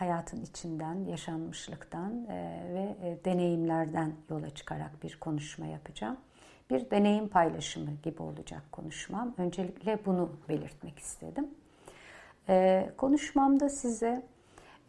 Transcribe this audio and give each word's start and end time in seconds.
hayatın 0.00 0.40
içinden, 0.40 1.04
yaşanmışlıktan 1.04 2.26
e, 2.28 2.60
ve 2.74 3.08
e, 3.08 3.24
deneyimlerden 3.24 4.12
yola 4.30 4.50
çıkarak 4.50 5.02
bir 5.02 5.16
konuşma 5.20 5.66
yapacağım. 5.66 6.16
Bir 6.70 6.90
deneyim 6.90 7.28
paylaşımı 7.28 7.90
gibi 8.02 8.22
olacak 8.22 8.62
konuşmam. 8.72 9.34
Öncelikle 9.38 9.98
bunu 10.06 10.30
belirtmek 10.48 10.98
istedim. 10.98 11.48
Ee, 12.48 12.90
konuşmamda 12.96 13.68
size 13.68 14.22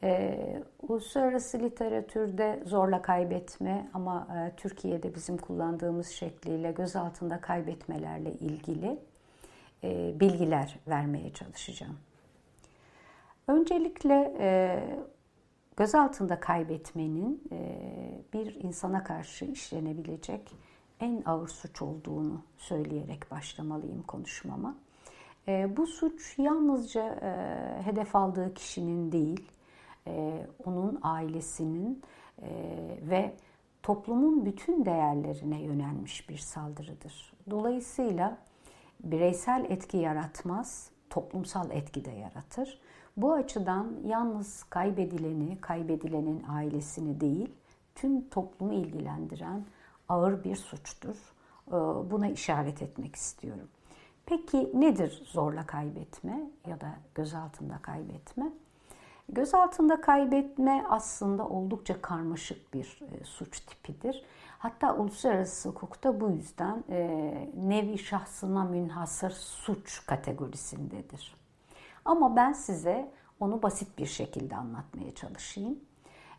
e, 0.03 0.37
uluslararası 0.81 1.59
literatürde 1.59 2.63
zorla 2.65 3.01
kaybetme 3.01 3.89
ama 3.93 4.27
Türkiye'de 4.57 5.15
bizim 5.15 5.37
kullandığımız 5.37 6.07
şekliyle 6.07 6.71
gözaltında 6.71 7.41
kaybetmelerle 7.41 8.31
ilgili 8.31 8.99
bilgiler 10.19 10.79
vermeye 10.87 11.33
çalışacağım. 11.33 11.97
Öncelikle 13.47 14.35
e, 14.39 14.79
gözaltında 15.77 16.39
kaybetmenin 16.39 17.43
e, 17.51 17.79
bir 18.33 18.55
insana 18.55 19.03
karşı 19.03 19.45
işlenebilecek 19.45 20.55
en 20.99 21.23
ağır 21.25 21.47
suç 21.47 21.81
olduğunu 21.81 22.41
söyleyerek 22.57 23.31
başlamalıyım 23.31 24.03
konuşmama. 24.03 24.75
E, 25.47 25.77
bu 25.77 25.87
suç 25.87 26.35
yalnızca 26.37 27.19
e, 27.21 27.83
hedef 27.83 28.15
aldığı 28.15 28.53
kişinin 28.53 29.11
değil, 29.11 29.51
e, 30.07 30.47
onun 30.65 30.99
ailesinin 31.03 32.01
e, 32.41 32.49
ve 33.01 33.33
toplumun 33.83 34.45
bütün 34.45 34.85
değerlerine 34.85 35.61
yönelmiş 35.61 36.29
bir 36.29 36.37
saldırıdır. 36.37 37.33
Dolayısıyla 37.49 38.37
bireysel 39.03 39.65
etki 39.69 39.97
yaratmaz, 39.97 40.89
toplumsal 41.09 41.71
etki 41.71 42.05
de 42.05 42.11
yaratır. 42.11 42.81
Bu 43.17 43.33
açıdan 43.33 43.93
yalnız 44.05 44.63
kaybedileni, 44.63 45.61
kaybedilenin 45.61 46.43
ailesini 46.49 47.21
değil, 47.21 47.49
tüm 47.95 48.29
toplumu 48.29 48.73
ilgilendiren 48.73 49.65
ağır 50.09 50.43
bir 50.43 50.55
suçtur. 50.55 51.15
Ee, 51.67 51.71
buna 52.11 52.27
işaret 52.27 52.81
etmek 52.81 53.15
istiyorum. 53.15 53.67
Peki 54.25 54.71
nedir 54.73 55.23
zorla 55.25 55.65
kaybetme 55.65 56.49
ya 56.67 56.81
da 56.81 56.89
gözaltında 57.15 57.77
kaybetme? 57.81 58.51
Gözaltında 59.29 60.01
kaybetme 60.01 60.85
aslında 60.89 61.47
oldukça 61.47 62.01
karmaşık 62.01 62.73
bir 62.73 62.99
e, 63.01 63.23
suç 63.23 63.59
tipidir. 63.59 64.23
Hatta 64.59 64.95
uluslararası 64.95 65.69
hukukta 65.69 66.21
bu 66.21 66.29
yüzden 66.29 66.83
e, 66.89 66.99
nevi 67.55 67.97
şahsına 67.97 68.63
münhasır 68.63 69.31
suç 69.31 70.05
kategorisindedir. 70.05 71.40
Ama 72.05 72.35
ben 72.35 72.53
size 72.53 73.11
onu 73.39 73.63
basit 73.63 73.97
bir 73.97 74.05
şekilde 74.05 74.55
anlatmaya 74.55 75.15
çalışayım. 75.15 75.79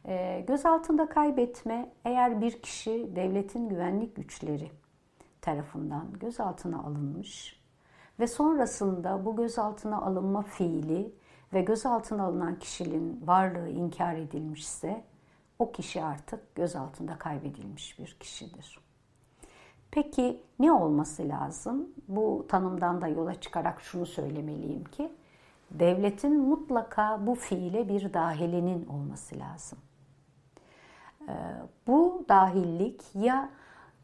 E, 0.06 0.44
gözaltında 0.46 1.08
kaybetme 1.08 1.92
eğer 2.04 2.41
bir 2.41 2.62
kişi 2.62 3.16
devletin 3.16 3.69
güvenlik 3.69 4.16
güçleri 4.16 4.70
tarafından 5.41 6.12
gözaltına 6.20 6.82
alınmış 6.82 7.62
ve 8.20 8.27
sonrasında 8.27 9.25
bu 9.25 9.37
gözaltına 9.37 10.03
alınma 10.03 10.42
fiili 10.42 11.14
ve 11.53 11.62
gözaltına 11.62 12.25
alınan 12.25 12.58
kişinin 12.58 13.26
varlığı 13.26 13.69
inkar 13.69 14.14
edilmişse 14.14 15.04
o 15.58 15.72
kişi 15.72 16.04
artık 16.04 16.54
gözaltında 16.54 17.19
kaybedilmiş 17.19 17.98
bir 17.98 18.16
kişidir. 18.20 18.78
Peki 19.91 20.42
ne 20.58 20.72
olması 20.72 21.28
lazım? 21.28 21.88
Bu 22.08 22.47
tanımdan 22.48 23.00
da 23.00 23.08
yola 23.08 23.41
çıkarak 23.41 23.81
şunu 23.81 24.06
söylemeliyim 24.06 24.84
ki 24.84 25.12
devletin 25.78 26.41
mutlaka 26.41 27.27
bu 27.27 27.34
fiile 27.34 27.88
bir 27.88 28.15
dahilinin 28.15 28.87
olması 28.87 29.38
lazım. 29.38 29.78
Ee, 31.28 31.33
bu 31.87 32.25
dahillik 32.28 33.03
ya 33.15 33.50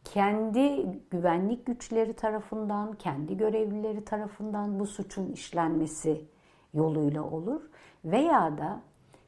kendi 0.05 0.87
güvenlik 1.11 1.67
güçleri 1.67 2.12
tarafından, 2.12 2.93
kendi 2.93 3.37
görevlileri 3.37 4.05
tarafından 4.05 4.81
bu 4.81 4.87
suçun 4.87 5.33
işlenmesi 5.33 6.25
yoluyla 6.75 7.23
olur 7.23 7.62
veya 8.05 8.59
da 8.59 8.81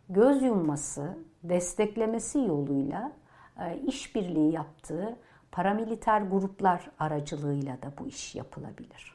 göz 0.08 0.42
yumması, 0.42 1.18
desteklemesi 1.44 2.38
yoluyla 2.38 3.12
e, 3.60 3.78
işbirliği 3.78 4.52
yaptığı 4.52 5.16
paramiliter 5.52 6.20
gruplar 6.20 6.90
aracılığıyla 6.98 7.82
da 7.82 7.92
bu 7.98 8.06
iş 8.06 8.34
yapılabilir. 8.34 9.14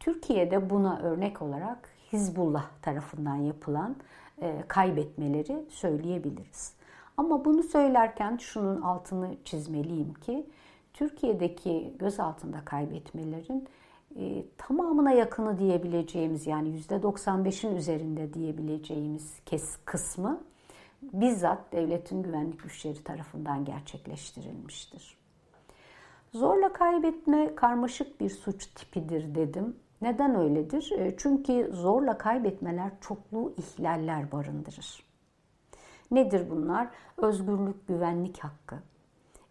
Türkiye'de 0.00 0.70
buna 0.70 0.98
örnek 0.98 1.42
olarak 1.42 1.95
Hizbullah 2.12 2.70
tarafından 2.82 3.36
yapılan 3.36 3.96
e, 4.42 4.64
kaybetmeleri 4.68 5.64
söyleyebiliriz. 5.68 6.74
Ama 7.16 7.44
bunu 7.44 7.62
söylerken 7.62 8.36
şunun 8.36 8.82
altını 8.82 9.36
çizmeliyim 9.44 10.14
ki 10.14 10.46
Türkiye'deki 10.92 11.94
gözaltında 11.98 12.64
kaybetmelerin 12.64 13.68
e, 14.16 14.44
tamamına 14.58 15.12
yakını 15.12 15.58
diyebileceğimiz 15.58 16.46
yani 16.46 16.80
%95'in 16.80 17.76
üzerinde 17.76 18.34
diyebileceğimiz 18.34 19.40
kes 19.46 19.76
kısmı 19.84 20.40
bizzat 21.02 21.72
devletin 21.72 22.22
güvenlik 22.22 22.62
güçleri 22.62 23.04
tarafından 23.04 23.64
gerçekleştirilmiştir. 23.64 25.16
Zorla 26.32 26.72
kaybetme 26.72 27.54
karmaşık 27.54 28.20
bir 28.20 28.30
suç 28.30 28.66
tipidir 28.66 29.34
dedim. 29.34 29.76
Neden 30.02 30.34
öyledir? 30.34 30.92
E, 30.98 31.16
çünkü 31.16 31.70
zorla 31.72 32.18
kaybetmeler 32.18 32.90
çoklu 33.00 33.54
ihlaller 33.56 34.32
barındırır. 34.32 35.06
Nedir 36.10 36.50
bunlar? 36.50 36.88
Özgürlük, 37.16 37.88
güvenlik 37.88 38.44
hakkı, 38.44 38.76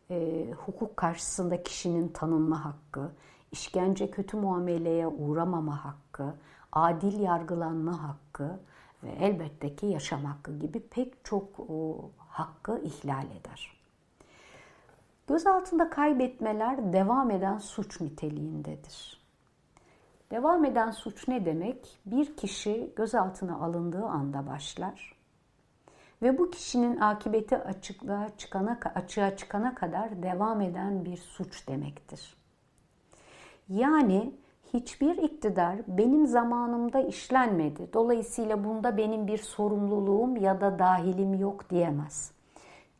e, 0.09 0.47
hukuk 0.65 0.97
karşısında 0.97 1.63
kişinin 1.63 2.07
tanınma 2.07 2.65
hakkı, 2.65 3.11
işkence 3.51 4.11
kötü 4.11 4.37
muameleye 4.37 5.07
uğramama 5.07 5.85
hakkı, 5.85 6.33
adil 6.71 7.19
yargılanma 7.19 8.03
hakkı 8.03 8.59
ve 9.03 9.09
elbette 9.09 9.75
ki 9.75 9.85
yaşam 9.85 10.25
hakkı 10.25 10.59
gibi 10.59 10.79
pek 10.79 11.25
çok 11.25 11.59
o, 11.59 12.09
hakkı 12.17 12.81
ihlal 12.83 13.25
eder. 13.25 13.81
Gözaltında 15.27 15.89
kaybetmeler 15.89 16.93
devam 16.93 17.31
eden 17.31 17.57
suç 17.57 18.01
niteliğindedir. 18.01 19.24
Devam 20.31 20.65
eden 20.65 20.91
suç 20.91 21.27
ne 21.27 21.45
demek? 21.45 21.97
Bir 22.05 22.37
kişi 22.37 22.93
gözaltına 22.95 23.55
alındığı 23.55 24.05
anda 24.05 24.47
başlar 24.47 25.15
ve 26.21 26.37
bu 26.37 26.51
kişinin 26.51 26.99
akıbeti 26.99 27.57
açıklığa 27.57 28.29
çıkana, 28.37 28.79
açığa 28.95 29.35
çıkana 29.35 29.75
kadar 29.75 30.23
devam 30.23 30.61
eden 30.61 31.05
bir 31.05 31.17
suç 31.17 31.67
demektir. 31.67 32.37
Yani 33.69 34.35
hiçbir 34.73 35.17
iktidar 35.17 35.75
benim 35.87 36.27
zamanımda 36.27 36.99
işlenmedi. 36.99 37.93
Dolayısıyla 37.93 38.63
bunda 38.63 38.97
benim 38.97 39.27
bir 39.27 39.37
sorumluluğum 39.37 40.37
ya 40.37 40.61
da 40.61 40.79
dahilim 40.79 41.33
yok 41.33 41.69
diyemez. 41.69 42.31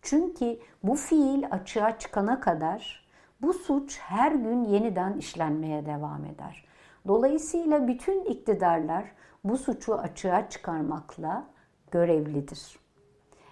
Çünkü 0.02 0.60
bu 0.84 0.96
fiil 0.96 1.44
açığa 1.52 2.00
çıkana 2.00 2.40
kadar 2.40 3.06
bu 3.42 3.54
suç 3.54 4.00
her 4.00 4.32
gün 4.32 4.64
yeniden 4.64 5.14
işlenmeye 5.14 5.86
devam 5.86 6.26
eder. 6.26 6.65
Dolayısıyla 7.08 7.88
bütün 7.88 8.26
iktidarlar 8.26 9.06
bu 9.44 9.58
suçu 9.58 9.96
açığa 9.96 10.50
çıkarmakla 10.50 11.48
görevlidir. 11.92 12.80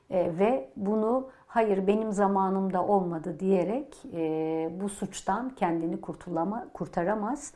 E, 0.09 0.37
ve 0.39 0.69
bunu 0.75 1.29
hayır 1.47 1.87
benim 1.87 2.11
zamanımda 2.11 2.85
olmadı 2.85 3.39
diyerek 3.39 4.05
e, 4.13 4.71
bu 4.81 4.89
suçtan 4.89 5.49
kendini 5.49 6.01
kurtulama, 6.01 6.67
kurtaramaz, 6.73 7.53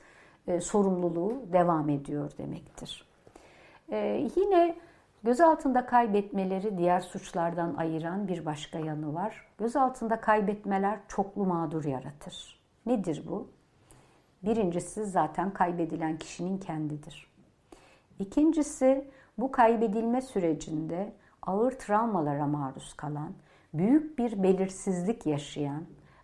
e, 0.47 0.61
sorumluluğu 0.61 1.33
devam 1.53 1.89
ediyor 1.89 2.31
demektir. 2.38 3.07
E, 3.91 4.27
yine 4.35 4.75
gözaltında 5.23 5.85
kaybetmeleri 5.85 6.77
diğer 6.77 7.01
suçlardan 7.01 7.75
ayıran 7.75 8.27
bir 8.27 8.45
başka 8.45 8.79
yanı 8.79 9.13
var. 9.13 9.47
Gözaltında 9.57 10.21
kaybetmeler 10.21 10.99
çoklu 11.07 11.45
mağdur 11.45 11.85
yaratır. 11.85 12.59
Nedir 12.85 13.23
bu? 13.29 13.47
Birincisi 14.47 15.05
zaten 15.05 15.53
kaybedilen 15.53 16.17
kişinin 16.17 16.57
kendidir. 16.57 17.27
İkincisi 18.19 19.07
bu 19.38 19.51
kaybedilme 19.51 20.21
sürecinde 20.21 21.13
ağır 21.41 21.71
travmalara 21.71 22.47
maruz 22.47 22.94
kalan, 22.94 23.31
büyük 23.73 24.19
bir 24.19 24.44
belirsizlik 24.44 25.25
yaşayan 25.25 25.83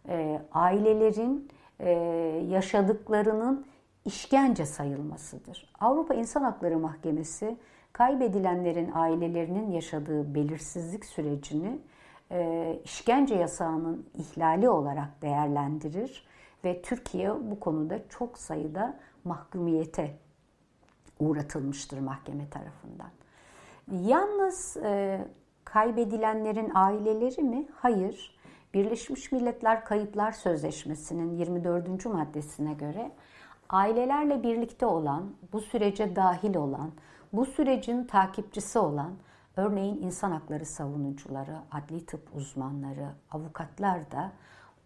e, 0.10 0.42
ailelerin 0.52 1.50
e, 1.80 1.90
yaşadıklarının 2.50 3.66
işkence 4.06 4.66
sayılmasıdır. 4.66 5.74
Avrupa 5.80 6.14
İnsan 6.14 6.42
Hakları 6.42 6.80
Mahkemesi 6.80 7.58
kaybedilenlerin 7.94 8.92
ailelerinin 8.94 9.72
yaşadığı 9.72 10.36
belirsizlik 10.36 11.06
sürecini 11.06 11.80
e, 12.32 12.80
işkence 12.84 13.36
yasağının 13.36 14.06
ihlali 14.16 14.70
olarak 14.70 15.22
değerlendirir 15.22 16.33
ve 16.64 16.82
Türkiye 16.82 17.52
bu 17.52 17.60
konuda 17.60 18.10
çok 18.10 18.38
sayıda 18.38 19.00
mahkumiyete 19.24 20.18
uğratılmıştır 21.20 22.00
mahkeme 22.00 22.50
tarafından. 22.50 23.10
Yalnız 23.92 24.78
e, 24.78 25.20
kaybedilenlerin 25.66 26.72
aileleri 26.76 27.44
mi? 27.44 27.68
Hayır. 27.76 28.38
Birleşmiş 28.74 29.32
Milletler 29.32 29.86
Kayıplar 29.86 30.32
Sözleşmesi'nin 30.32 31.38
24. 31.38 32.06
maddesine 32.06 32.74
göre 32.74 33.12
ailelerle 33.70 34.44
birlikte 34.44 34.86
olan, 34.86 35.36
bu 35.54 35.62
sürece 35.62 36.16
dahil 36.16 36.56
olan, 36.56 36.92
bu 37.34 37.46
sürecin 37.46 38.04
takipçisi 38.04 38.80
olan, 38.80 39.12
örneğin 39.58 40.02
insan 40.02 40.32
hakları 40.32 40.66
savunucuları, 40.66 41.58
adli 41.72 42.06
tıp 42.06 42.36
uzmanları, 42.36 43.10
avukatlar 43.32 44.12
da 44.12 44.32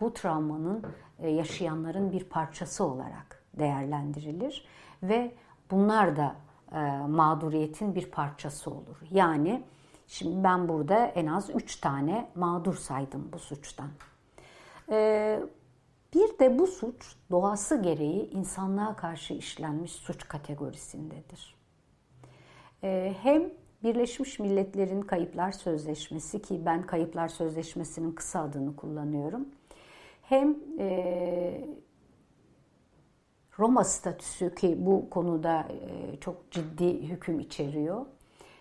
bu 0.01 0.13
travmanın 0.13 0.83
e, 1.19 1.29
yaşayanların 1.29 2.11
bir 2.11 2.23
parçası 2.23 2.83
olarak 2.83 3.43
değerlendirilir 3.53 4.65
ve 5.03 5.35
bunlar 5.71 6.15
da 6.15 6.35
e, 6.71 6.77
mağduriyetin 7.07 7.95
bir 7.95 8.11
parçası 8.11 8.71
olur. 8.71 8.97
Yani 9.11 9.63
şimdi 10.07 10.43
ben 10.43 10.69
burada 10.69 11.05
en 11.05 11.27
az 11.27 11.49
üç 11.49 11.75
tane 11.75 12.29
mağdur 12.35 12.75
saydım 12.75 13.29
bu 13.33 13.39
suçtan. 13.39 13.89
E, 14.91 15.39
bir 16.13 16.39
de 16.39 16.59
bu 16.59 16.67
suç 16.67 17.15
doğası 17.31 17.81
gereği 17.81 18.29
insanlığa 18.29 18.95
karşı 18.95 19.33
işlenmiş 19.33 19.91
suç 19.91 20.27
kategorisindedir. 20.27 21.57
Hem 23.21 23.51
Birleşmiş 23.83 24.39
Milletler'in 24.39 25.01
Kayıplar 25.01 25.51
Sözleşmesi 25.51 26.41
ki 26.41 26.61
ben 26.65 26.81
Kayıplar 26.85 27.27
Sözleşmesi'nin 27.27 28.11
kısa 28.11 28.41
adını 28.41 28.75
kullanıyorum. 28.75 29.47
Hem 30.29 30.57
e, 30.79 31.67
Roma 33.59 33.83
statüsü 33.83 34.55
ki 34.55 34.77
bu 34.79 35.09
konuda 35.09 35.67
e, 35.69 36.19
çok 36.19 36.51
ciddi 36.51 37.09
hüküm 37.09 37.39
içeriyor. 37.39 38.05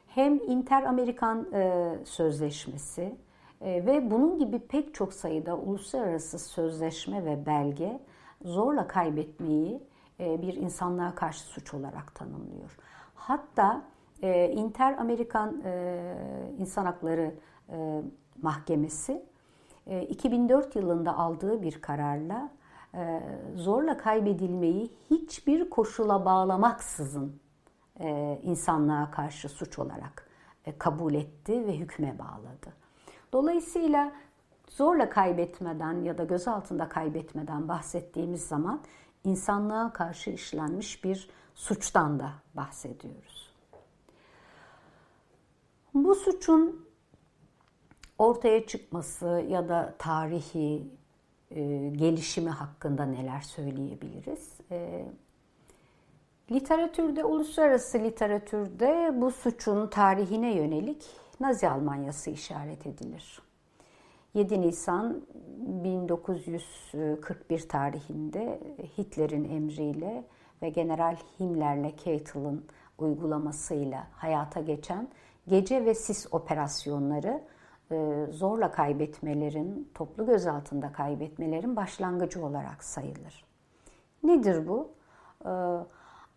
Hem 0.07 0.35
Inter-Amerikan 0.35 1.53
e, 1.53 1.85
Sözleşmesi 2.05 3.17
e, 3.61 3.87
ve 3.87 4.11
bunun 4.11 4.39
gibi 4.39 4.59
pek 4.59 4.95
çok 4.95 5.13
sayıda 5.13 5.57
uluslararası 5.57 6.39
sözleşme 6.39 7.25
ve 7.25 7.47
belge 7.47 8.01
zorla 8.45 8.87
kaybetmeyi 8.87 9.83
bir 10.19 10.55
insanlığa 10.55 11.15
karşı 11.15 11.41
suç 11.41 11.75
olarak 11.75 12.15
tanımlıyor. 12.15 12.79
Hatta 13.15 13.83
Inter-Amerikan 14.53 15.63
İnsan 16.59 16.85
Hakları 16.85 17.35
Mahkemesi 18.43 19.27
2004 19.87 20.77
yılında 20.77 21.17
aldığı 21.19 21.63
bir 21.63 21.81
kararla 21.81 22.51
e, 22.95 23.23
zorla 23.55 23.97
kaybedilmeyi 23.97 24.93
hiçbir 25.11 25.71
koşula 25.71 26.25
bağlamaksızın 26.25 27.41
e, 28.01 28.41
insanlığa 28.43 29.11
karşı 29.11 29.49
suç 29.49 29.79
olarak 29.79 30.29
e, 30.65 30.79
kabul 30.79 31.15
etti 31.15 31.67
ve 31.67 31.79
hükme 31.79 32.19
bağladı. 32.19 32.73
Dolayısıyla 33.33 34.13
zorla 34.69 35.11
kaybetmeden 35.11 36.05
ya 36.05 36.19
da 36.19 36.25
gözaltında 36.25 36.89
kaybetmeden 36.89 37.69
bahsettiğimiz 37.69 38.43
zaman 38.47 38.81
insanlığa 39.25 39.93
karşı 39.93 40.31
işlenmiş 40.31 41.05
bir 41.05 41.31
suçtan 41.55 42.21
da 42.21 42.33
bahsediyoruz. 42.55 43.53
Bu 45.95 46.15
suçun 46.15 46.86
ortaya 48.19 48.67
çıkması 48.67 49.45
ya 49.49 49.69
da 49.69 49.95
tarihi 49.99 50.87
e, 51.51 51.89
gelişimi 51.89 52.51
hakkında 52.51 53.05
neler 53.05 53.41
söyleyebiliriz? 53.41 54.61
E, 54.71 55.07
literatürde, 56.51 57.25
uluslararası 57.25 57.99
literatürde 57.99 59.21
bu 59.21 59.31
suçun 59.31 59.87
tarihine 59.87 60.55
yönelik 60.55 61.07
Nazi 61.41 61.69
Almanyası 61.69 62.31
işaret 62.31 62.87
edilir. 62.87 63.43
7 64.35 64.61
Nisan 64.61 65.23
1941 65.57 67.69
tarihinde 67.69 68.61
Hitler'in 68.99 69.45
emriyle 69.45 70.25
ve 70.63 70.69
General 70.69 71.17
Himmler'le 71.41 71.97
Keitel'ın 71.97 72.65
uygulamasıyla 72.99 74.07
hayata 74.13 74.61
geçen 74.61 75.09
gece 75.49 75.85
ve 75.85 75.95
sis 75.95 76.35
operasyonları 76.35 77.43
zorla 78.31 78.71
kaybetmelerin, 78.71 79.91
toplu 79.95 80.27
gözaltında 80.27 80.93
kaybetmelerin 80.93 81.77
başlangıcı 81.77 82.45
olarak 82.45 82.85
sayılır. 82.85 83.45
Nedir 84.23 84.69
bu? 84.69 84.91
E, 85.45 85.51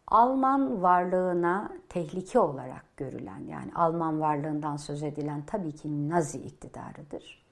Alman 0.07 0.81
varlığına 0.81 1.71
tehlike 1.89 2.39
olarak 2.39 2.97
görülen, 2.97 3.39
yani 3.47 3.71
Alman 3.75 4.19
varlığından 4.19 4.75
söz 4.75 5.03
edilen 5.03 5.41
tabii 5.47 5.71
ki 5.71 6.09
Nazi 6.09 6.37
iktidarıdır. 6.37 7.45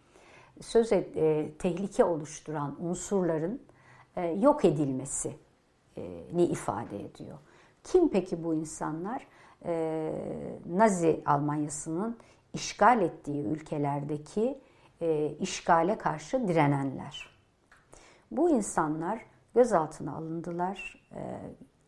Söz 0.61 0.91
et, 0.91 1.17
e, 1.17 1.51
tehlike 1.59 2.03
oluşturan 2.03 2.75
unsurların 2.79 3.61
yok 4.39 4.65
edilmesini 4.65 6.44
ifade 6.44 7.05
ediyor. 7.05 7.38
Kim 7.83 8.09
peki 8.09 8.44
bu 8.44 8.53
insanlar? 8.53 9.27
Nazi 10.65 11.21
Almanyası'nın 11.25 12.17
işgal 12.53 13.01
ettiği 13.01 13.44
ülkelerdeki 13.44 14.61
e, 15.01 15.27
işgale 15.39 15.97
karşı 15.97 16.47
direnenler. 16.47 17.29
Bu 18.31 18.49
insanlar 18.49 19.21
gözaltına 19.55 20.15
alındılar, 20.15 21.09
e, 21.15 21.21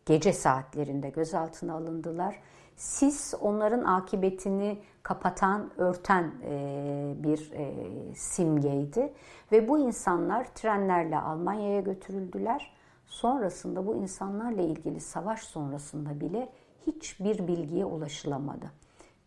gece 0.06 0.32
saatlerinde 0.32 1.10
gözaltına 1.10 1.74
alındılar. 1.74 2.42
Sis 2.76 3.34
onların 3.40 3.84
akıbetini 3.84 4.78
kapatan, 5.02 5.70
örten 5.76 6.32
e, 6.44 7.14
bir 7.16 7.52
e, 7.52 7.74
simgeydi 8.14 9.12
ve 9.52 9.68
bu 9.68 9.78
insanlar 9.78 10.44
trenlerle 10.54 11.18
Almanya'ya 11.18 11.80
götürüldüler. 11.80 12.74
Sonrasında 13.06 13.86
bu 13.86 13.96
insanlarla 13.96 14.62
ilgili 14.62 15.00
savaş 15.00 15.42
sonrasında 15.42 16.20
bile 16.20 16.52
hiçbir 16.86 17.46
bilgiye 17.46 17.84
ulaşılamadı. 17.84 18.70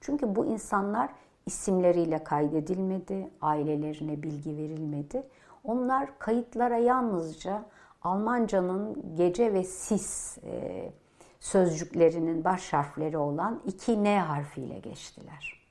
Çünkü 0.03 0.35
bu 0.35 0.45
insanlar 0.45 1.09
isimleriyle 1.45 2.23
kaydedilmedi, 2.23 3.29
ailelerine 3.41 4.23
bilgi 4.23 4.57
verilmedi. 4.57 5.23
Onlar 5.63 6.19
kayıtlara 6.19 6.77
yalnızca 6.77 7.65
Almancanın 8.01 9.15
gece 9.15 9.53
ve 9.53 9.63
sis 9.63 10.37
e, 10.37 10.89
sözcüklerinin 11.39 12.43
baş 12.43 12.73
harfleri 12.73 13.17
olan 13.17 13.61
iki 13.65 14.03
N 14.03 14.19
harfiyle 14.19 14.79
geçtiler. 14.79 15.63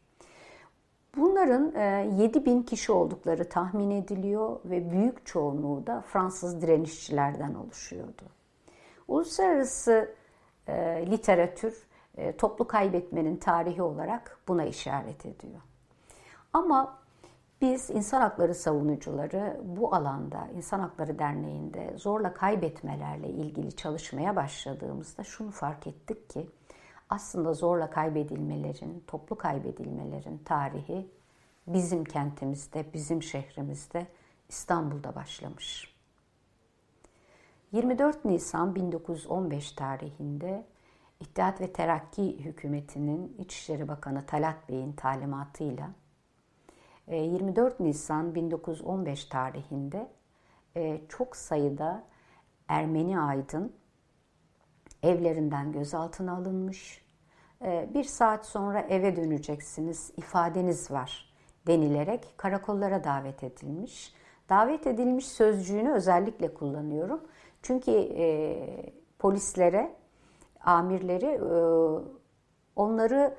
Bunların 1.17 1.75
e, 1.75 2.11
7 2.23 2.47
bin 2.47 2.62
kişi 2.62 2.93
oldukları 2.93 3.49
tahmin 3.49 3.91
ediliyor 3.91 4.61
ve 4.65 4.91
büyük 4.91 5.27
çoğunluğu 5.27 5.87
da 5.87 6.01
Fransız 6.01 6.62
direnişçilerden 6.62 7.55
oluşuyordu. 7.55 8.23
Uluslararası 9.09 10.15
e, 10.67 11.05
literatür 11.11 11.87
e, 12.16 12.37
toplu 12.37 12.66
kaybetmenin 12.66 13.37
tarihi 13.37 13.83
olarak 13.83 14.38
buna 14.49 14.64
işaret 14.64 15.26
ediyor. 15.26 15.61
Ama 16.52 16.99
biz 17.61 17.90
insan 17.90 18.21
hakları 18.21 18.54
savunucuları 18.54 19.61
bu 19.64 19.95
alanda 19.95 20.49
İnsan 20.57 20.81
Hakları 20.81 21.19
Derneği'nde 21.19 21.97
zorla 21.97 22.35
kaybetmelerle 22.35 23.28
ilgili 23.28 23.76
çalışmaya 23.76 24.37
başladığımızda 24.37 25.25
şunu 25.25 25.50
fark 25.50 25.87
ettik 25.87 26.31
ki 26.31 26.50
aslında 27.09 27.54
zorla 27.54 27.90
kaybedilmelerin, 27.90 29.04
toplu 29.07 29.37
kaybedilmelerin 29.37 30.38
tarihi 30.45 31.11
bizim 31.66 32.04
kentimizde, 32.04 32.85
bizim 32.95 33.23
şehrimizde 33.23 34.07
İstanbul'da 34.49 35.14
başlamış. 35.14 35.95
24 37.73 38.25
Nisan 38.25 38.75
1915 38.75 39.73
tarihinde 39.73 40.64
İttihat 41.23 41.61
ve 41.61 41.73
Terakki 41.73 42.45
hükümetinin 42.45 43.37
İçişleri 43.38 43.88
Bakanı 43.88 44.26
Talat 44.26 44.69
Bey'in 44.69 44.93
talimatıyla 44.93 45.91
24 47.11 47.81
e, 47.81 47.85
Nisan 47.85 48.35
1915 48.35 49.25
tarihinde 49.25 50.09
e, 50.76 51.00
çok 51.09 51.37
sayıda 51.37 52.05
Ermeni 52.69 53.21
aydın 53.21 53.73
evlerinden 55.02 55.73
gözaltına 55.73 56.37
alınmış. 56.37 57.05
E, 57.64 57.88
bir 57.95 58.05
saat 58.05 58.47
sonra 58.47 58.81
eve 58.81 59.17
döneceksiniz, 59.17 60.12
ifadeniz 60.17 60.91
var 60.91 61.35
denilerek 61.67 62.35
karakollara 62.37 63.05
davet 63.05 63.45
edilmiş. 63.45 64.14
Davet 64.49 64.87
edilmiş 64.87 65.29
sözcüğünü 65.29 65.93
özellikle 65.93 66.55
kullanıyorum. 66.55 67.21
Çünkü 67.62 67.93
polislere, 69.19 70.01
amirleri 70.64 71.26
e, 71.26 71.54
onları 72.76 73.35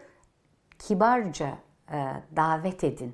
kibarca 0.80 1.50
e, 1.92 2.14
davet 2.36 2.84
edin. 2.84 3.14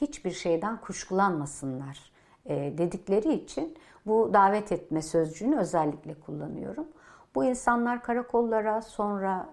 Hiçbir 0.00 0.30
şeyden 0.30 0.80
kuşkulanmasınlar 0.80 2.12
e, 2.46 2.78
dedikleri 2.78 3.32
için 3.32 3.76
bu 4.06 4.30
davet 4.32 4.72
etme 4.72 5.02
sözcüğünü 5.02 5.56
özellikle 5.56 6.14
kullanıyorum. 6.14 6.86
Bu 7.34 7.44
insanlar 7.44 8.02
karakollara 8.02 8.82
sonra 8.82 9.48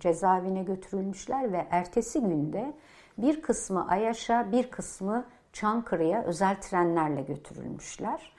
cezaevine 0.00 0.62
götürülmüşler 0.62 1.52
ve 1.52 1.66
ertesi 1.70 2.20
günde 2.20 2.72
bir 3.18 3.42
kısmı 3.42 3.88
Ayaş'a 3.88 4.52
bir 4.52 4.70
kısmı 4.70 5.24
Çankırı'ya 5.52 6.22
özel 6.22 6.60
trenlerle 6.60 7.22
götürülmüşler. 7.22 8.32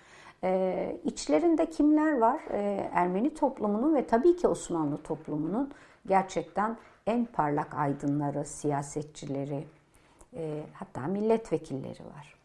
Ee, 0.44 1.00
içlerinde 1.04 1.70
kimler 1.70 2.18
var? 2.18 2.42
Ee, 2.52 2.90
Ermeni 2.94 3.34
toplumunun 3.34 3.96
ve 3.96 4.08
tabii 4.08 4.36
ki 4.36 4.48
Osmanlı 4.48 4.98
toplumunun 4.98 5.72
gerçekten 6.08 6.78
en 7.08 7.26
parlak 7.26 7.76
aydınları, 7.76 8.46
siyasetçileri, 8.46 9.68
e, 10.34 10.64
hatta 10.74 11.02
milletvekilleri 11.02 12.06
var. 12.06 12.36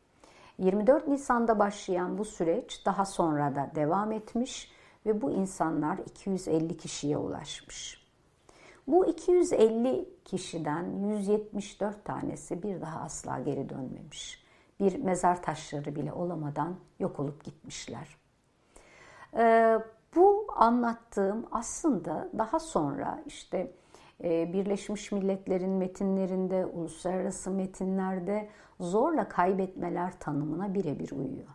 24 0.59 1.09
Nisan'da 1.09 1.59
başlayan 1.59 2.19
bu 2.19 2.25
süreç 2.25 2.87
daha 2.87 3.05
sonra 3.05 3.55
da 3.55 3.71
devam 3.75 4.13
etmiş 4.13 4.71
ve 5.07 5.23
bu 5.23 5.31
insanlar 5.31 5.99
250 5.99 6.77
kişiye 6.77 7.17
ulaşmış. 7.17 8.05
Bu 8.87 9.07
250 9.07 10.09
kişiden 10.25 10.85
174 11.09 12.05
tanesi 12.05 12.63
bir 12.63 12.81
daha 12.81 13.01
asla 13.01 13.39
geri 13.39 13.69
dönmemiş. 13.69 14.44
Bir 14.81 15.03
mezar 15.03 15.43
taşları 15.43 15.97
bile 15.97 16.13
olamadan 16.13 16.77
yok 16.99 17.21
olup 17.21 17.45
gitmişler. 17.45 18.17
Ee, 19.37 19.79
bu 20.17 20.47
anlattığım 20.57 21.47
aslında 21.51 22.29
daha 22.39 22.59
sonra 22.59 23.23
işte 23.27 23.73
e, 24.25 24.53
Birleşmiş 24.53 25.13
Milletler'in 25.13 25.71
metinlerinde, 25.71 26.67
uluslararası 26.67 27.51
metinlerde 27.51 28.49
zorla 28.81 29.29
kaybetmeler 29.29 30.19
tanımına 30.21 30.75
birebir 30.75 31.11
uyuyor. 31.11 31.49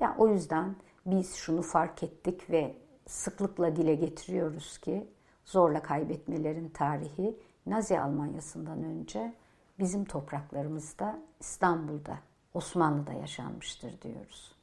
Ya 0.00 0.14
o 0.18 0.28
yüzden 0.28 0.76
biz 1.06 1.34
şunu 1.34 1.62
fark 1.62 2.02
ettik 2.02 2.50
ve 2.50 2.76
sıklıkla 3.06 3.76
dile 3.76 3.94
getiriyoruz 3.94 4.78
ki 4.78 5.10
zorla 5.44 5.82
kaybetmelerin 5.82 6.68
tarihi 6.68 7.38
Nazi 7.66 8.00
Almanyası'ndan 8.00 8.84
önce 8.84 9.34
bizim 9.78 10.04
topraklarımızda 10.04 11.18
İstanbul'da, 11.40 12.18
Osmanlı'da 12.54 13.12
yaşanmıştır 13.12 14.02
diyoruz. 14.02 14.56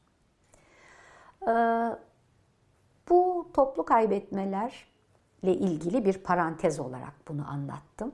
Ee, 1.48 1.52
bu 3.10 3.50
toplu 3.54 3.86
kaybetmelerle 3.86 4.74
ilgili 5.44 6.06
bir 6.06 6.18
parantez 6.18 6.80
olarak 6.80 7.14
bunu 7.28 7.50
anlattım. 7.50 8.14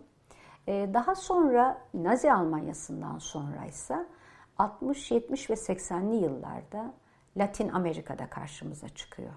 Ee, 0.67 0.89
daha 0.93 1.15
sonra 1.15 1.81
Nazi 1.93 2.33
Almanyası'ndan 2.33 3.19
sonra 3.19 3.65
ise 3.65 4.07
60, 4.57 5.11
70 5.11 5.49
ve 5.49 5.53
80'li 5.53 6.15
yıllarda 6.15 6.93
Latin 7.37 7.69
Amerika'da 7.69 8.29
karşımıza 8.29 8.89
çıkıyor 8.89 9.33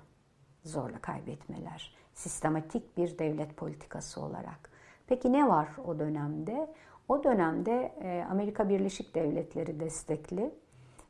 zorla 0.64 0.98
kaybetmeler. 0.98 1.94
Sistematik 2.14 2.96
bir 2.96 3.18
devlet 3.18 3.56
politikası 3.56 4.20
olarak. 4.20 4.70
Peki 5.06 5.32
ne 5.32 5.48
var 5.48 5.68
o 5.86 5.98
dönemde? 5.98 6.74
O 7.12 7.24
dönemde 7.24 7.92
e, 8.02 8.26
Amerika 8.30 8.68
Birleşik 8.68 9.14
Devletleri 9.14 9.80
destekli 9.80 10.50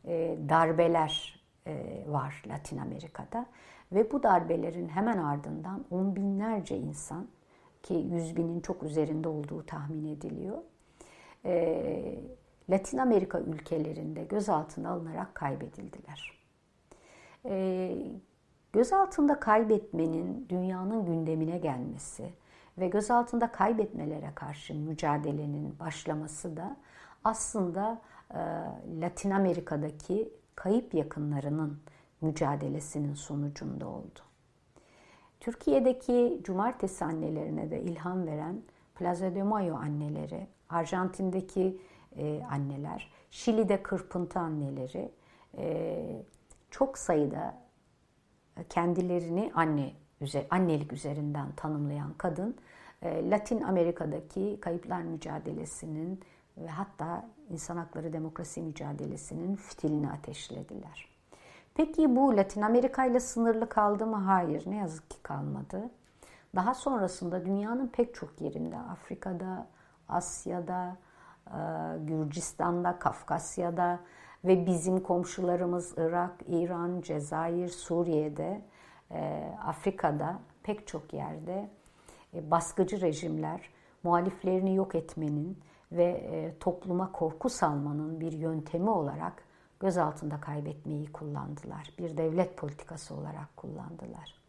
e, 0.05 0.39
darbeler 0.49 1.43
e, 1.67 2.05
var 2.09 2.43
Latin 2.47 2.79
Amerika'da. 2.79 3.47
Ve 3.93 4.13
bu 4.13 4.23
darbelerin 4.23 4.89
hemen 4.89 5.19
ardından 5.19 5.85
on 5.91 6.17
binlerce 6.17 6.77
insan 6.77 7.29
ki 7.83 7.95
yüz 7.95 8.37
binin 8.37 8.61
çok 8.61 8.83
üzerinde 8.83 9.29
olduğu 9.29 9.67
tahmin 9.67 10.07
ediliyor. 10.17 10.59
Latin 12.71 12.99
Amerika 12.99 13.41
ülkelerinde 13.41 14.25
gözaltına 14.25 14.91
alınarak 14.91 15.35
kaybedildiler. 15.35 16.43
Gözaltında 18.73 19.41
kaybetmenin 19.41 20.47
dünyanın 20.49 21.07
gündemine 21.07 21.59
gelmesi 21.59 22.25
ve 22.79 22.89
gözaltında 22.89 23.53
kaybetmelere 23.53 24.33
karşı 24.35 24.75
mücadelenin 24.75 25.79
başlaması 25.79 26.57
da 26.57 26.77
aslında 27.25 28.01
e, 28.31 28.39
Latin 29.01 29.31
Amerika'daki 29.31 30.33
kayıp 30.57 30.95
yakınlarının 30.95 31.83
mücadelesinin 32.21 33.15
sonucunda 33.15 33.89
oldu. 33.89 34.21
Türkiye'deki 35.41 36.41
cumartesi 36.43 37.05
annelerine 37.05 37.71
de 37.71 37.83
ilham 37.83 38.27
veren 38.27 38.63
Plaza 38.95 39.35
de 39.35 39.43
Mayo 39.43 39.77
anneleri, 39.77 40.47
Arjantin'deki 40.69 41.79
e, 42.17 42.43
anneler, 42.51 43.13
Şili'de 43.31 43.83
kırpıntı 43.83 44.39
anneleri 44.39 45.13
e, 45.57 46.23
çok 46.71 46.99
sayıda 46.99 47.55
kendilerini 48.69 49.53
anne 49.55 49.93
annelik 50.51 50.93
üzerinden 50.93 51.53
tanımlayan 51.57 52.15
kadın 52.19 52.57
e, 53.03 53.31
Latin 53.31 53.61
Amerika'daki 53.61 54.59
kayıplar 54.61 55.03
mücadelesinin 55.03 56.21
ve 56.57 56.69
hatta 56.69 57.29
insan 57.51 57.77
hakları 57.77 58.13
demokrasi 58.13 58.63
mücadelesinin 58.63 59.57
fitilini 59.57 60.11
ateşlediler. 60.11 61.09
Peki 61.75 62.17
bu 62.17 62.37
Latin 62.37 62.63
Amerika 62.63 63.05
ile 63.05 63.21
sınırlı 63.21 63.69
kaldı 63.69 64.07
mı? 64.07 64.17
Hayır, 64.17 64.63
ne 64.67 64.77
yazık 64.77 65.11
ki 65.11 65.23
kalmadı. 65.23 65.91
Daha 66.55 66.75
sonrasında 66.75 67.47
dünyanın 67.47 67.89
pek 67.89 68.15
çok 68.15 68.41
yerinde, 68.41 68.79
Afrika'da, 68.79 69.67
Asya'da, 70.09 70.97
e, 71.47 71.59
Gürcistan'da, 71.99 72.99
Kafkasya'da 72.99 74.01
ve 74.45 74.67
bizim 74.67 75.01
komşularımız 75.01 75.95
Irak, 75.97 76.33
İran, 76.47 77.01
Cezayir, 77.01 77.69
Suriye'de 77.69 78.63
Afrika'da 79.65 80.41
pek 80.63 80.87
çok 80.87 81.13
yerde 81.13 81.71
e, 82.35 82.51
baskıcı 82.51 83.01
rejimler 83.01 83.61
muhaliflerini 84.03 84.75
yok 84.75 84.95
etmenin 84.95 85.59
ve 85.93 86.05
e, 86.05 86.59
topluma 86.59 87.13
korku 87.13 87.51
salmanın 87.51 88.21
bir 88.21 88.33
yöntemi 88.33 88.91
olarak 88.91 89.45
gözaltında 89.81 90.41
kaybetmeyi 90.41 91.13
kullandılar. 91.13 91.95
Bir 91.99 92.17
devlet 92.17 92.57
politikası 92.57 93.15
olarak 93.15 93.57
kullandılar. 93.57 94.43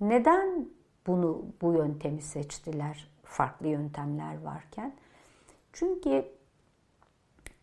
Neden 0.00 0.68
bunu 1.06 1.44
bu 1.62 1.72
yöntemi 1.72 2.22
seçtiler? 2.22 3.10
Farklı 3.24 3.68
yöntemler 3.68 4.42
varken. 4.42 4.94
Çünkü 5.72 6.24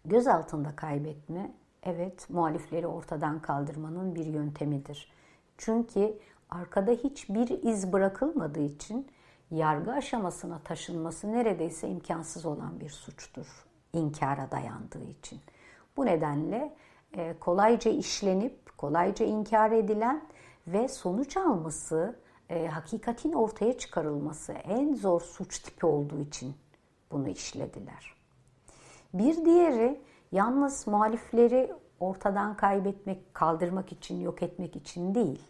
gözaltında 0.05 0.75
kaybetme 0.75 1.51
evet 1.83 2.29
muhalifleri 2.29 2.87
ortadan 2.87 3.41
kaldırmanın 3.41 4.15
bir 4.15 4.25
yöntemidir. 4.25 5.11
Çünkü 5.57 6.19
arkada 6.49 6.91
hiçbir 6.91 7.63
iz 7.63 7.93
bırakılmadığı 7.93 8.63
için 8.63 9.07
yargı 9.51 9.91
aşamasına 9.91 10.59
taşınması 10.59 11.31
neredeyse 11.31 11.87
imkansız 11.87 12.45
olan 12.45 12.79
bir 12.79 12.89
suçtur. 12.89 13.65
İnkara 13.93 14.51
dayandığı 14.51 15.03
için. 15.03 15.39
Bu 15.97 16.05
nedenle 16.05 16.75
e, 17.13 17.35
kolayca 17.39 17.91
işlenip, 17.91 18.77
kolayca 18.77 19.25
inkar 19.25 19.71
edilen 19.71 20.23
ve 20.67 20.87
sonuç 20.87 21.37
alması, 21.37 22.19
e, 22.49 22.67
hakikatin 22.67 23.33
ortaya 23.33 23.77
çıkarılması 23.77 24.51
en 24.53 24.93
zor 24.93 25.21
suç 25.21 25.59
tipi 25.59 25.85
olduğu 25.85 26.19
için 26.19 26.55
bunu 27.11 27.29
işlediler. 27.29 28.15
Bir 29.13 29.45
diğeri 29.45 30.01
yalnız 30.31 30.87
muhalifleri 30.87 31.73
ortadan 31.99 32.57
kaybetmek, 32.57 33.33
kaldırmak 33.33 33.91
için, 33.91 34.19
yok 34.19 34.43
etmek 34.43 34.75
için 34.75 35.15
değil. 35.15 35.41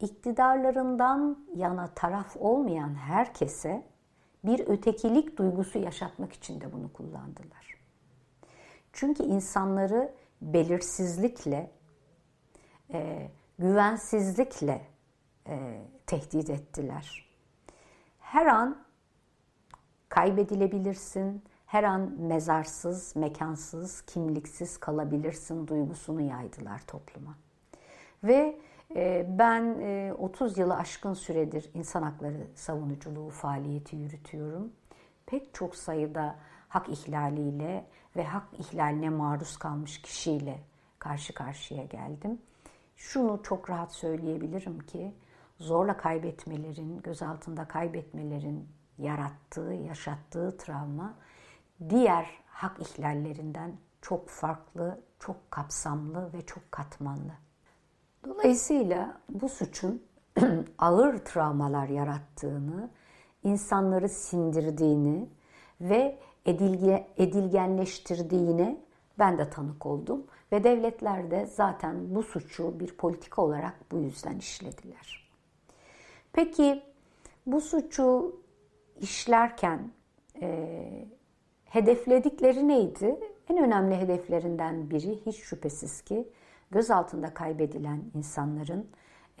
İktidarlarından 0.00 1.46
yana 1.54 1.86
taraf 1.94 2.36
olmayan 2.36 2.94
herkese 2.94 3.86
bir 4.44 4.68
ötekilik 4.68 5.38
duygusu 5.38 5.78
yaşatmak 5.78 6.32
için 6.32 6.60
de 6.60 6.72
bunu 6.72 6.92
kullandılar. 6.92 7.80
Çünkü 8.92 9.22
insanları 9.22 10.14
belirsizlikle, 10.42 11.70
e, 12.92 13.30
güvensizlikle 13.58 14.86
e, 15.48 15.82
tehdit 16.06 16.50
ettiler. 16.50 17.30
Her 18.18 18.46
an 18.46 18.84
kaybedilebilirsin, 20.08 21.44
her 21.74 21.84
an 21.84 22.12
mezarsız, 22.18 23.16
mekansız, 23.16 24.00
kimliksiz 24.00 24.78
kalabilirsin 24.78 25.66
duygusunu 25.66 26.20
yaydılar 26.20 26.80
topluma. 26.86 27.34
Ve 28.24 28.58
e, 28.96 29.26
ben 29.28 29.74
30 30.18 30.58
e, 30.58 30.62
yılı 30.62 30.74
aşkın 30.74 31.14
süredir 31.14 31.70
insan 31.74 32.02
hakları 32.02 32.46
savunuculuğu 32.54 33.30
faaliyeti 33.30 33.96
yürütüyorum. 33.96 34.72
Pek 35.26 35.54
çok 35.54 35.76
sayıda 35.76 36.36
hak 36.68 36.88
ihlaliyle 36.88 37.86
ve 38.16 38.24
hak 38.24 38.46
ihlaline 38.58 39.10
maruz 39.10 39.56
kalmış 39.56 40.02
kişiyle 40.02 40.58
karşı 40.98 41.34
karşıya 41.34 41.84
geldim. 41.84 42.38
Şunu 42.96 43.40
çok 43.42 43.70
rahat 43.70 43.92
söyleyebilirim 43.92 44.78
ki 44.78 45.14
zorla 45.58 45.96
kaybetmelerin, 45.96 46.98
gözaltında 47.02 47.68
kaybetmelerin 47.68 48.68
yarattığı, 48.98 49.72
yaşattığı 49.72 50.56
travma 50.56 51.14
diğer 51.90 52.26
hak 52.46 52.80
ihlallerinden 52.80 53.72
çok 54.02 54.28
farklı, 54.28 55.00
çok 55.18 55.50
kapsamlı 55.50 56.32
ve 56.32 56.46
çok 56.46 56.72
katmanlı. 56.72 57.32
Dolayısıyla 58.24 59.20
bu 59.28 59.48
suçun 59.48 60.02
ağır 60.78 61.18
travmalar 61.18 61.88
yarattığını, 61.88 62.90
insanları 63.42 64.08
sindirdiğini 64.08 65.28
ve 65.80 66.18
edilge, 66.46 67.06
edilgenleştirdiğine 67.16 68.80
ben 69.18 69.38
de 69.38 69.50
tanık 69.50 69.86
oldum. 69.86 70.26
Ve 70.52 70.64
devletler 70.64 71.30
de 71.30 71.46
zaten 71.46 72.14
bu 72.14 72.22
suçu 72.22 72.80
bir 72.80 72.96
politika 72.96 73.42
olarak 73.42 73.92
bu 73.92 73.98
yüzden 73.98 74.38
işlediler. 74.38 75.30
Peki 76.32 76.82
bu 77.46 77.60
suçu 77.60 78.40
işlerken 79.00 79.92
e, 80.40 81.08
hedefledikleri 81.74 82.68
neydi? 82.68 83.20
En 83.48 83.58
önemli 83.58 83.96
hedeflerinden 83.96 84.90
biri 84.90 85.20
hiç 85.26 85.36
şüphesiz 85.36 86.02
ki 86.02 86.28
gözaltında 86.70 87.34
kaybedilen 87.34 88.02
insanların 88.14 88.90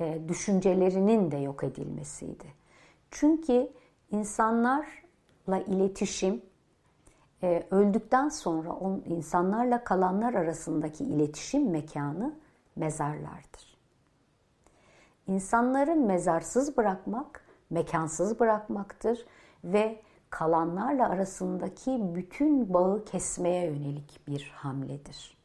e, 0.00 0.28
düşüncelerinin 0.28 1.30
de 1.30 1.36
yok 1.36 1.64
edilmesiydi. 1.64 2.44
Çünkü 3.10 3.68
insanlarla 4.10 5.58
iletişim 5.66 6.42
e, 7.42 7.66
öldükten 7.70 8.28
sonra 8.28 8.72
on, 8.72 9.02
insanlarla 9.06 9.84
kalanlar 9.84 10.34
arasındaki 10.34 11.04
iletişim 11.04 11.70
mekanı 11.70 12.34
mezarlardır. 12.76 13.78
İnsanları 15.26 15.96
mezarsız 15.96 16.76
bırakmak, 16.76 17.44
mekansız 17.70 18.40
bırakmaktır 18.40 19.26
ve 19.64 20.03
kalanlarla 20.34 21.08
arasındaki 21.08 22.14
bütün 22.14 22.74
bağı 22.74 23.04
kesmeye 23.04 23.66
yönelik 23.66 24.20
bir 24.28 24.52
hamledir. 24.56 25.36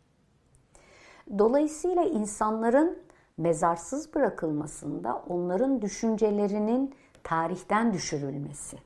Dolayısıyla 1.38 2.04
insanların 2.04 3.00
mezarsız 3.38 4.14
bırakılmasında 4.14 5.24
onların 5.28 5.82
düşüncelerinin 5.82 6.96
tarihten 7.24 7.94
düşürülmesi, 7.94 8.78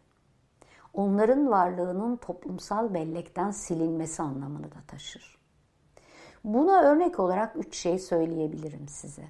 onların 0.94 1.52
varlığının 1.52 2.16
toplumsal 2.16 2.94
bellekten 2.94 3.52
silinmesi 3.52 4.22
anlamını 4.22 4.72
da 4.72 4.78
taşır. 4.88 5.38
Buna 6.44 6.82
örnek 6.82 7.20
olarak 7.20 7.56
üç 7.56 7.76
şey 7.76 8.00
söyleyebilirim 8.00 8.88
size. 8.88 9.24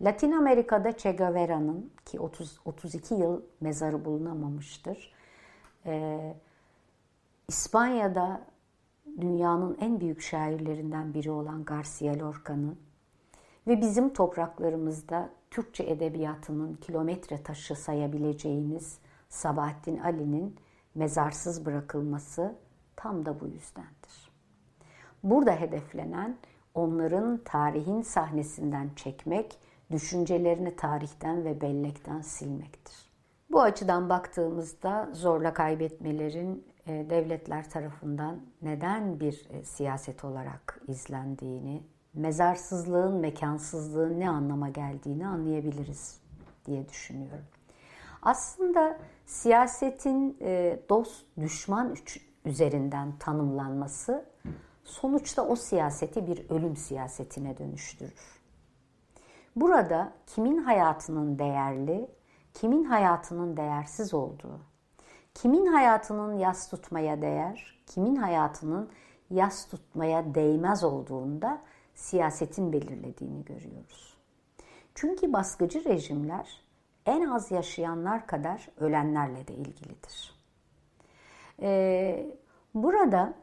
Latin 0.00 0.32
Amerika'da 0.32 0.96
Che 0.96 1.12
Guevara'nın 1.12 1.90
ki 2.04 2.20
30, 2.20 2.60
32 2.64 3.14
yıl 3.14 3.42
mezarı 3.60 4.04
bulunamamıştır. 4.04 5.17
Ee, 5.88 6.34
İspanya'da 7.48 8.40
dünyanın 9.20 9.76
en 9.80 10.00
büyük 10.00 10.20
şairlerinden 10.20 11.14
biri 11.14 11.30
olan 11.30 11.64
Garcia 11.64 12.18
Lorca'nın 12.18 12.78
ve 13.66 13.80
bizim 13.80 14.12
topraklarımızda 14.12 15.30
Türkçe 15.50 15.84
edebiyatının 15.84 16.74
kilometre 16.74 17.42
taşı 17.42 17.76
sayabileceğimiz 17.76 18.98
Sabahattin 19.28 19.98
Ali'nin 19.98 20.56
mezarsız 20.94 21.66
bırakılması 21.66 22.54
tam 22.96 23.26
da 23.26 23.40
bu 23.40 23.46
yüzdendir. 23.46 24.30
Burada 25.22 25.52
hedeflenen 25.52 26.36
onların 26.74 27.40
tarihin 27.44 28.02
sahnesinden 28.02 28.90
çekmek, 28.96 29.58
düşüncelerini 29.90 30.76
tarihten 30.76 31.44
ve 31.44 31.60
bellekten 31.60 32.20
silmektir. 32.20 33.07
Bu 33.50 33.62
açıdan 33.62 34.08
baktığımızda 34.08 35.08
zorla 35.12 35.54
kaybetmelerin 35.54 36.66
e, 36.86 37.10
devletler 37.10 37.70
tarafından 37.70 38.40
neden 38.62 39.20
bir 39.20 39.48
e, 39.50 39.64
siyaset 39.64 40.24
olarak 40.24 40.80
izlendiğini, 40.88 41.82
mezarsızlığın, 42.14 43.16
mekansızlığın 43.16 44.20
ne 44.20 44.30
anlama 44.30 44.68
geldiğini 44.68 45.26
anlayabiliriz 45.26 46.20
diye 46.66 46.88
düşünüyorum. 46.88 47.44
Aslında 48.22 48.98
siyasetin 49.26 50.36
e, 50.40 50.80
dost 50.88 51.26
düşman 51.40 51.96
üzerinden 52.44 53.12
tanımlanması 53.18 54.24
sonuçta 54.84 55.46
o 55.46 55.56
siyaseti 55.56 56.26
bir 56.26 56.50
ölüm 56.50 56.76
siyasetine 56.76 57.58
dönüştürür. 57.58 58.40
Burada 59.56 60.12
kimin 60.26 60.56
hayatının 60.56 61.38
değerli, 61.38 62.08
kimin 62.60 62.84
hayatının 62.84 63.56
değersiz 63.56 64.14
olduğu, 64.14 64.60
kimin 65.34 65.66
hayatının 65.66 66.38
yas 66.38 66.70
tutmaya 66.70 67.22
değer, 67.22 67.80
kimin 67.86 68.16
hayatının 68.16 68.90
yas 69.30 69.68
tutmaya 69.68 70.34
değmez 70.34 70.84
olduğunda 70.84 71.62
siyasetin 71.94 72.72
belirlediğini 72.72 73.44
görüyoruz. 73.44 74.16
Çünkü 74.94 75.32
baskıcı 75.32 75.84
rejimler 75.84 76.62
en 77.06 77.28
az 77.28 77.50
yaşayanlar 77.50 78.26
kadar 78.26 78.68
ölenlerle 78.76 79.48
de 79.48 79.54
ilgilidir. 79.54 80.34
Ee, 81.62 82.26
burada 82.74 83.34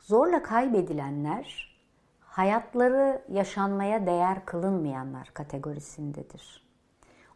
zorla 0.00 0.42
kaybedilenler 0.42 1.73
hayatları 2.34 3.22
yaşanmaya 3.28 4.06
değer 4.06 4.44
kılınmayanlar 4.44 5.30
kategorisindedir. 5.34 6.64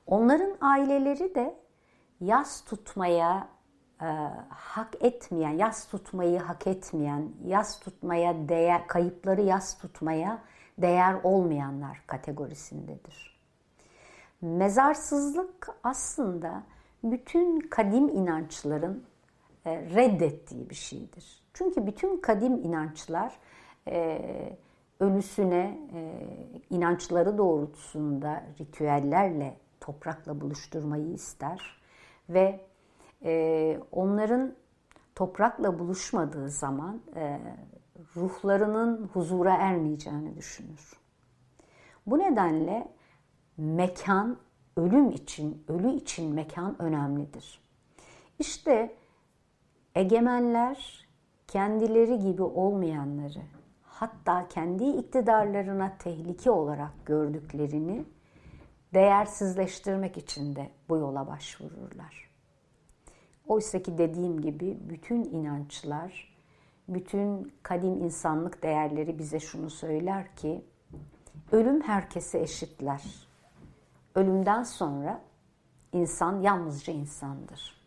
Onların 0.07 0.57
aileleri 0.61 1.35
de 1.35 1.57
yas 2.21 2.65
tutmaya 2.65 3.49
e, 4.03 4.07
hak 4.49 5.03
etmeyen, 5.03 5.51
yas 5.51 5.89
tutmayı 5.89 6.39
hak 6.39 6.67
etmeyen, 6.67 7.33
yas 7.45 7.81
tutmaya 7.81 8.49
değer, 8.49 8.87
kayıpları 8.87 9.41
yas 9.41 9.79
tutmaya 9.79 10.43
değer 10.79 11.15
olmayanlar 11.23 12.03
kategorisindedir. 12.07 13.39
Mezarsızlık 14.41 15.69
aslında 15.85 16.63
bütün 17.05 17.61
kadim 17.61 18.09
inançların 18.09 19.05
e, 19.65 19.71
reddettiği 19.77 20.71
bir 20.71 20.75
şeydir. 20.75 21.43
Çünkü 21.55 21.87
bütün 21.87 22.21
kadim 22.21 22.55
inançlar 22.55 23.39
e, 23.89 24.21
ölüsüne 25.01 25.79
e, 25.95 26.27
inançları 26.71 27.39
doğrultusunda 27.39 28.45
ritüellerle 28.61 29.57
toprakla 29.81 30.41
buluşturmayı 30.41 31.13
ister 31.13 31.81
ve 32.29 32.61
e, 33.25 33.81
onların 33.93 34.55
toprakla 35.15 35.79
buluşmadığı 35.79 36.49
zaman 36.49 37.01
e, 37.17 37.41
ruhlarının 38.17 39.11
huzura 39.13 39.55
ermeyeceğini 39.55 40.37
düşünür. 40.37 40.93
Bu 42.07 42.19
nedenle 42.19 42.89
mekan 43.57 44.39
ölüm 44.77 45.11
için, 45.11 45.65
ölü 45.69 45.91
için 45.91 46.35
mekan 46.35 46.83
önemlidir. 46.83 47.61
İşte 48.39 48.95
egemenler 49.95 51.07
kendileri 51.47 52.19
gibi 52.19 52.43
olmayanları, 52.43 53.43
hatta 54.01 54.49
kendi 54.49 54.85
iktidarlarına 54.85 55.93
tehlike 55.99 56.51
olarak 56.51 57.07
gördüklerini 57.07 58.05
değersizleştirmek 58.95 60.17
için 60.17 60.57
de 60.57 60.71
bu 60.89 60.97
yola 60.97 61.27
başvururlar. 61.27 62.31
Oysa 63.47 63.83
ki 63.83 63.99
dediğim 63.99 64.41
gibi 64.41 64.79
bütün 64.81 65.25
inançlar, 65.25 66.37
bütün 66.89 67.53
kadim 67.63 68.05
insanlık 68.05 68.63
değerleri 68.63 69.19
bize 69.19 69.41
şunu 69.41 69.71
söyler 69.71 70.37
ki 70.37 70.65
ölüm 71.53 71.81
herkese 71.83 72.41
eşitler. 72.41 73.03
Ölümden 74.15 74.63
sonra 74.63 75.21
insan 75.93 76.41
yalnızca 76.41 76.93
insandır. 76.93 77.81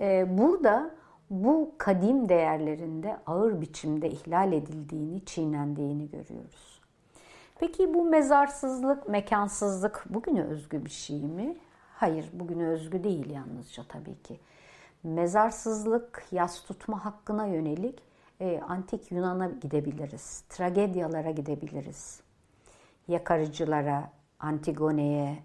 Ee, 0.00 0.38
burada 0.38 0.94
bu 1.30 1.74
kadim 1.78 2.28
değerlerinde 2.28 3.16
ağır 3.26 3.60
biçimde 3.60 4.10
ihlal 4.10 4.52
edildiğini, 4.52 5.24
çiğnendiğini 5.24 6.10
görüyoruz. 6.10 6.80
Peki 7.58 7.94
bu 7.94 8.04
mezarsızlık, 8.04 9.08
mekansızlık 9.08 10.04
bugüne 10.10 10.42
özgü 10.42 10.84
bir 10.84 10.90
şey 10.90 11.22
mi? 11.22 11.56
Hayır, 11.94 12.30
bugüne 12.32 12.66
özgü 12.66 13.04
değil 13.04 13.30
yalnızca 13.30 13.82
tabii 13.88 14.22
ki. 14.22 14.40
Mezarsızlık, 15.02 16.24
yas 16.32 16.62
tutma 16.62 17.04
hakkına 17.04 17.46
yönelik 17.46 18.02
e, 18.40 18.60
antik 18.68 19.12
Yunan'a 19.12 19.46
gidebiliriz. 19.46 20.40
Tragedyalara 20.48 21.30
gidebiliriz. 21.30 22.20
Yakarıcılara, 23.08 24.10
Antigone'ye, 24.40 25.38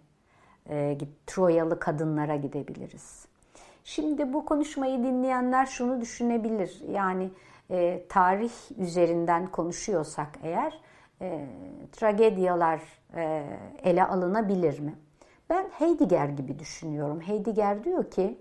e, 0.70 0.98
Troyalı 1.28 1.80
kadınlara 1.80 2.36
gidebiliriz. 2.36 3.31
Şimdi 3.84 4.34
bu 4.34 4.46
konuşmayı 4.46 5.04
dinleyenler 5.04 5.66
şunu 5.66 6.02
düşünebilir. 6.02 6.82
Yani 6.90 7.30
e, 7.70 8.06
tarih 8.10 8.52
üzerinden 8.78 9.48
konuşuyorsak 9.48 10.30
eğer 10.44 10.80
e, 11.22 11.46
tragedyalar 11.92 12.82
e, 13.16 13.44
ele 13.84 14.04
alınabilir 14.04 14.80
mi? 14.80 14.94
Ben 15.50 15.64
Heidegger 15.64 16.30
gibi 16.30 16.60
düşünüyorum. 16.60 17.22
Heidegger 17.22 17.84
diyor 17.84 18.12
ki 18.12 18.38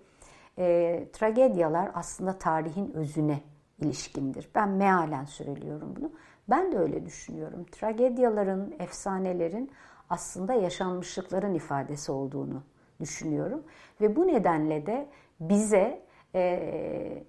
e, 0.59 1.07
tragedyalar 1.13 1.91
aslında 1.95 2.39
tarihin 2.39 2.93
özüne 2.93 3.41
ilişkindir. 3.79 4.49
Ben 4.55 4.69
mealen 4.69 5.25
söylüyorum 5.25 5.95
bunu. 6.01 6.13
Ben 6.51 6.73
de 6.73 6.79
öyle 6.79 7.07
düşünüyorum. 7.07 7.67
Tragedyaların, 7.73 8.75
efsanelerin 8.79 9.71
aslında 10.11 10.55
yaşanmışlıkların 10.55 11.55
ifadesi 11.55 12.13
olduğunu 12.13 12.63
düşünüyorum. 13.01 13.63
Ve 14.01 14.17
bu 14.17 14.27
nedenle 14.27 14.87
de 14.87 15.09
bize 15.41 16.03
e, 16.35 17.25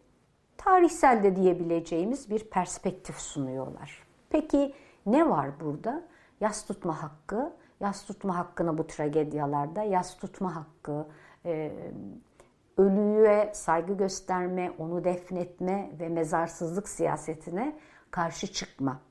tarihsel 0.58 1.24
de 1.24 1.36
diyebileceğimiz 1.36 2.30
bir 2.30 2.50
perspektif 2.50 3.18
sunuyorlar. 3.18 4.04
Peki 4.30 4.74
ne 5.06 5.30
var 5.30 5.60
burada? 5.60 6.04
Yas 6.42 6.66
tutma 6.66 7.04
hakkı, 7.04 7.54
yas 7.80 8.06
tutma 8.06 8.38
hakkını 8.38 8.78
bu 8.78 8.88
tragedyalarda, 8.88 9.84
yas 9.84 10.18
tutma 10.18 10.56
hakkı, 10.56 11.08
e, 11.46 11.72
ölüye 12.78 13.52
saygı 13.54 13.98
gösterme, 13.98 14.72
onu 14.80 15.04
defnetme 15.04 15.92
ve 16.00 16.10
mezarsızlık 16.10 16.90
siyasetine 16.90 17.76
karşı 18.12 18.48
çıkma. 18.48 19.02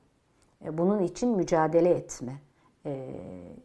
E, 0.65 0.77
bunun 0.77 0.99
için 0.99 1.35
mücadele 1.35 1.89
etme 1.89 2.33
e, 2.85 3.07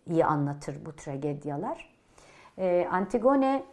iyi 0.07 0.25
anlatır 0.25 0.87
bu 0.87 0.96
tragedyalar. 0.96 1.96
E, 2.59 2.88
Antigone 2.90 3.64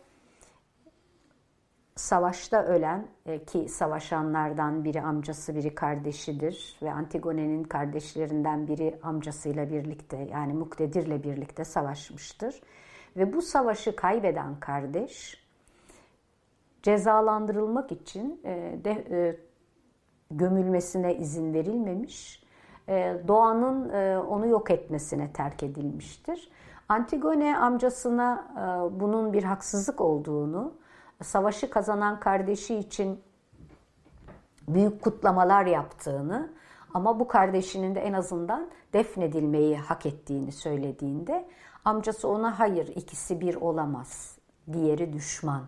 savaşta 1.95 2.63
ölen 2.63 3.07
ki 3.47 3.69
savaşanlardan 3.69 4.83
biri 4.83 5.01
amcası 5.01 5.55
biri 5.55 5.75
kardeşidir 5.75 6.79
ve 6.81 6.91
Antigone'nin 6.91 7.63
kardeşlerinden 7.63 8.67
biri 8.67 8.99
amcasıyla 9.03 9.69
birlikte 9.69 10.17
yani 10.31 10.53
Muktedir'le 10.53 11.23
birlikte 11.23 11.65
savaşmıştır. 11.65 12.61
Ve 13.17 13.33
bu 13.33 13.41
savaşı 13.41 13.95
kaybeden 13.95 14.59
kardeş 14.59 15.43
cezalandırılmak 16.83 17.91
için 17.91 18.41
de, 18.83 19.37
gömülmesine 20.31 21.15
izin 21.15 21.53
verilmemiş 21.53 22.43
e, 22.89 23.17
doğanın 23.27 23.89
e, 23.89 24.19
onu 24.19 24.47
yok 24.47 24.71
etmesine 24.71 25.33
terk 25.33 25.63
edilmiştir. 25.63 26.49
Antigone 26.89 27.57
amcasına 27.57 28.47
e, 28.57 28.99
bunun 28.99 29.33
bir 29.33 29.43
haksızlık 29.43 30.01
olduğunu, 30.01 30.73
savaşı 31.23 31.69
kazanan 31.69 32.19
kardeşi 32.19 32.75
için 32.75 33.23
büyük 34.67 35.01
kutlamalar 35.01 35.65
yaptığını 35.65 36.53
ama 36.93 37.19
bu 37.19 37.27
kardeşinin 37.27 37.95
de 37.95 37.99
en 37.99 38.13
azından 38.13 38.69
defnedilmeyi 38.93 39.77
hak 39.77 40.05
ettiğini 40.05 40.51
söylediğinde 40.51 41.49
amcası 41.85 42.27
ona 42.27 42.59
hayır 42.59 42.87
ikisi 42.87 43.41
bir 43.41 43.55
olamaz, 43.55 44.37
diğeri 44.73 45.13
düşman 45.13 45.65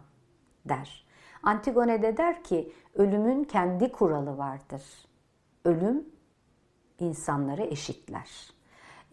der. 0.65 1.05
Antigone 1.43 2.01
de 2.01 2.17
der 2.17 2.43
ki 2.43 2.73
ölümün 2.93 3.43
kendi 3.43 3.91
kuralı 3.91 4.37
vardır. 4.37 4.83
Ölüm 5.65 6.05
insanları 6.99 7.63
eşitler. 7.63 8.29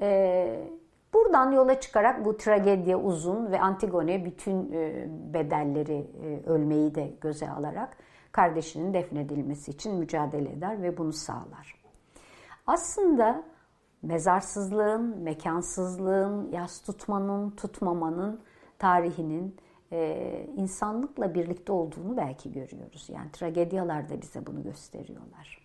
Ee, 0.00 0.70
buradan 1.14 1.52
yola 1.52 1.80
çıkarak 1.80 2.24
bu 2.24 2.36
tragedya 2.36 2.98
uzun 3.00 3.52
ve 3.52 3.60
Antigone 3.60 4.24
bütün 4.24 4.72
e, 4.72 5.08
bedelleri 5.34 6.10
e, 6.22 6.50
ölmeyi 6.50 6.94
de 6.94 7.12
göze 7.20 7.50
alarak 7.50 7.96
kardeşinin 8.32 8.94
defnedilmesi 8.94 9.70
için 9.70 9.94
mücadele 9.94 10.52
eder 10.52 10.82
ve 10.82 10.98
bunu 10.98 11.12
sağlar. 11.12 11.82
Aslında 12.66 13.44
mezarsızlığın, 14.02 15.18
mekansızlığın, 15.18 16.52
yas 16.52 16.82
tutmanın, 16.82 17.50
tutmamanın 17.50 18.40
tarihinin 18.78 19.56
e, 19.92 20.46
insanlıkla 20.56 21.34
birlikte 21.34 21.72
olduğunu 21.72 22.16
belki 22.16 22.52
görüyoruz. 22.52 23.08
Yani 23.08 23.30
tragedyalar 23.32 24.08
da 24.08 24.22
bize 24.22 24.46
bunu 24.46 24.62
gösteriyorlar. 24.62 25.62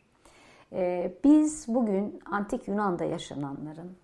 Biz 1.23 1.65
bugün 1.67 2.19
antik 2.31 2.67
Yunan'da 2.67 3.03
yaşananların 3.03 3.97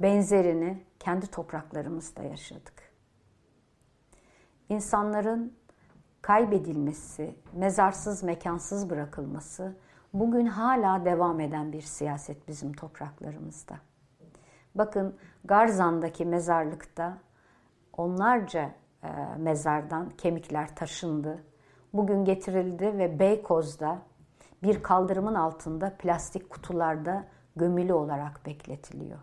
benzerini 0.00 0.82
kendi 0.98 1.26
topraklarımızda 1.26 2.22
yaşadık. 2.22 2.92
İnsanların 4.68 5.56
kaybedilmesi, 6.22 7.34
mezarsız, 7.52 8.22
mekansız 8.22 8.90
bırakılması 8.90 9.76
bugün 10.14 10.46
hala 10.46 11.04
devam 11.04 11.40
eden 11.40 11.72
bir 11.72 11.82
siyaset 11.82 12.48
bizim 12.48 12.72
topraklarımızda. 12.72 13.74
Bakın 14.74 15.16
Garzan'daki 15.44 16.24
mezarlıkta 16.24 17.18
onlarca 17.96 18.70
e, 19.02 19.08
mezardan 19.38 20.10
kemikler 20.10 20.76
taşındı. 20.76 21.44
Bugün 21.92 22.24
getirildi 22.24 22.98
ve 22.98 23.18
Beykoz'da 23.18 23.98
bir 24.62 24.82
kaldırımın 24.82 25.34
altında 25.34 25.96
plastik 25.98 26.50
kutularda 26.50 27.24
gömülü 27.56 27.92
olarak 27.92 28.46
bekletiliyor. 28.46 29.18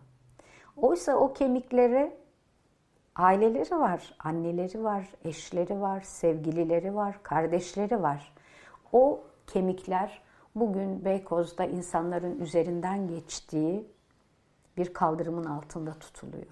Oysa 0.78 1.15
o 1.15 1.34
kemikleri 1.34 2.17
aileleri 3.15 3.80
var, 3.80 4.15
anneleri 4.19 4.84
var, 4.84 5.13
eşleri 5.24 5.82
var, 5.82 6.02
sevgilileri 6.02 6.96
var, 6.96 7.24
kardeşleri 7.24 8.02
var. 8.02 8.34
O 8.91 9.24
kemikler 9.48 10.22
bugün 10.56 11.06
Beykoz'da 11.06 11.65
insanların 11.65 12.39
üzerinden 12.39 13.08
geçtiği 13.08 13.88
bir 14.78 14.93
kaldırımın 14.93 15.43
altında 15.43 15.93
tutuluyor. 15.93 16.52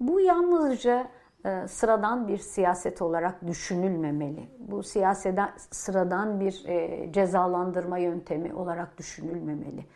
Bu 0.00 0.20
yalnızca 0.20 1.08
e, 1.44 1.68
sıradan 1.68 2.28
bir 2.28 2.38
siyaset 2.38 3.02
olarak 3.02 3.46
düşünülmemeli. 3.46 4.48
Bu 4.58 4.82
siyaseten 4.82 5.50
sıradan 5.70 6.40
bir 6.40 6.64
e, 6.66 7.12
cezalandırma 7.12 7.98
yöntemi 7.98 8.54
olarak 8.54 8.98
düşünülmemeli. 8.98 9.86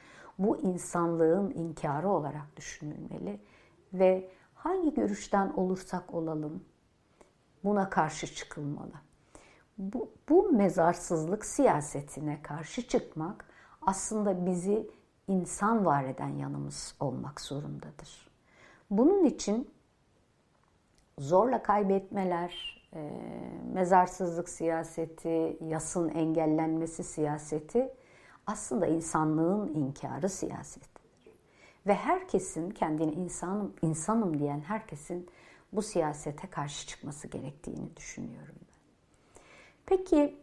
Bu 0.40 0.61
insanlığın 0.61 1.50
inkarı 1.50 2.09
olarak 2.09 2.57
düşünülmeli 2.57 3.40
ve 3.92 4.31
hangi 4.55 4.94
görüşten 4.94 5.53
olursak 5.57 6.14
olalım 6.14 6.64
buna 7.64 7.90
karşı 7.90 8.35
çıkılmalı. 8.35 8.92
Bu, 9.79 10.11
bu 10.29 10.53
mezarsızlık 10.53 11.44
siyasetine 11.46 12.42
karşı 12.42 12.88
çıkmak 12.88 13.44
aslında 13.83 14.46
bizi 14.46 14.90
insan 15.29 15.85
var 15.87 16.05
eden 16.05 16.29
yanımız 16.29 16.94
olmak 17.00 17.40
zorundadır. 17.40 18.31
Bunun 18.90 19.24
için 19.24 19.70
zorla 21.18 21.62
kaybetmeler, 21.62 22.83
e, 22.94 23.11
mezarsızlık 23.72 24.48
siyaseti, 24.48 25.59
yasın 25.61 26.09
engellenmesi 26.09 27.05
siyaseti 27.05 27.92
aslında 28.50 28.86
insanlığın 28.86 29.74
inkarı 29.74 30.28
siyasetidir. 30.28 31.00
Ve 31.86 31.94
herkesin 31.94 32.70
kendini 32.70 33.12
insanım, 33.12 33.72
insanım 33.82 34.38
diyen 34.38 34.60
herkesin 34.60 35.28
bu 35.72 35.82
siyasete 35.82 36.48
karşı 36.50 36.86
çıkması 36.86 37.28
gerektiğini 37.28 37.96
düşünüyorum 37.96 38.54
ben. 38.60 38.76
Peki 39.86 40.36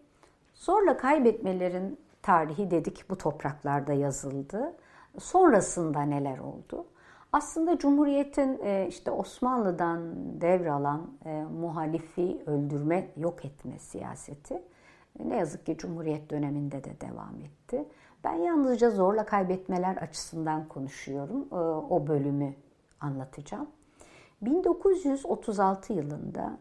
zorla 0.54 0.98
kaybetmelerin 0.98 2.00
tarihi 2.22 2.72
dedik 2.72 3.10
bu 3.10 3.18
topraklarda 3.18 3.94
yazıldı. 3.94 4.76
Sonrasında 5.20 6.02
neler 6.02 6.38
oldu? 6.38 6.86
Aslında 7.34 7.78
Cumhuriyet'in 7.78 8.60
e, 8.64 8.88
işte 8.90 9.12
Osmanlı'dan 9.12 10.14
devralan 10.42 11.12
e, 11.26 11.44
muhalifi 11.44 12.44
öldürme, 12.46 13.08
yok 13.18 13.46
etme 13.46 13.80
siyaseti 13.80 14.64
ne 15.26 15.36
yazık 15.36 15.66
ki 15.66 15.78
Cumhuriyet 15.78 16.30
döneminde 16.30 16.84
de 16.84 17.02
devam 17.02 17.36
etti. 17.46 17.86
Ben 18.24 18.34
yalnızca 18.34 18.90
zorla 18.90 19.26
kaybetmeler 19.26 19.98
açısından 19.98 20.68
konuşuyorum. 20.68 21.48
O 21.90 22.08
bölümü 22.08 22.54
anlatacağım. 23.02 23.68
1936 24.42 25.94
yılında 25.94 26.58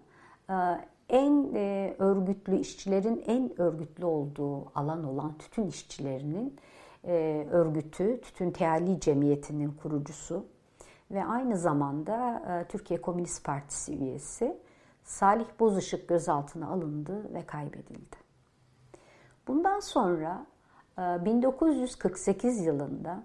en 1.08 1.54
örgütlü 1.98 2.56
işçilerin 2.56 3.24
en 3.26 3.60
örgütlü 3.60 4.04
olduğu 4.04 4.78
alan 4.78 5.04
olan 5.04 5.38
tütün 5.38 5.66
işçilerinin 5.66 6.56
örgütü, 7.50 8.20
Tütün 8.20 8.50
Teali 8.50 9.00
Cemiyeti'nin 9.00 9.70
kurucusu 9.70 10.46
ve 11.10 11.24
aynı 11.24 11.56
zamanda 11.56 12.42
e, 12.48 12.68
Türkiye 12.68 13.00
Komünist 13.00 13.44
Partisi 13.44 13.96
üyesi 13.96 14.58
Salih 15.04 15.46
Bozışık 15.60 16.08
gözaltına 16.08 16.68
alındı 16.68 17.34
ve 17.34 17.46
kaybedildi. 17.46 18.25
Bundan 19.46 19.80
sonra 19.80 20.46
1948 20.98 22.60
e, 22.60 22.64
yılında 22.64 23.22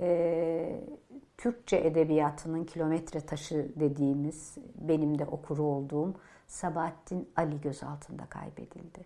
e, 0.00 0.80
Türkçe 1.38 1.76
edebiyatının 1.76 2.64
kilometre 2.64 3.20
taşı 3.20 3.72
dediğimiz 3.76 4.58
benim 4.74 5.18
de 5.18 5.24
okuru 5.24 5.62
olduğum 5.62 6.14
Sabahattin 6.46 7.28
Ali 7.36 7.60
gözaltında 7.60 8.26
kaybedildi. 8.26 9.04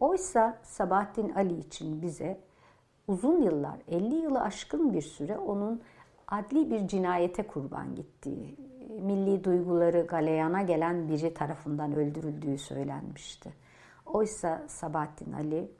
Oysa 0.00 0.58
Sabahattin 0.62 1.32
Ali 1.34 1.58
için 1.58 2.02
bize 2.02 2.40
uzun 3.08 3.42
yıllar, 3.42 3.78
50 3.88 4.14
yılı 4.14 4.40
aşkın 4.40 4.92
bir 4.92 5.02
süre 5.02 5.38
onun 5.38 5.82
adli 6.28 6.70
bir 6.70 6.88
cinayete 6.88 7.46
kurban 7.46 7.94
gittiği, 7.94 8.56
milli 9.00 9.44
duyguları 9.44 10.06
galeyana 10.06 10.62
gelen 10.62 11.08
biri 11.08 11.34
tarafından 11.34 11.92
öldürüldüğü 11.94 12.58
söylenmişti. 12.58 13.52
Oysa 14.06 14.64
Sabahattin 14.68 15.32
Ali 15.32 15.72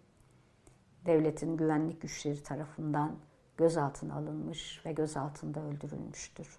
devletin 1.06 1.56
güvenlik 1.56 2.02
güçleri 2.02 2.42
tarafından 2.42 3.16
gözaltına 3.56 4.14
alınmış 4.14 4.86
ve 4.86 4.92
gözaltında 4.92 5.60
öldürülmüştür. 5.60 6.58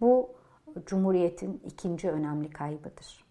Bu 0.00 0.30
Cumhuriyet'in 0.86 1.62
ikinci 1.64 2.10
önemli 2.10 2.50
kaybıdır. 2.50 3.24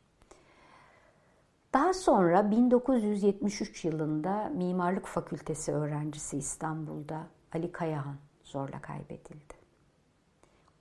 Daha 1.74 1.94
sonra 1.94 2.52
1973 2.52 3.86
yılında 3.86 4.50
Mimarlık 4.56 5.06
Fakültesi 5.06 5.72
öğrencisi 5.72 6.38
İstanbul'da 6.38 7.28
Ali 7.54 7.72
Kayahan 7.72 8.16
zorla 8.44 8.82
kaybedildi. 8.82 9.54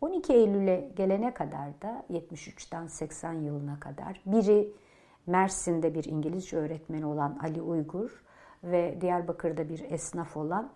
12 0.00 0.32
Eylül'e 0.32 0.92
gelene 0.96 1.34
kadar 1.34 1.82
da 1.82 2.04
73'ten 2.10 2.86
80 2.86 3.32
yılına 3.32 3.80
kadar 3.80 4.20
biri 4.26 4.72
Mersin'de 5.26 5.94
bir 5.94 6.04
İngilizce 6.04 6.56
öğretmeni 6.56 7.06
olan 7.06 7.38
Ali 7.42 7.62
Uygur 7.62 8.22
ve 8.64 8.98
Diyarbakır'da 9.00 9.68
bir 9.68 9.90
esnaf 9.90 10.36
olan 10.36 10.72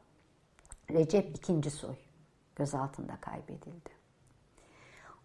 Recep 0.91 1.51
II. 1.51 1.71
Soy 1.71 1.95
gözaltında 2.57 3.17
kaybedildi. 3.21 3.91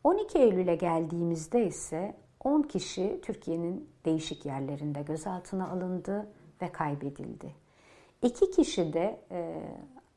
12 0.04 0.40
Eylül'e 0.40 0.76
geldiğimizde 0.76 1.68
ise 1.68 2.16
10 2.44 2.62
kişi 2.62 3.20
Türkiye'nin 3.22 3.90
değişik 4.06 4.46
yerlerinde 4.46 5.02
gözaltına 5.02 5.70
alındı 5.70 6.28
ve 6.62 6.72
kaybedildi. 6.72 7.56
İki 8.22 8.52
kişi 8.52 8.94
de 8.94 9.20
e, 9.32 9.62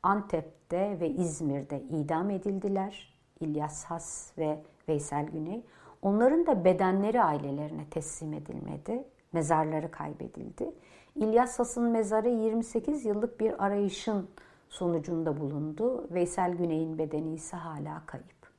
Antep'te 0.03 0.97
ve 0.99 1.09
İzmir'de 1.09 1.81
idam 1.81 2.29
edildiler. 2.29 3.13
İlyas 3.39 3.85
Has 3.85 4.37
ve 4.37 4.59
Veysel 4.87 5.25
Güney. 5.25 5.63
Onların 6.01 6.45
da 6.45 6.65
bedenleri 6.65 7.23
ailelerine 7.23 7.89
teslim 7.89 8.33
edilmedi. 8.33 9.03
Mezarları 9.33 9.91
kaybedildi. 9.91 10.71
İlyas 11.15 11.59
Has'ın 11.59 11.83
mezarı 11.83 12.29
28 12.29 13.05
yıllık 13.05 13.39
bir 13.39 13.65
arayışın 13.65 14.29
sonucunda 14.69 15.39
bulundu. 15.39 16.07
Veysel 16.11 16.51
Güney'in 16.51 16.97
bedeni 16.97 17.33
ise 17.33 17.57
hala 17.57 18.05
kayıp. 18.05 18.51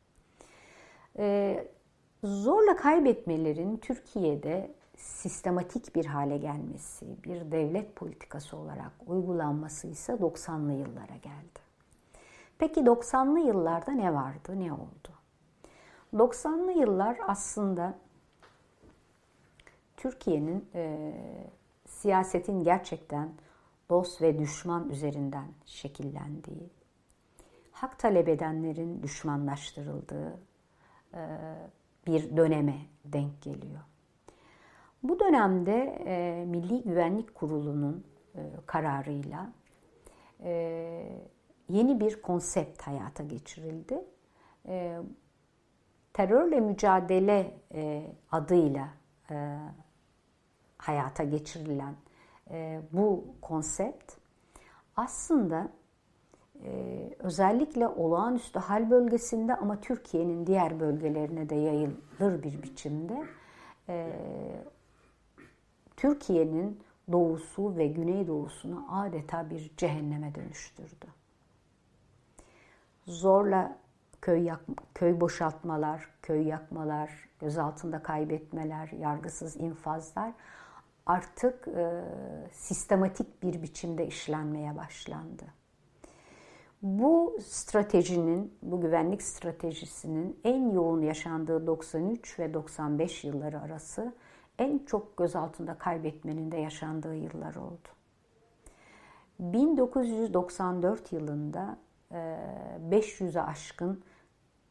Ee, 1.19 1.69
zorla 2.25 2.77
kaybetmelerin 2.77 3.77
Türkiye'de 3.77 4.75
sistematik 4.97 5.95
bir 5.95 6.07
hale 6.07 6.37
gelmesi, 6.37 7.07
bir 7.25 7.53
devlet 7.53 7.97
politikası 7.97 8.57
olarak 8.57 8.93
uygulanması 9.07 9.87
ise 9.87 10.13
90'lı 10.13 10.73
yıllara 10.73 11.17
geldi. 11.23 11.61
Peki 12.59 12.81
90'lı 12.81 13.41
yıllarda 13.41 13.93
ne 13.93 14.15
vardı, 14.15 14.61
ne 14.61 14.73
oldu? 14.73 15.20
90'lı 16.15 16.73
yıllar 16.73 17.19
aslında 17.27 17.99
Türkiye'nin 19.97 20.69
e, 20.75 21.13
siyasetin 21.87 22.63
gerçekten 22.65 23.33
dost 23.91 24.23
ve 24.23 24.39
düşman 24.39 24.89
üzerinden 24.89 25.47
şekillendiği, 25.65 26.71
hak 27.73 27.99
talep 27.99 28.29
edenlerin 28.29 29.03
düşmanlaştırıldığı 29.03 30.39
e, 31.15 31.21
bir 32.07 32.37
döneme 32.37 32.77
denk 33.05 33.43
geliyor. 33.43 33.81
Bu 35.03 35.21
dönemde 35.21 36.03
e, 36.07 36.45
Milli 36.47 36.83
Güvenlik 36.83 37.35
Kurulu'nun 37.35 38.05
e, 38.35 38.41
kararıyla 38.67 39.53
e, 40.41 40.53
yeni 41.69 42.01
bir 42.01 42.23
konsept 42.23 42.83
hayata 42.83 43.23
geçirildi. 43.23 44.05
E, 44.69 44.99
terörle 46.21 46.61
mücadele 46.61 47.55
e, 47.75 48.03
adıyla 48.33 48.89
e, 49.31 49.59
hayata 50.79 51.25
geçirilen 51.25 51.95
e, 52.51 52.81
bu 52.93 53.25
konsept 53.43 54.13
aslında 54.97 55.69
e, 56.65 56.71
özellikle 57.19 57.89
olağanüstü 57.89 58.59
hal 58.59 58.91
bölgesinde 58.91 59.57
ama 59.57 59.81
Türkiye'nin 59.81 60.47
diğer 60.47 60.81
bölgelerine 60.81 61.49
de 61.49 61.55
yayılır 61.55 62.43
bir 62.43 62.63
biçimde 62.63 63.25
Türkiye'nin 65.97 66.81
doğusu 67.13 67.77
ve 67.77 67.87
güneydoğusunu 67.87 68.87
adeta 68.91 69.51
bir 69.51 69.71
cehenneme 69.77 70.35
dönüştürdü. 70.35 71.07
Zorla 73.07 73.79
köy 74.23 74.43
yak, 74.43 74.61
köy 74.95 75.21
boşaltmalar, 75.21 76.09
köy 76.23 76.47
yakmalar, 76.47 77.11
gözaltında 77.41 78.03
kaybetmeler, 78.03 78.89
yargısız 78.89 79.57
infazlar 79.57 80.33
artık 81.07 81.69
e, 81.69 82.05
sistematik 82.53 83.43
bir 83.43 83.63
biçimde 83.63 84.07
işlenmeye 84.07 84.77
başlandı. 84.77 85.45
Bu 86.83 87.39
stratejinin, 87.43 88.55
bu 88.63 88.81
güvenlik 88.81 89.23
stratejisinin 89.23 90.41
en 90.45 90.71
yoğun 90.71 91.03
yaşandığı 91.03 91.67
93 91.67 92.39
ve 92.39 92.55
95 92.55 93.25
yılları 93.25 93.61
arası 93.61 94.13
en 94.59 94.79
çok 94.79 95.17
gözaltında 95.17 95.75
kaybetmenin 95.75 96.53
de 96.53 96.57
yaşandığı 96.57 97.15
yıllar 97.15 97.55
oldu. 97.55 97.89
1994 99.39 101.13
yılında 101.13 101.79
500'e 102.91 103.41
aşkın 103.41 104.03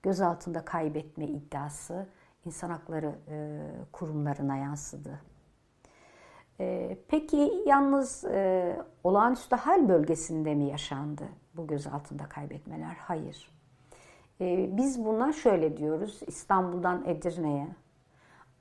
gözaltında 0.03 0.65
kaybetme 0.65 1.25
iddiası 1.25 2.07
insan 2.45 2.69
hakları 2.69 3.15
e, 3.27 3.61
kurumlarına 3.91 4.57
yansıdı. 4.57 5.19
E, 6.59 6.97
peki 7.07 7.63
yalnız 7.65 8.25
e, 8.25 8.75
olağanüstü 9.03 9.55
hal 9.55 9.89
bölgesinde 9.89 10.55
mi 10.55 10.65
yaşandı 10.65 11.23
bu 11.55 11.67
gözaltında 11.67 12.23
kaybetmeler? 12.23 12.95
Hayır. 12.99 13.51
Biz 14.77 15.05
buna 15.05 15.33
şöyle 15.33 15.77
diyoruz. 15.77 16.19
İstanbul'dan 16.27 17.03
Edirne'ye, 17.05 17.67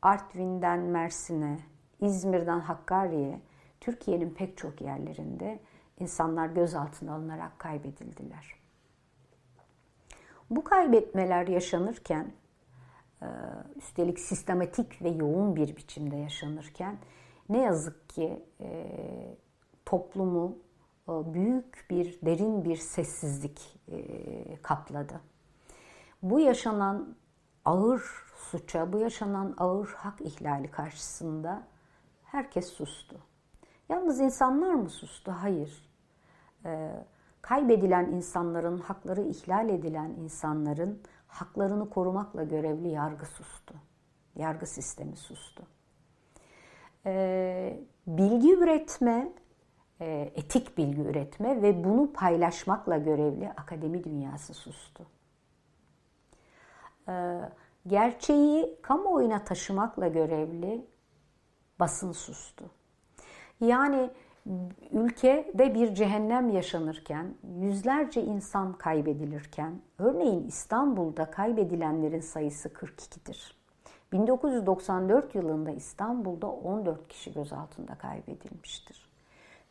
Artvin'den 0.02 0.80
Mersin'e, 0.80 1.58
İzmir'den 2.00 2.60
Hakkari'ye, 2.60 3.40
Türkiye'nin 3.80 4.30
pek 4.30 4.56
çok 4.56 4.80
yerlerinde 4.80 5.60
insanlar 6.00 6.46
gözaltına 6.46 7.14
alınarak 7.14 7.58
kaybedildiler. 7.58 8.57
Bu 10.50 10.64
kaybetmeler 10.64 11.46
yaşanırken, 11.46 12.32
e, 13.22 13.26
üstelik 13.76 14.20
sistematik 14.20 15.02
ve 15.02 15.08
yoğun 15.08 15.56
bir 15.56 15.76
biçimde 15.76 16.16
yaşanırken 16.16 16.98
ne 17.48 17.58
yazık 17.58 18.08
ki 18.08 18.46
e, 18.60 18.86
toplumu 19.86 20.58
e, 21.08 21.34
büyük 21.34 21.86
bir, 21.90 22.18
derin 22.22 22.64
bir 22.64 22.76
sessizlik 22.76 23.78
kapladı. 24.62 25.20
Bu 26.22 26.40
yaşanan 26.40 27.16
ağır 27.64 28.02
suça, 28.36 28.92
bu 28.92 28.98
yaşanan 28.98 29.54
ağır 29.58 29.88
hak 29.88 30.20
ihlali 30.20 30.70
karşısında 30.70 31.62
herkes 32.24 32.66
sustu. 32.66 33.16
Yalnız 33.88 34.20
insanlar 34.20 34.74
mı 34.74 34.90
sustu? 34.90 35.32
Hayır. 35.32 35.88
Hayır 36.62 37.17
kaybedilen 37.48 38.06
insanların, 38.06 38.78
hakları 38.78 39.22
ihlal 39.22 39.68
edilen 39.68 40.10
insanların 40.10 41.02
haklarını 41.26 41.90
korumakla 41.90 42.44
görevli 42.44 42.88
yargı 42.88 43.26
sustu. 43.26 43.74
Yargı 44.36 44.66
sistemi 44.66 45.16
sustu. 45.16 45.62
Ee, 47.06 47.80
bilgi 48.06 48.54
üretme, 48.54 49.32
e, 50.00 50.32
etik 50.34 50.78
bilgi 50.78 51.02
üretme 51.02 51.62
ve 51.62 51.84
bunu 51.84 52.12
paylaşmakla 52.12 52.98
görevli 52.98 53.50
akademi 53.50 54.04
dünyası 54.04 54.54
sustu. 54.54 55.06
Ee, 57.08 57.40
gerçeği 57.86 58.78
kamuoyuna 58.82 59.44
taşımakla 59.44 60.08
görevli 60.08 60.86
basın 61.80 62.12
sustu. 62.12 62.64
Yani 63.60 64.10
ülkede 64.92 65.74
bir 65.74 65.94
cehennem 65.94 66.50
yaşanırken, 66.50 67.34
yüzlerce 67.60 68.22
insan 68.22 68.72
kaybedilirken, 68.72 69.80
örneğin 69.98 70.46
İstanbul'da 70.46 71.30
kaybedilenlerin 71.30 72.20
sayısı 72.20 72.68
42'dir. 72.68 73.58
1994 74.12 75.34
yılında 75.34 75.70
İstanbul'da 75.70 76.46
14 76.46 77.08
kişi 77.08 77.32
gözaltında 77.32 77.94
kaybedilmiştir. 77.94 79.08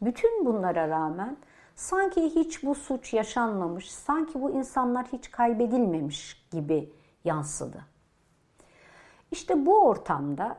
Bütün 0.02 0.46
bunlara 0.46 0.88
rağmen 0.88 1.38
sanki 1.76 2.22
hiç 2.22 2.64
bu 2.64 2.76
suç 2.76 3.14
yaşanmamış, 3.14 3.92
sanki 3.92 4.42
bu 4.42 4.52
insanlar 4.52 5.06
hiç 5.14 5.32
kaybedilmemiş 5.32 6.48
gibi 6.52 6.94
yansıdı. 7.24 7.86
İşte 9.32 9.66
bu 9.66 9.86
ortamda 9.86 10.58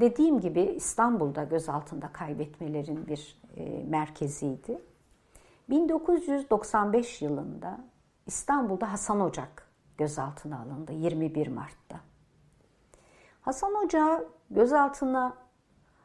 dediğim 0.00 0.40
gibi 0.40 0.60
İstanbul'da 0.60 1.44
gözaltında 1.44 2.12
kaybetmelerin 2.12 3.06
bir 3.06 3.42
e, 3.56 3.84
merkeziydi. 3.84 4.78
1995 5.70 7.22
yılında 7.22 7.80
İstanbul'da 8.26 8.92
Hasan 8.92 9.20
Ocak 9.20 9.68
gözaltına 9.98 10.60
alındı 10.60 10.92
21 10.92 11.46
Mart'ta. 11.46 12.00
Hasan 13.40 13.74
Hoca 13.74 14.24
gözaltına 14.50 15.34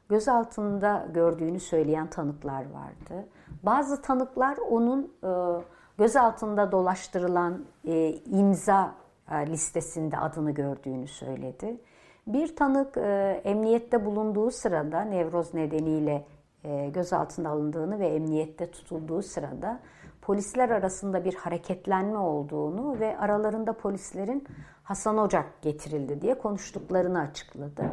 gözaltında 0.09 1.07
gördüğünü 1.13 1.59
söyleyen 1.59 2.09
tanıklar 2.09 2.71
vardı. 2.71 3.27
Bazı 3.63 4.01
tanıklar 4.01 4.57
onun 4.57 5.13
e, 5.23 5.63
gözaltında 5.97 6.71
dolaştırılan 6.71 7.65
e, 7.85 8.13
imza 8.13 8.95
listesinde 9.31 10.17
adını 10.17 10.51
gördüğünü 10.51 11.07
söyledi. 11.07 11.81
Bir 12.29 12.55
tanık 12.55 12.97
e, 12.97 13.41
emniyette 13.45 14.05
bulunduğu 14.05 14.51
sırada 14.51 15.01
nevroz 15.01 15.53
nedeniyle 15.53 16.25
e, 16.63 16.89
gözaltında 16.89 17.49
alındığını 17.49 17.99
ve 17.99 18.07
emniyette 18.07 18.71
tutulduğu 18.71 19.21
sırada 19.21 19.79
polisler 20.21 20.69
arasında 20.69 21.25
bir 21.25 21.35
hareketlenme 21.35 22.17
olduğunu 22.17 22.99
ve 22.99 23.17
aralarında 23.17 23.73
polislerin 23.73 24.47
Hasan 24.83 25.17
Ocak 25.17 25.61
getirildi 25.61 26.21
diye 26.21 26.37
konuştuklarını 26.37 27.19
açıkladı. 27.19 27.83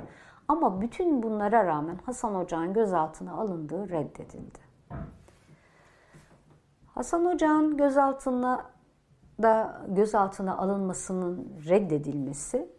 Ama 0.48 0.80
bütün 0.80 1.22
bunlara 1.22 1.66
rağmen 1.66 1.98
Hasan 2.06 2.34
Ocak'ın 2.34 2.72
gözaltına 2.72 3.32
alındığı 3.32 3.88
reddedildi. 3.88 4.58
Hasan 6.94 7.26
Ocak'ın 7.26 7.76
gözaltına 7.76 8.66
da 9.42 9.82
gözaltına 9.88 10.58
alınmasının 10.58 11.52
reddedilmesi, 11.68 12.75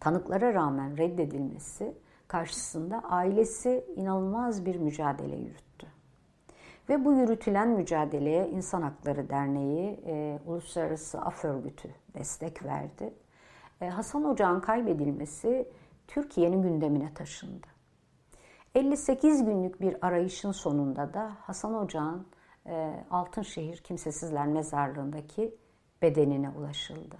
tanıklara 0.00 0.54
rağmen 0.54 0.96
reddedilmesi 0.96 1.94
karşısında 2.28 3.02
ailesi 3.04 3.84
inanılmaz 3.96 4.66
bir 4.66 4.76
mücadele 4.76 5.36
yürüttü. 5.36 5.86
Ve 6.88 7.04
bu 7.04 7.12
yürütülen 7.12 7.68
mücadeleye 7.68 8.48
İnsan 8.48 8.82
Hakları 8.82 9.30
Derneği, 9.30 10.00
e, 10.06 10.38
Uluslararası 10.46 11.20
Af 11.20 11.44
Örgütü 11.44 11.88
destek 12.14 12.64
verdi. 12.64 13.14
E, 13.80 13.88
Hasan 13.88 14.24
Ocağın 14.24 14.60
kaybedilmesi 14.60 15.68
Türkiye'nin 16.08 16.62
gündemine 16.62 17.14
taşındı. 17.14 17.66
58 18.74 19.44
günlük 19.44 19.80
bir 19.80 20.06
arayışın 20.06 20.52
sonunda 20.52 21.14
da 21.14 21.36
Hasan 21.40 21.74
Ocağın 21.74 22.26
e, 22.66 23.04
Altınşehir 23.10 23.76
Kimsesizler 23.76 24.46
Mezarlığı'ndaki 24.46 25.54
bedenine 26.02 26.50
ulaşıldı. 26.50 27.16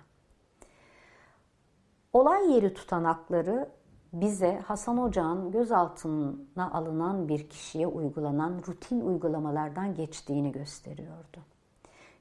Olay 2.16 2.52
yeri 2.52 2.74
tutanakları 2.74 3.68
bize 4.12 4.58
Hasan 4.66 4.98
Ocağ'ın 4.98 5.52
gözaltına 5.52 6.70
alınan 6.72 7.28
bir 7.28 7.48
kişiye 7.48 7.86
uygulanan 7.86 8.62
rutin 8.66 9.00
uygulamalardan 9.00 9.94
geçtiğini 9.94 10.52
gösteriyordu. 10.52 11.40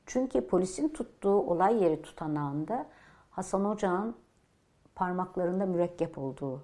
Çünkü 0.05 0.47
polisin 0.47 0.89
tuttuğu 0.89 1.41
olay 1.41 1.83
yeri 1.83 2.01
tutanağında 2.01 2.85
Hasan 3.29 3.65
Ocağ'ın 3.65 4.15
parmaklarında 4.95 5.65
mürekkep 5.65 6.17
olduğu 6.17 6.61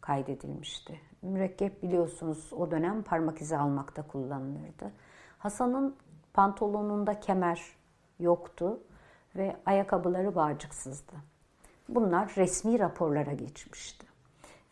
kaydedilmişti. 0.00 1.00
Mürekkep 1.22 1.82
biliyorsunuz 1.82 2.52
o 2.52 2.70
dönem 2.70 3.02
parmak 3.02 3.40
izi 3.40 3.56
almakta 3.56 4.02
kullanılırdı. 4.06 4.92
Hasan'ın 5.38 5.96
pantolonunda 6.32 7.20
kemer 7.20 7.62
yoktu 8.20 8.80
ve 9.36 9.56
ayakkabıları 9.66 10.34
bağcıksızdı. 10.34 11.35
Bunlar 11.88 12.32
resmi 12.36 12.78
raporlara 12.78 13.32
geçmişti. 13.32 14.06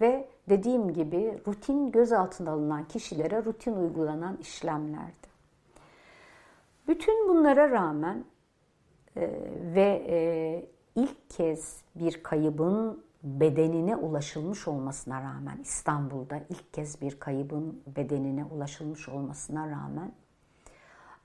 Ve 0.00 0.29
dediğim 0.48 0.92
gibi 0.92 1.38
rutin 1.46 1.90
gözaltına 1.90 2.50
alınan 2.50 2.85
kişilere 2.85 3.44
rutin 3.44 3.77
uygulanan 3.77 4.37
işlemlerdi. 4.37 5.35
Bütün 6.88 7.29
bunlara 7.29 7.70
rağmen 7.70 8.24
e, 9.16 9.31
ve 9.74 10.05
e, 10.09 10.18
ilk 10.94 11.31
kez 11.31 11.83
bir 11.94 12.22
kaybın 12.22 13.05
bedenine 13.22 13.96
ulaşılmış 13.96 14.68
olmasına 14.68 15.22
rağmen 15.22 15.59
İstanbul'da 15.62 16.40
ilk 16.48 16.72
kez 16.72 17.00
bir 17.00 17.18
kaybın 17.18 17.83
bedenine 17.96 18.44
ulaşılmış 18.44 19.09
olmasına 19.09 19.70
rağmen 19.70 20.12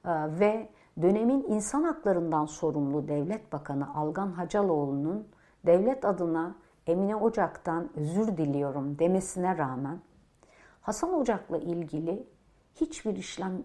e, 0.06 0.40
ve 0.40 0.70
dönemin 1.02 1.44
insan 1.44 1.84
haklarından 1.84 2.46
sorumlu 2.46 3.08
Devlet 3.08 3.54
Bakanı 3.54 3.96
Algan 3.96 4.32
Hacaloğlu'nun 4.32 5.28
devlet 5.66 6.06
adına 6.06 6.56
Emine 6.88 7.16
Ocak'tan 7.16 7.90
özür 7.96 8.38
diliyorum 8.38 9.00
demesine 9.00 9.58
rağmen 9.58 10.00
Hasan 10.82 11.14
Ocak'la 11.14 11.58
ilgili 11.58 12.28
hiçbir 12.76 13.16
işlem 13.16 13.64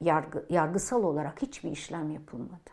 yargı, 0.00 0.46
yargısal 0.50 1.02
olarak 1.02 1.42
hiçbir 1.42 1.70
işlem 1.70 2.10
yapılmadı. 2.10 2.70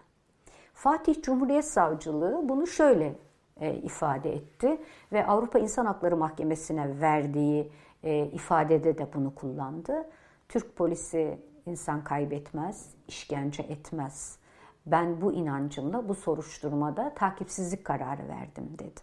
Fatih 0.74 1.22
Cumhuriyet 1.22 1.66
Savcılığı 1.66 2.50
bunu 2.50 2.68
şöyle 2.68 3.16
e, 3.60 3.76
ifade 3.76 4.34
etti 4.34 4.82
ve 5.12 5.28
Avrupa 5.28 5.60
İnsan 5.60 5.86
Hakları 5.86 6.18
Mahkemesi'ne 6.18 7.02
verdiği 7.02 7.72
e, 8.04 8.26
ifadede 8.26 8.98
de 8.98 9.08
bunu 9.14 9.36
kullandı. 9.36 10.10
Türk 10.50 10.76
polisi 10.76 11.40
insan 11.66 12.04
kaybetmez, 12.04 12.90
işkence 13.08 13.64
etmez. 13.64 14.38
Ben 14.86 15.22
bu 15.22 15.34
inancımla 15.34 16.10
bu 16.10 16.16
soruşturmada 16.16 17.14
takipsizlik 17.14 17.86
kararı 17.86 18.28
verdim 18.28 18.70
dedi. 18.80 19.02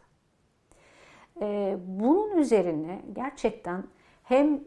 E, 1.41 1.79
bunun 1.87 2.37
üzerine 2.37 3.03
gerçekten 3.13 3.85
hem 4.23 4.61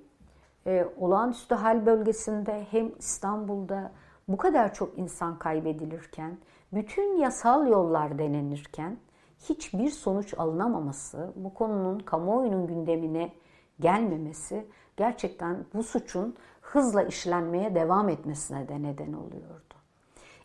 e, 0.68 0.86
olağanüstü 0.98 1.56
hal 1.56 1.86
bölgesinde 1.86 2.68
hem 2.72 2.92
İstanbul'da 3.00 3.92
bu 4.28 4.38
kadar 4.38 4.74
çok 4.74 4.98
insan 4.98 5.40
kaybedilirken, 5.40 6.38
bütün 6.74 7.18
yasal 7.18 7.68
yollar 7.68 8.18
denenirken 8.18 8.98
hiçbir 9.40 9.90
sonuç 9.90 10.34
alınamaması, 10.38 11.34
bu 11.36 11.54
konunun 11.54 12.00
kamuoyunun 12.00 12.68
gündemine 12.68 13.34
gelmemesi 13.80 14.68
gerçekten 14.98 15.66
bu 15.74 15.84
suçun 15.84 16.36
hızla 16.62 17.04
işlenmeye 17.04 17.76
devam 17.76 18.10
etmesine 18.10 18.68
de 18.68 18.84
neden 18.84 19.14
oluyordu. 19.14 19.74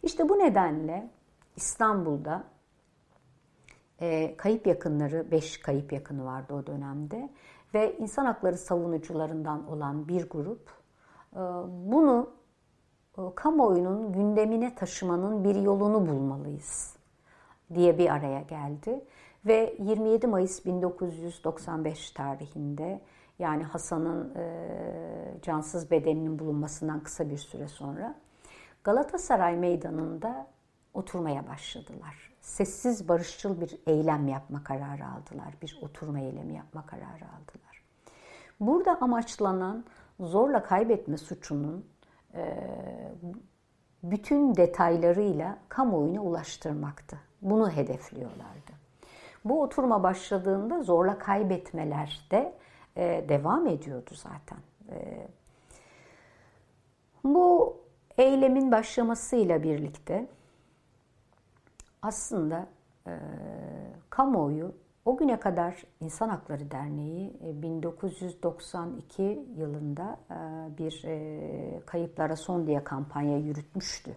İşte 0.02 0.28
bu 0.28 0.38
nedenle 0.38 1.10
İstanbul'da 1.56 2.44
e, 4.00 4.36
kayıp 4.36 4.66
yakınları, 4.66 5.30
5 5.30 5.60
kayıp 5.60 5.92
yakını 5.92 6.24
vardı 6.24 6.54
o 6.54 6.66
dönemde 6.66 7.30
ve 7.74 7.96
insan 7.98 8.24
hakları 8.24 8.58
savunucularından 8.58 9.68
olan 9.68 10.08
bir 10.08 10.28
grup 10.28 10.70
e, 11.32 11.40
bunu 11.68 12.30
e, 13.18 13.22
kamuoyunun 13.34 14.12
gündemine 14.12 14.74
taşımanın 14.74 15.44
bir 15.44 15.54
yolunu 15.54 16.06
bulmalıyız 16.06 16.96
diye 17.74 17.98
bir 17.98 18.10
araya 18.14 18.40
geldi. 18.40 19.04
Ve 19.46 19.76
27 19.78 20.26
Mayıs 20.26 20.66
1995 20.66 22.10
tarihinde 22.10 23.00
yani 23.38 23.62
Hasan'ın 23.62 24.34
e, 24.34 25.40
cansız 25.42 25.90
bedeninin 25.90 26.38
bulunmasından 26.38 27.00
kısa 27.00 27.30
bir 27.30 27.36
süre 27.36 27.68
sonra 27.68 28.14
Galatasaray 28.84 29.56
Meydanı'nda 29.56 30.46
oturmaya 30.94 31.48
başladılar. 31.48 32.32
Sessiz 32.40 33.08
barışçıl 33.08 33.60
bir 33.60 33.78
eylem 33.86 34.28
yapma 34.28 34.64
kararı 34.64 35.06
aldılar. 35.06 35.54
Bir 35.62 35.78
oturma 35.82 36.20
eylemi 36.20 36.54
yapma 36.54 36.86
kararı 36.86 37.24
aldılar. 37.24 37.82
Burada 38.60 38.98
amaçlanan 39.00 39.84
zorla 40.20 40.62
kaybetme 40.62 41.18
suçunun 41.18 41.86
e, 42.34 42.58
bütün 44.02 44.56
detaylarıyla 44.56 45.58
kamuoyuna 45.68 46.22
ulaştırmaktı. 46.22 47.18
Bunu 47.42 47.70
hedefliyorlardı. 47.70 48.72
Bu 49.44 49.62
oturma 49.62 50.02
başladığında 50.02 50.82
zorla 50.82 51.18
kaybetmeler 51.18 52.26
de 52.30 52.54
e, 52.96 53.24
devam 53.28 53.66
ediyordu 53.66 54.10
zaten. 54.14 54.58
E, 54.90 55.28
bu 57.24 57.76
eylemin 58.18 58.72
başlamasıyla 58.72 59.62
birlikte 59.62 60.26
aslında 62.02 62.66
e, 63.06 63.12
kamuoyu 64.10 64.74
o 65.04 65.16
güne 65.16 65.40
kadar 65.40 65.84
İnsan 66.00 66.28
Hakları 66.28 66.70
Derneği 66.70 67.32
1992 67.40 69.22
e, 69.22 69.26
yılında 69.56 70.18
bir 70.78 71.04
kayıplara 71.86 72.36
son 72.36 72.66
diye 72.66 72.84
kampanya 72.84 73.38
yürütmüştü. 73.38 74.16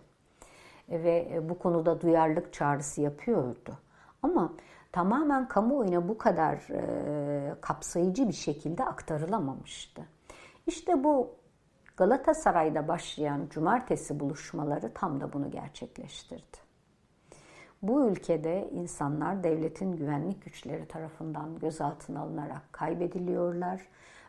Ve 0.89 1.39
bu 1.49 1.60
konuda 1.60 2.02
duyarlılık 2.02 2.54
çağrısı 2.54 3.02
yapıyordu. 3.02 3.78
Ama 4.24 4.54
tamamen 4.91 5.47
kamuoyuna 5.47 6.08
bu 6.08 6.18
kadar 6.18 6.68
kapsayıcı 7.62 8.28
bir 8.28 8.34
şekilde 8.34 8.86
aktarılamamıştı. 8.86 10.02
İşte 10.68 11.04
bu 11.04 11.41
Galatasaray'da 12.02 12.88
başlayan 12.88 13.47
cumartesi 13.49 14.20
buluşmaları 14.20 14.93
tam 14.93 15.22
da 15.22 15.34
bunu 15.34 15.52
gerçekleştirdi. 15.52 16.58
Bu 17.82 18.08
ülkede 18.08 18.70
insanlar 18.72 19.43
devletin 19.43 19.95
güvenlik 19.95 20.45
güçleri 20.45 20.88
tarafından 20.88 21.60
gözaltına 21.60 22.22
alınarak 22.22 22.74
kaybediliyorlar 22.74 23.82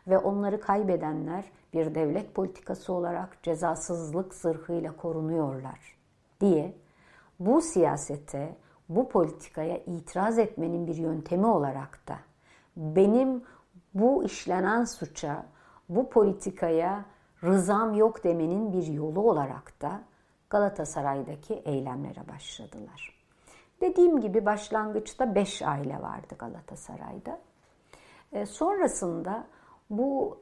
ve 0.07 0.17
onları 0.17 0.61
kaybedenler 0.61 1.45
bir 1.73 1.95
devlet 1.95 2.35
politikası 2.35 2.93
olarak 2.93 3.43
cezasızlık 3.43 4.33
zırhıyla 4.33 4.95
korunuyorlar 4.97 5.97
diye 6.41 6.73
bu 7.39 7.61
siyasete, 7.61 8.55
bu 8.89 9.09
politikaya 9.09 9.77
itiraz 9.77 10.39
etmenin 10.39 10.87
bir 10.87 10.95
yöntemi 10.95 11.45
olarak 11.45 12.07
da 12.07 12.15
benim 12.77 13.43
bu 13.93 14.23
işlenen 14.23 14.83
suça, 14.83 15.45
bu 15.89 16.09
politikaya 16.09 17.12
rızam 17.43 17.93
yok 17.93 18.23
demenin 18.23 18.73
bir 18.73 18.87
yolu 18.87 19.21
olarak 19.29 19.81
da 19.81 20.01
Galatasaray'daki 20.49 21.53
eylemlere 21.53 22.27
başladılar. 22.27 23.23
Dediğim 23.81 24.21
gibi 24.21 24.45
başlangıçta 24.45 25.35
5 25.35 25.61
aile 25.61 26.01
vardı 26.01 26.35
Galatasaray'da. 26.39 27.39
E, 28.31 28.45
sonrasında 28.45 29.47
bu 29.89 30.41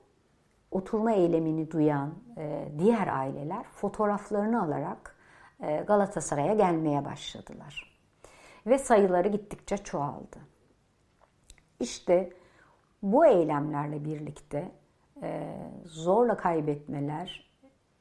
oturma 0.72 1.12
eylemini 1.12 1.72
duyan 1.72 2.14
e, 2.38 2.68
diğer 2.80 3.08
aileler 3.08 3.64
fotoğraflarını 3.64 4.64
alarak 4.64 5.16
e, 5.60 5.78
Galatasaray'a 5.78 6.54
gelmeye 6.54 7.06
başladılar. 7.06 7.98
Ve 8.68 8.78
sayıları 8.78 9.28
gittikçe 9.28 9.78
çoğaldı. 9.78 10.38
İşte 11.80 12.34
bu 13.04 13.26
eylemlerle 13.26 14.06
birlikte 14.06 14.72
e, 15.22 15.58
zorla 15.86 16.38
kaybetmeler 16.38 17.52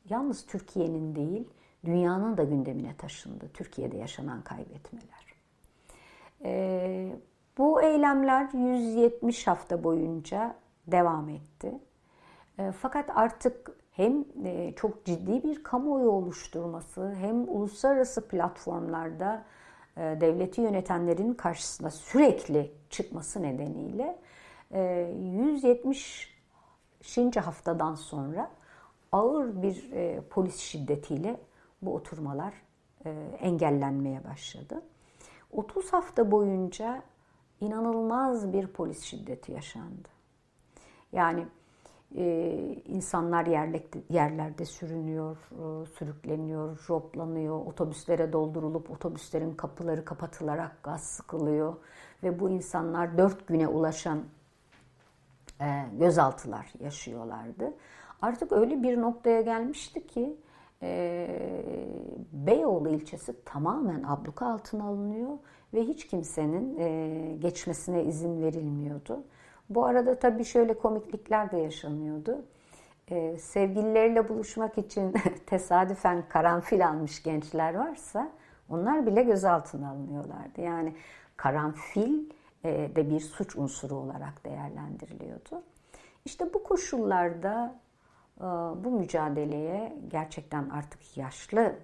yalnız 0.08 0.46
Türkiye'nin 0.46 1.14
değil, 1.14 1.48
dünyanın 1.84 2.36
da 2.36 2.44
gündemine 2.44 2.96
taşındı. 2.96 3.50
Türkiye'de 3.54 3.96
yaşanan 3.96 4.42
kaybetmeler. 4.42 5.34
E, 6.44 7.12
bu 7.58 7.82
eylemler 7.82 8.48
170 8.52 9.46
hafta 9.46 9.84
boyunca 9.84 10.54
devam 10.86 11.28
etti. 11.28 11.72
E, 12.58 12.72
fakat 12.72 13.10
artık 13.14 13.70
hem 13.92 14.24
çok 14.76 15.04
ciddi 15.04 15.42
bir 15.42 15.62
kamuoyu 15.62 16.10
oluşturması 16.10 17.14
hem 17.14 17.48
uluslararası 17.48 18.28
platformlarda 18.28 19.44
devleti 19.96 20.60
yönetenlerin 20.60 21.34
karşısında 21.34 21.90
sürekli 21.90 22.72
çıkması 22.90 23.42
nedeniyle 23.42 24.18
170 24.72 26.39
haftadan 27.40 27.94
sonra 27.94 28.50
ağır 29.12 29.62
bir 29.62 29.90
polis 30.20 30.56
şiddetiyle 30.56 31.40
bu 31.82 31.94
oturmalar 31.94 32.54
engellenmeye 33.40 34.24
başladı. 34.24 34.82
30 35.52 35.92
hafta 35.92 36.30
boyunca 36.30 37.02
inanılmaz 37.60 38.52
bir 38.52 38.66
polis 38.66 39.02
şiddeti 39.02 39.52
yaşandı. 39.52 40.08
Yani 41.12 41.46
e, 42.16 42.54
insanlar 42.86 43.46
yerlerde, 43.46 44.02
yerlerde 44.10 44.64
sürünüyor, 44.64 45.36
e, 45.36 45.86
sürükleniyor, 45.86 46.86
roplanıyor, 46.90 47.66
otobüslere 47.66 48.32
doldurulup 48.32 48.90
otobüslerin 48.90 49.54
kapıları 49.54 50.04
kapatılarak 50.04 50.82
gaz 50.82 51.02
sıkılıyor 51.02 51.76
ve 52.22 52.40
bu 52.40 52.50
insanlar 52.50 53.18
dört 53.18 53.46
güne 53.46 53.68
ulaşan 53.68 54.24
e, 55.60 55.84
gözaltılar 55.98 56.72
yaşıyorlardı. 56.80 57.72
Artık 58.22 58.52
öyle 58.52 58.82
bir 58.82 59.00
noktaya 59.00 59.40
gelmişti 59.40 60.06
ki 60.06 60.36
e, 60.82 61.28
Beyoğlu 62.32 62.88
ilçesi 62.88 63.44
tamamen 63.44 64.02
abluka 64.02 64.46
altına 64.46 64.84
alınıyor 64.84 65.38
ve 65.74 65.82
hiç 65.82 66.06
kimsenin 66.06 66.78
e, 66.78 67.36
geçmesine 67.36 68.04
izin 68.04 68.42
verilmiyordu. 68.42 69.24
Bu 69.70 69.86
arada 69.86 70.18
tabii 70.18 70.44
şöyle 70.44 70.74
komiklikler 70.74 71.50
de 71.50 71.56
yaşanıyordu. 71.56 72.44
Ee, 73.10 73.36
sevgilileriyle 73.38 74.28
buluşmak 74.28 74.78
için 74.78 75.14
tesadüfen 75.46 76.24
karanfil 76.28 76.88
almış 76.88 77.22
gençler 77.22 77.74
varsa 77.74 78.30
onlar 78.68 79.06
bile 79.06 79.22
gözaltına 79.22 79.90
alınıyorlardı. 79.90 80.60
Yani 80.60 80.94
karanfil 81.36 82.30
de 82.64 83.10
bir 83.10 83.20
suç 83.20 83.56
unsuru 83.56 83.94
olarak 83.94 84.44
değerlendiriliyordu. 84.44 85.62
İşte 86.24 86.54
bu 86.54 86.62
koşullarda 86.62 87.80
e, 88.40 88.44
bu 88.84 88.90
mücadeleye 88.90 89.96
gerçekten 90.08 90.68
artık 90.70 91.16
yaşlı 91.16 91.76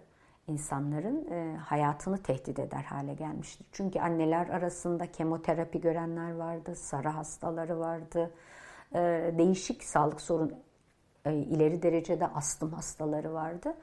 insanların 0.48 1.30
e, 1.30 1.56
hayatını 1.56 2.18
tehdit 2.18 2.58
eder 2.58 2.82
hale 2.82 3.14
gelmiştir. 3.14 3.66
Çünkü 3.72 4.00
anneler 4.00 4.48
arasında 4.48 5.12
kemoterapi 5.12 5.80
görenler 5.80 6.34
vardı, 6.34 6.76
sarı 6.76 7.08
hastaları 7.08 7.78
vardı, 7.78 8.30
e, 8.94 9.34
değişik 9.38 9.84
sağlık 9.84 10.20
sorun 10.20 10.54
e, 11.24 11.34
ileri 11.34 11.82
derecede 11.82 12.26
astım 12.26 12.72
hastaları 12.72 13.34
vardı. 13.34 13.74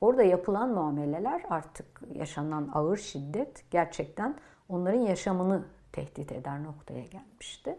Orada 0.00 0.22
yapılan 0.22 0.68
muameleler 0.68 1.42
artık 1.50 2.02
yaşanan 2.14 2.70
ağır 2.74 2.96
şiddet 2.96 3.70
gerçekten 3.70 4.36
onların 4.68 5.00
yaşamını 5.00 5.64
tehdit 5.92 6.32
eder 6.32 6.62
noktaya 6.62 7.04
gelmişti. 7.04 7.78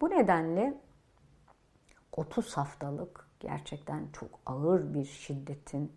Bu 0.00 0.10
nedenle 0.10 0.74
30 2.16 2.56
haftalık 2.56 3.28
gerçekten 3.40 4.08
çok 4.12 4.30
ağır 4.46 4.94
bir 4.94 5.04
şiddetin 5.04 5.92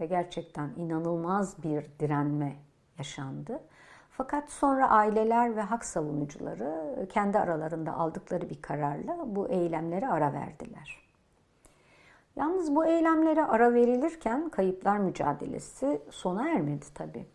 ve 0.00 0.06
gerçekten 0.06 0.70
inanılmaz 0.76 1.62
bir 1.62 1.86
direnme 2.00 2.56
yaşandı. 2.98 3.60
Fakat 4.10 4.50
sonra 4.50 4.90
aileler 4.90 5.56
ve 5.56 5.60
hak 5.60 5.84
savunucuları 5.84 7.06
kendi 7.08 7.38
aralarında 7.38 7.92
aldıkları 7.92 8.50
bir 8.50 8.62
kararla 8.62 9.18
bu 9.26 9.48
eylemlere 9.48 10.08
ara 10.08 10.32
verdiler. 10.32 11.06
Yalnız 12.36 12.74
bu 12.74 12.86
eylemlere 12.86 13.44
ara 13.44 13.74
verilirken 13.74 14.48
kayıplar 14.48 14.98
mücadelesi 14.98 16.02
sona 16.10 16.48
ermedi 16.48 16.84
tabi. 16.94 17.26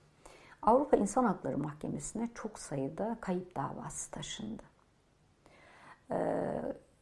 Avrupa 0.62 0.98
İnsan 0.98 1.26
Hakları 1.26 1.58
Mahkemesi'ne 1.58 2.30
çok 2.36 2.60
sayıda 2.60 3.18
kayıp 3.22 3.56
davası 3.56 4.12
taşındı. 4.12 4.64
Ee, 6.12 6.16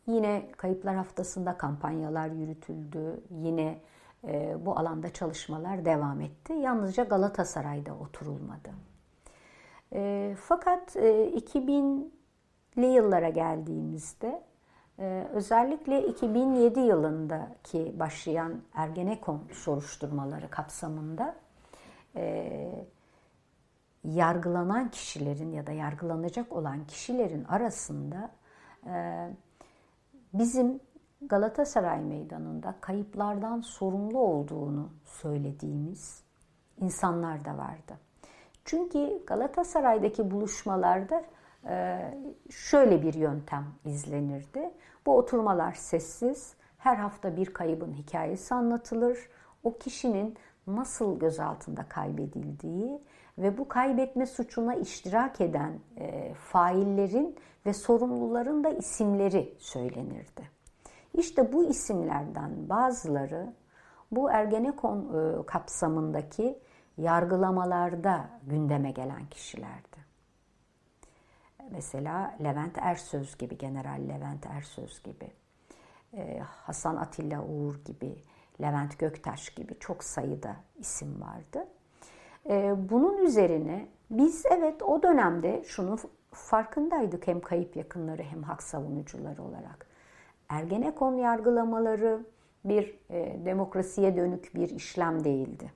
yine 0.07 0.51
Kayıplar 0.57 0.95
Haftası'nda 0.95 1.57
kampanyalar 1.57 2.29
yürütüldü. 2.29 3.23
Yine 3.29 3.81
e, 4.27 4.65
bu 4.65 4.79
alanda 4.79 5.13
çalışmalar 5.13 5.85
devam 5.85 6.21
etti. 6.21 6.53
Yalnızca 6.53 7.03
Galatasaray'da 7.03 7.95
oturulmadı. 7.95 8.69
E, 9.93 10.35
fakat 10.39 10.95
e, 10.95 11.29
2000'li 11.29 12.85
yıllara 12.85 13.29
geldiğimizde 13.29 14.43
e, 14.99 15.27
özellikle 15.33 16.07
2007 16.07 16.79
yılındaki 16.79 17.99
başlayan 17.99 18.61
Ergenekon 18.73 19.41
soruşturmaları 19.51 20.49
kapsamında 20.49 21.35
e, 22.15 22.85
yargılanan 24.03 24.89
kişilerin 24.89 25.51
ya 25.51 25.67
da 25.67 25.71
yargılanacak 25.71 26.51
olan 26.51 26.87
kişilerin 26.87 27.43
arasında 27.43 28.31
e, 28.87 29.27
bizim 30.33 30.79
Galatasaray 31.21 32.01
Meydanı'nda 32.01 32.75
kayıplardan 32.81 33.61
sorumlu 33.61 34.19
olduğunu 34.19 34.89
söylediğimiz 35.05 36.23
insanlar 36.81 37.45
da 37.45 37.57
vardı. 37.57 37.97
Çünkü 38.65 39.25
Galatasaray'daki 39.27 40.31
buluşmalarda 40.31 41.23
e, 41.67 41.99
şöyle 42.49 43.01
bir 43.01 43.13
yöntem 43.13 43.65
izlenirdi. 43.85 44.71
Bu 45.05 45.17
oturmalar 45.17 45.73
sessiz, 45.73 46.53
her 46.77 46.95
hafta 46.95 47.35
bir 47.35 47.53
kaybın 47.53 47.93
hikayesi 47.93 48.55
anlatılır. 48.55 49.19
O 49.63 49.77
kişinin 49.77 50.37
nasıl 50.67 51.19
gözaltında 51.19 51.83
kaybedildiği 51.89 53.01
ve 53.39 53.57
bu 53.57 53.67
kaybetme 53.67 54.25
suçuna 54.25 54.75
iştirak 54.75 55.41
eden 55.41 55.79
e, 55.97 56.33
faillerin 56.33 57.35
ve 57.65 57.73
sorumluların 57.73 58.63
da 58.63 58.69
isimleri 58.69 59.55
söylenirdi. 59.59 60.49
İşte 61.13 61.53
bu 61.53 61.63
isimlerden 61.63 62.69
bazıları 62.69 63.53
bu 64.11 64.31
Ergenekon 64.31 64.99
e, 64.99 65.45
kapsamındaki 65.45 66.59
yargılamalarda 66.97 68.29
gündeme 68.43 68.91
gelen 68.91 69.25
kişilerdi. 69.25 69.99
Mesela 71.71 72.37
Levent 72.43 72.77
Ersöz 72.77 73.37
gibi, 73.37 73.57
General 73.57 74.01
Levent 74.09 74.45
Ersöz 74.45 75.03
gibi, 75.03 75.31
e, 76.13 76.39
Hasan 76.39 76.95
Atilla 76.95 77.43
Uğur 77.43 77.75
gibi, 77.85 78.23
Levent 78.61 78.99
Göktaş 78.99 79.49
gibi 79.49 79.79
çok 79.79 80.03
sayıda 80.03 80.55
isim 80.75 81.21
vardı. 81.21 81.67
E, 82.49 82.75
bunun 82.89 83.17
üzerine 83.17 83.87
biz 84.09 84.43
evet 84.51 84.83
o 84.83 85.03
dönemde 85.03 85.63
şunu 85.65 85.97
farkındaydık 86.31 87.27
hem 87.27 87.41
kayıp 87.41 87.75
yakınları 87.75 88.23
hem 88.23 88.43
hak 88.43 88.63
savunucuları 88.63 89.43
olarak. 89.43 89.85
Ergenekon 90.49 91.15
yargılamaları 91.15 92.25
bir 92.65 92.99
e, 93.09 93.45
demokrasiye 93.45 94.17
dönük 94.17 94.55
bir 94.55 94.69
işlem 94.69 95.23
değildi. 95.23 95.71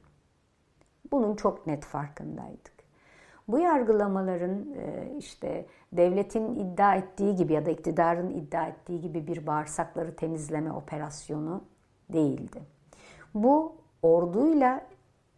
Bunun 1.11 1.35
çok 1.35 1.67
net 1.67 1.85
farkındaydık. 1.85 2.73
Bu 3.47 3.59
yargılamaların 3.59 4.65
e, 4.77 5.13
işte 5.17 5.65
devletin 5.93 6.55
iddia 6.55 6.95
ettiği 6.95 7.35
gibi 7.35 7.53
ya 7.53 7.65
da 7.65 7.71
iktidarın 7.71 8.29
iddia 8.29 8.67
ettiği 8.67 9.01
gibi 9.01 9.27
bir 9.27 9.47
bağırsakları 9.47 10.15
temizleme 10.15 10.71
operasyonu 10.71 11.63
değildi. 12.09 12.61
Bu 13.33 13.75
orduyla 14.01 14.85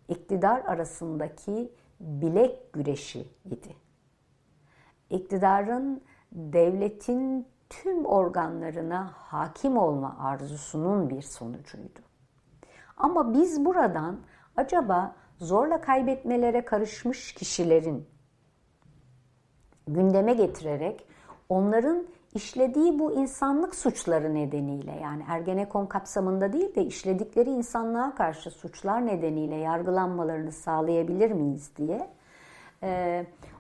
iktidar 0.10 0.60
arasındaki 0.66 1.72
bilek 2.00 2.74
güreşi 2.74 3.28
idi. 3.46 3.76
İktidarın 5.10 6.02
devletin 6.32 7.48
tüm 7.70 8.06
organlarına 8.06 9.12
hakim 9.16 9.78
olma 9.78 10.18
arzusunun 10.20 11.10
bir 11.10 11.22
sonucuydu. 11.22 12.00
Ama 12.98 13.34
biz 13.34 13.66
buradan 13.66 14.20
acaba 14.58 15.16
zorla 15.38 15.82
kaybetmelere 15.82 16.66
karışmış 16.66 17.34
kişilerin 17.34 18.08
gündeme 19.88 20.34
getirerek 20.34 21.08
onların 21.50 22.08
işlediği 22.36 23.00
bu 23.00 23.12
insanlık 23.12 23.76
suçları 23.76 24.34
nedeniyle 24.34 24.92
yani 24.92 25.24
Ergenekon 25.28 25.86
kapsamında 25.86 26.54
değil 26.54 26.76
de 26.76 26.86
işledikleri 26.86 27.50
insanlığa 27.50 28.16
karşı 28.16 28.52
suçlar 28.52 29.06
nedeniyle 29.06 29.56
yargılanmalarını 29.56 30.52
sağlayabilir 30.52 31.32
miyiz 31.32 31.72
diye 31.78 32.10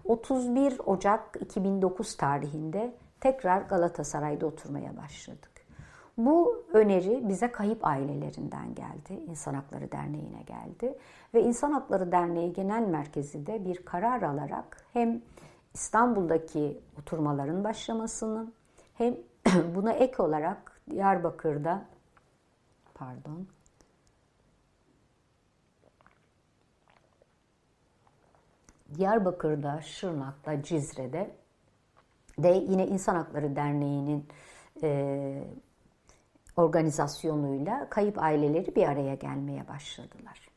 31 0.05 0.80
Ocak 0.86 1.38
2009 1.39 2.17
tarihinde 2.17 2.93
tekrar 3.21 3.61
Galatasaray'da 3.61 4.45
oturmaya 4.45 4.97
başladık. 4.97 5.51
Bu 6.17 6.65
öneri 6.73 7.30
bize 7.30 7.51
kayıp 7.51 7.86
ailelerinden 7.86 8.76
geldi. 8.76 9.23
İnsan 9.30 9.53
Hakları 9.53 9.91
Derneği'ne 9.91 10.41
geldi. 10.41 10.97
Ve 11.34 11.43
İnsan 11.43 11.71
Hakları 11.71 12.11
Derneği 12.11 12.53
Genel 12.53 12.88
Merkezi 12.88 13.47
de 13.47 13.65
bir 13.65 13.76
karar 13.76 14.21
alarak 14.21 14.86
hem 14.93 15.21
İstanbul'daki 15.73 16.80
oturmaların 16.99 17.63
başlamasını 17.63 18.51
hem 18.97 19.17
buna 19.75 19.93
ek 19.93 20.23
olarak 20.23 20.81
Diyarbakır'da 20.89 21.85
pardon 22.93 23.47
Diyarbakır'da, 28.97 29.81
Şırnak'ta, 29.81 30.63
Cizre'de 30.63 31.35
de 32.37 32.47
yine 32.47 32.87
İnsan 32.87 33.15
Hakları 33.15 33.55
Derneği'nin 33.55 34.27
e, 34.83 35.43
organizasyonuyla 36.57 37.89
kayıp 37.89 38.23
aileleri 38.23 38.75
bir 38.75 38.87
araya 38.87 39.15
gelmeye 39.15 39.67
başladılar. 39.67 40.49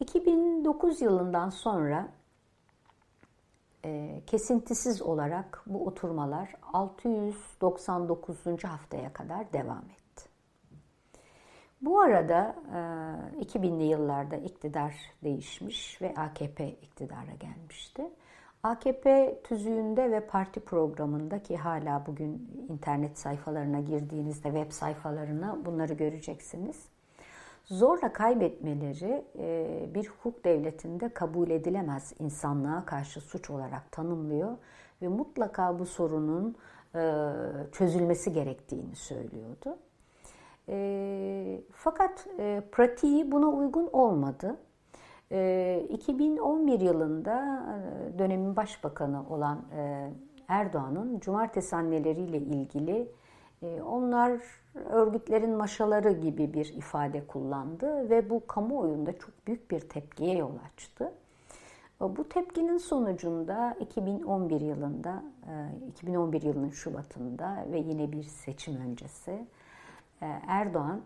2009 0.00 1.00
yılından 1.00 1.50
sonra 1.50 2.08
e, 3.86 4.22
kesintisiz 4.26 5.02
olarak 5.02 5.62
bu 5.66 5.86
oturmalar 5.86 6.54
699. 6.72 8.64
haftaya 8.64 9.12
kadar 9.12 9.52
devam 9.52 9.84
etti. 9.84 10.28
Bu 11.80 12.00
arada 12.00 12.56
e, 13.38 13.42
2000'li 13.44 13.84
yıllarda 13.84 14.36
iktidar 14.36 14.94
değişmiş 15.24 16.02
ve 16.02 16.14
AKP 16.14 16.68
iktidara 16.70 17.34
gelmişti. 17.40 18.10
AKP 18.62 19.38
tüzüğünde 19.44 20.10
ve 20.10 20.26
parti 20.26 20.60
programında 20.60 21.42
ki 21.42 21.56
hala 21.56 22.06
bugün 22.06 22.50
internet 22.68 23.18
sayfalarına 23.18 23.80
girdiğinizde 23.80 24.48
web 24.48 24.72
sayfalarına 24.72 25.64
bunları 25.64 25.94
göreceksiniz. 25.94 26.95
Zorla 27.66 28.12
kaybetmeleri 28.12 29.24
e, 29.38 29.88
bir 29.94 30.06
hukuk 30.06 30.44
devletinde 30.44 31.08
kabul 31.08 31.50
edilemez 31.50 32.12
insanlığa 32.18 32.84
karşı 32.84 33.20
suç 33.20 33.50
olarak 33.50 33.92
tanımlıyor 33.92 34.56
ve 35.02 35.08
mutlaka 35.08 35.78
bu 35.78 35.86
sorunun 35.86 36.56
e, 36.94 37.22
çözülmesi 37.72 38.32
gerektiğini 38.32 38.96
söylüyordu. 38.96 39.78
E, 40.68 41.60
fakat 41.72 42.26
pratiği 42.72 43.32
buna 43.32 43.48
uygun 43.48 43.86
olmadı. 43.92 44.56
2011 45.88 46.80
yılında 46.80 47.66
dönemin 48.18 48.56
başbakanı 48.56 49.28
olan 49.28 49.64
Erdoğan'ın 50.48 51.20
cumartesi 51.20 51.76
anneleriyle 51.76 52.38
ilgili 52.38 53.12
onlar 53.62 54.40
örgütlerin 54.90 55.56
maşaları 55.56 56.12
gibi 56.12 56.54
bir 56.54 56.74
ifade 56.74 57.26
kullandı 57.26 58.10
ve 58.10 58.30
bu 58.30 58.46
kamuoyunda 58.46 59.18
çok 59.18 59.46
büyük 59.46 59.70
bir 59.70 59.80
tepkiye 59.80 60.36
yol 60.36 60.52
açtı. 60.66 61.12
Bu 62.00 62.28
tepkinin 62.28 62.78
sonucunda 62.78 63.76
2011 63.80 64.60
yılında, 64.60 65.22
2011 65.88 66.42
yılının 66.42 66.70
Şubat'ında 66.70 67.66
ve 67.72 67.78
yine 67.78 68.12
bir 68.12 68.22
seçim 68.22 68.76
öncesi 68.76 69.46
Erdoğan 70.46 71.00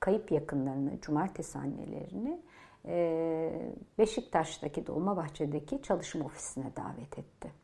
kayıp 0.00 0.32
yakınlarını, 0.32 1.00
cumartesi 1.00 1.58
annelerini 1.58 2.40
Beşiktaş'taki 3.98 4.86
Dolmabahçe'deki 4.86 5.82
çalışma 5.82 6.24
ofisine 6.24 6.76
davet 6.76 7.18
etti. 7.18 7.61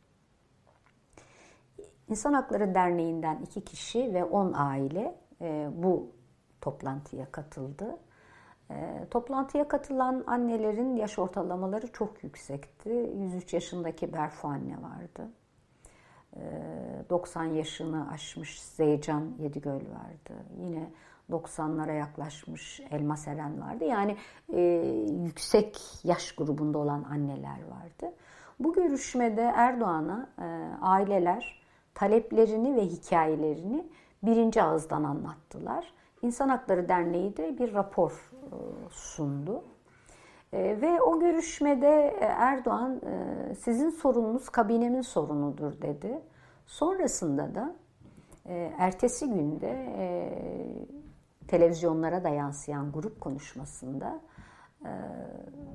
İnsan 2.09 2.33
Hakları 2.33 2.75
Derneği'nden 2.75 3.39
iki 3.43 3.65
kişi 3.65 4.15
ve 4.15 4.25
on 4.25 4.53
aile 4.53 5.15
e, 5.41 5.69
bu 5.73 6.11
toplantıya 6.61 7.33
katıldı. 7.33 7.97
E, 8.71 9.07
toplantıya 9.11 9.69
katılan 9.69 10.25
annelerin 10.27 10.97
yaş 10.97 11.19
ortalamaları 11.19 11.93
çok 11.93 12.25
yüksekti. 12.25 13.13
103 13.17 13.55
yaşındaki 13.55 14.13
Berfu 14.13 14.49
anne 14.49 14.77
vardı. 14.83 15.29
E, 16.37 16.41
90 17.11 17.45
yaşını 17.45 18.11
aşmış 18.11 18.63
Zeycan 18.63 19.33
Yedigöl 19.39 19.73
vardı. 19.73 20.35
Yine 20.61 20.91
90'lara 21.31 21.97
yaklaşmış 21.97 22.81
Elma 22.91 23.17
Seren 23.17 23.61
vardı. 23.61 23.85
Yani 23.85 24.17
e, 24.53 24.61
yüksek 25.25 25.81
yaş 26.05 26.33
grubunda 26.33 26.79
olan 26.79 27.05
anneler 27.05 27.59
vardı. 27.71 28.15
Bu 28.61 28.73
görüşmede 28.73 29.43
Erdoğan'a 29.43 30.29
e, 30.39 30.45
aileler 30.81 31.58
taleplerini 31.99 32.77
ve 32.77 32.87
hikayelerini 32.87 33.87
birinci 34.23 34.63
ağızdan 34.63 35.05
anlattılar. 35.05 35.93
İnsan 36.23 36.49
Hakları 36.49 36.89
Derneği 36.89 37.37
de 37.37 37.59
bir 37.59 37.75
rapor 37.75 38.11
e, 38.11 38.57
sundu. 38.91 39.65
E, 40.53 40.81
ve 40.81 41.01
o 41.01 41.21
görüşmede 41.21 42.17
e, 42.21 42.25
Erdoğan 42.25 43.01
sizin 43.61 43.91
sorununuz 43.91 44.49
kabinemin 44.49 45.01
sorunudur 45.01 45.83
dedi. 45.83 46.21
Sonrasında 46.67 47.55
da 47.55 47.75
ertesi 48.79 49.27
günde 49.27 49.89
televizyonlara 51.49 52.25
da 52.25 52.29
yansıyan 52.29 52.93
grup 52.93 53.21
konuşmasında 53.21 54.21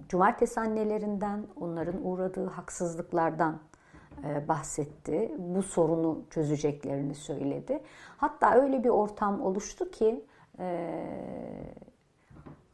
cumartesi 0.09 0.59
annelerinden, 0.59 1.47
onların 1.55 2.05
uğradığı 2.05 2.45
haksızlıklardan 2.45 3.59
bahsetti. 4.47 5.32
Bu 5.38 5.64
sorunu 5.64 6.22
çözeceklerini 6.30 7.16
söyledi. 7.16 7.80
Hatta 8.18 8.53
öyle 8.53 8.84
bir 8.84 8.89
ortam 8.89 9.41
oluştu 9.41 9.91
ki 9.91 10.26
e, 10.59 10.89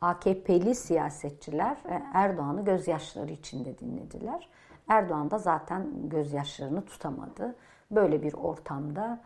AKP'li 0.01 0.75
siyasetçiler 0.75 1.77
e, 1.89 2.03
Erdoğan'ı 2.13 2.65
gözyaşları 2.65 3.31
içinde 3.31 3.79
dinlediler. 3.79 4.49
Erdoğan 4.87 5.31
da 5.31 5.37
zaten 5.37 5.87
gözyaşlarını 6.09 6.85
tutamadı. 6.85 7.55
Böyle 7.91 8.23
bir 8.23 8.33
ortamda 8.33 9.19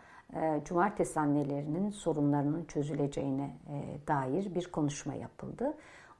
cumartesi 0.64 1.20
annelerinin 1.20 1.90
sorunlarının 1.90 2.64
çözüleceğine 2.64 3.56
dair 4.08 4.54
bir 4.54 4.72
konuşma 4.72 5.14
yapıldı. 5.14 5.74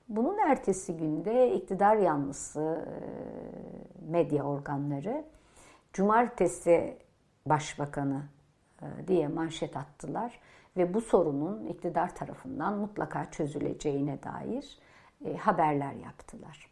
Bunun 0.09 0.39
ertesi 0.39 0.97
günde 0.97 1.55
iktidar 1.55 1.97
yanlısı 1.97 2.89
medya 4.09 4.45
organları 4.45 5.25
cumartesi 5.95 6.99
başbakanı 7.47 8.23
e, 8.83 9.09
diye 9.09 9.29
manşet 9.29 9.77
attılar 9.77 10.41
ve 10.77 10.95
bu 10.95 11.01
sorunun 11.01 11.67
iktidar 11.67 12.15
tarafından 12.15 12.79
mutlaka 12.79 13.31
çözüleceğine 13.31 14.23
dair 14.23 14.79
e, 15.25 15.37
haberler 15.37 15.93
yaptılar. 15.93 16.71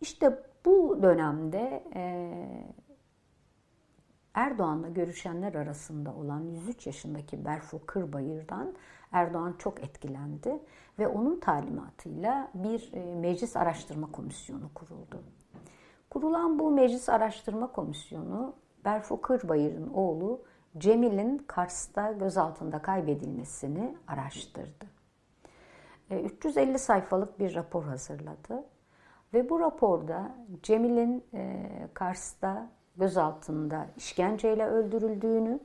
İşte 0.00 0.42
bu 0.64 1.02
dönemde 1.02 1.84
e, 1.94 2.32
Erdoğan'la 4.34 4.88
görüşenler 4.88 5.54
arasında 5.54 6.14
olan 6.14 6.40
103 6.40 6.86
yaşındaki 6.86 7.44
Berfu 7.44 7.86
Kırbayır'dan 7.86 8.74
Erdoğan 9.12 9.54
çok 9.58 9.80
etkilendi 9.84 10.62
ve 10.98 11.08
onun 11.08 11.40
talimatıyla 11.40 12.50
bir 12.54 12.92
meclis 13.20 13.56
araştırma 13.56 14.12
komisyonu 14.12 14.70
kuruldu. 14.74 15.22
Kurulan 16.12 16.58
bu 16.58 16.70
Meclis 16.70 17.08
Araştırma 17.08 17.72
Komisyonu 17.72 18.54
Berfu 18.84 19.20
Kırbayır'ın 19.20 19.88
oğlu 19.94 20.42
Cemil'in 20.78 21.38
Kars'ta 21.38 22.12
gözaltında 22.12 22.82
kaybedilmesini 22.82 23.96
araştırdı. 24.08 24.86
350 26.10 26.70
e, 26.70 26.78
sayfalık 26.78 27.38
bir 27.38 27.54
rapor 27.54 27.84
hazırladı. 27.84 28.64
Ve 29.34 29.50
bu 29.50 29.60
raporda 29.60 30.34
Cemil'in 30.62 31.24
e, 31.34 31.70
Kars'ta 31.94 32.70
gözaltında 32.96 33.86
işkenceyle 33.96 34.66
öldürüldüğünü 34.66 35.60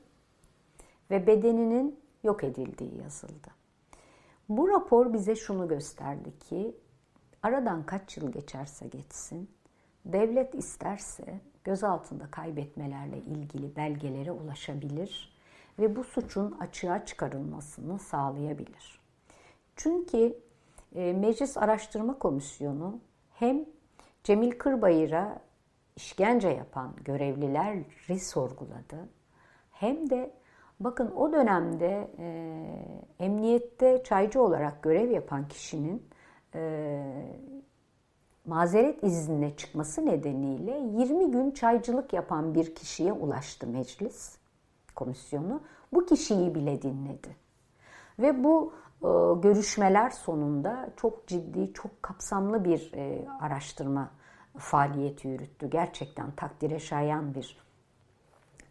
ve 1.12 1.28
bedeninin 1.28 2.00
yok 2.24 2.44
edildiği 2.44 3.02
yazıldı. 3.02 3.48
Bu 4.50 4.70
rapor 4.70 5.14
bize 5.14 5.36
şunu 5.36 5.68
gösterdi 5.68 6.40
ki 6.40 6.78
aradan 7.44 7.86
kaç 7.86 8.18
yıl 8.18 8.32
geçerse 8.32 8.88
geçsin 8.88 9.57
devlet 10.14 10.56
isterse 10.56 11.40
gözaltında 11.64 12.32
kaybetmelerle 12.32 13.18
ilgili 13.18 13.76
belgelere 13.76 14.32
ulaşabilir 14.32 15.38
ve 15.80 15.96
bu 15.96 16.04
suçun 16.04 16.58
açığa 16.60 17.06
çıkarılmasını 17.06 18.00
sağlayabilir. 18.00 19.00
Çünkü 19.76 20.40
e, 20.96 21.14
Meclis 21.14 21.58
Araştırma 21.58 22.20
Komisyonu 22.20 23.00
hem 23.34 23.66
Cemil 24.24 24.52
Kırbayır'a 24.52 25.40
işkence 25.96 26.48
yapan 26.48 26.94
görevlileri 27.06 28.20
sorguladı 28.20 29.10
hem 29.72 30.10
de 30.10 30.34
bakın 30.80 31.12
o 31.12 31.34
dönemde 31.34 32.12
e, 32.18 32.26
emniyette 33.20 34.04
çaycı 34.04 34.42
olarak 34.42 34.84
görev 34.84 35.12
yapan 35.12 35.48
kişinin 35.48 36.10
e, 36.56 37.02
mazeret 38.48 39.04
iznine 39.04 39.56
çıkması 39.56 40.06
nedeniyle 40.06 40.72
20 41.04 41.32
gün 41.32 41.52
çaycılık 41.52 42.14
yapan 42.14 42.56
bir 42.56 42.76
kişiye 42.76 43.14
ulaştı 43.14 43.68
meclis 43.68 44.38
komisyonu. 44.96 45.62
Bu 45.94 46.06
kişiyi 46.06 46.56
bile 46.56 46.82
dinledi. 46.82 47.36
Ve 48.20 48.44
bu 48.44 48.74
e, 49.02 49.40
görüşmeler 49.42 50.10
sonunda 50.10 50.90
çok 50.98 51.28
ciddi, 51.28 51.74
çok 51.74 52.04
kapsamlı 52.04 52.66
bir 52.66 52.94
e, 52.94 53.28
araştırma 53.42 54.12
faaliyeti 54.58 55.28
yürüttü. 55.28 55.70
Gerçekten 55.70 56.32
takdire 56.32 56.80
şayan 56.80 57.36
bir 57.36 57.58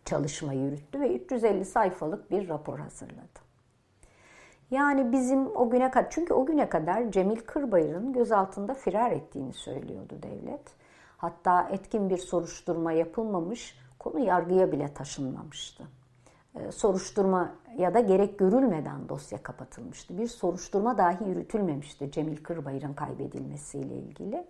çalışma 0.05 0.53
yürüttü 0.53 1.01
ve 1.01 1.15
350 1.15 1.65
sayfalık 1.65 2.31
bir 2.31 2.49
rapor 2.49 2.79
hazırladı. 2.79 3.46
Yani 4.71 5.13
bizim 5.13 5.57
o 5.57 5.71
güne 5.71 5.91
kadar, 5.91 6.11
çünkü 6.11 6.35
o 6.35 6.47
güne 6.47 6.69
kadar 6.69 7.11
Cemil 7.11 7.37
Kırbayır'ın 7.37 8.13
gözaltında 8.13 8.75
firar 8.75 9.11
ettiğini 9.11 9.53
söylüyordu 9.53 10.15
devlet. 10.23 10.61
Hatta 11.17 11.69
etkin 11.71 12.11
bir 12.11 12.19
soruşturma 12.19 12.93
yapılmamış, 12.93 13.79
konu 13.99 14.19
yargıya 14.19 14.73
bile 14.73 14.95
taşınmamıştı. 14.95 15.85
Ee, 16.55 16.73
soruşturma 16.73 17.53
ya 17.79 17.95
da 17.95 18.01
gerek 18.01 18.39
görülmeden 18.39 19.09
dosya 19.09 19.43
kapatılmıştı. 19.43 20.19
Bir 20.19 20.27
soruşturma 20.27 20.99
dahi 20.99 21.29
yürütülmemişti 21.29 22.11
Cemil 22.11 22.37
Kırbayır'ın 22.37 22.95
kaybedilmesiyle 22.95 23.95
ilgili. 23.95 24.47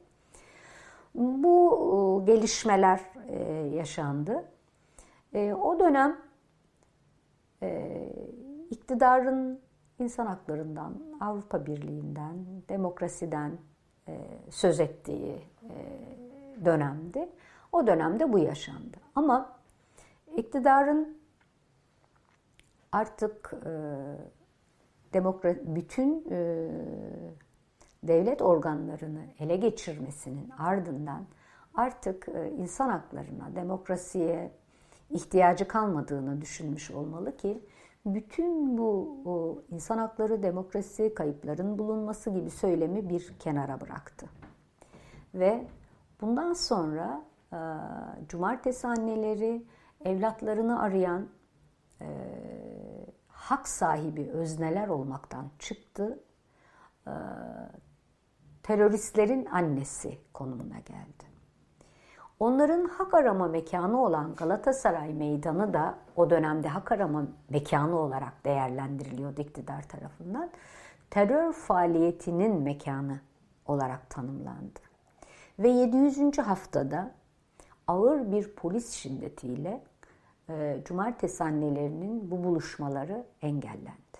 Bu 1.15 2.23
e, 2.23 2.33
gelişmeler 2.33 3.01
e, 3.29 3.43
yaşandı. 3.77 4.45
E, 5.35 5.55
o 5.55 5.81
dönem 5.81 6.17
iktidarın 8.71 9.61
insan 9.99 10.27
haklarından, 10.27 10.95
Avrupa 11.21 11.67
Birliği'nden, 11.67 12.37
demokrasiden 12.69 13.59
söz 14.51 14.81
ettiği 14.81 15.43
dönemdi. 16.65 17.29
O 17.73 17.87
dönemde 17.87 18.33
bu 18.33 18.39
yaşandı. 18.39 18.97
Ama 19.15 19.57
iktidarın 20.37 21.19
artık 22.93 23.55
e, 23.67 23.71
demokrat 25.13 25.57
bütün 25.65 26.27
e, 26.31 26.69
devlet 28.03 28.43
organlarını 28.43 29.25
ele 29.39 29.57
geçirmesinin 29.57 30.51
ardından 30.59 31.27
artık 31.75 32.29
e, 32.29 32.51
insan 32.51 32.89
haklarına, 32.89 33.57
demokrasiye 33.57 34.51
ihtiyacı 35.11 35.69
kalmadığını 35.69 36.41
düşünmüş 36.41 36.91
olmalı 36.91 37.37
ki 37.37 37.63
bütün 38.07 38.79
bu 38.79 39.65
insan 39.71 39.99
hakları, 39.99 40.43
demokrasi, 40.43 41.15
kayıpların 41.15 41.79
bulunması 41.79 42.31
gibi 42.31 42.51
söylemi 42.51 43.09
bir 43.09 43.39
kenara 43.39 43.81
bıraktı. 43.81 44.27
Ve 45.35 45.67
bundan 46.21 46.53
sonra 46.53 47.25
e, 47.53 47.59
cumartesi 48.29 48.87
anneleri 48.87 49.67
evlatlarını 50.05 50.83
arayan 50.83 51.29
e, 52.01 52.07
hak 53.29 53.69
sahibi 53.69 54.31
özneler 54.31 54.89
olmaktan 54.89 55.51
çıktı. 55.59 56.21
E, 57.07 57.13
teröristlerin 58.63 59.47
annesi 59.47 60.19
konumuna 60.33 60.79
geldi. 60.79 61.36
Onların 62.41 62.85
hak 62.85 63.15
arama 63.15 63.49
mekanı 63.49 64.05
olan 64.05 64.35
Galatasaray 64.35 65.15
Meydanı 65.15 65.75
da 65.75 65.95
o 66.17 66.31
dönemde 66.31 66.69
hak 66.69 66.93
arama 66.93 67.27
mekanı 67.51 67.99
olarak 67.99 68.45
değerlendiriliyordu 68.45 69.41
iktidar 69.41 69.89
tarafından. 69.89 70.51
Terör 71.11 71.53
faaliyetinin 71.53 72.63
mekanı 72.63 73.21
olarak 73.67 74.11
tanımlandı. 74.11 74.81
Ve 75.59 75.69
700. 75.69 76.39
haftada 76.39 77.11
ağır 77.87 78.33
bir 78.33 78.53
polis 78.55 78.91
şiddetiyle 78.91 79.83
e, 80.49 80.81
cumartesi 80.85 81.45
annelerinin 81.45 82.31
bu 82.31 82.45
buluşmaları 82.45 83.25
engellendi. 83.43 84.17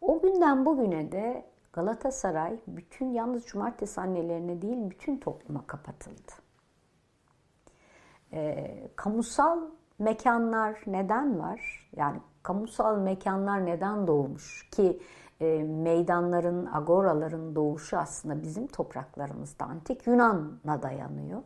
O 0.00 0.20
günden 0.20 0.66
bugüne 0.66 1.12
de 1.12 1.44
Galatasaray 1.72 2.58
bütün 2.66 3.06
yalnız 3.06 3.44
cumartesi 3.44 4.00
annelerine 4.00 4.62
değil 4.62 4.90
bütün 4.90 5.16
topluma 5.16 5.66
kapatıldı. 5.66 6.32
E, 8.32 8.74
kamusal 8.96 9.58
mekanlar 9.98 10.82
neden 10.86 11.38
var? 11.38 11.88
Yani 11.96 12.20
kamusal 12.42 12.98
mekanlar 12.98 13.66
neden 13.66 14.06
doğmuş 14.06 14.70
ki 14.70 15.00
e, 15.40 15.62
meydanların, 15.62 16.66
agoraların 16.72 17.54
doğuşu 17.54 17.98
aslında 17.98 18.42
bizim 18.42 18.66
topraklarımızda 18.66 19.64
antik 19.64 20.06
Yunan'a 20.06 20.82
dayanıyor. 20.82 21.42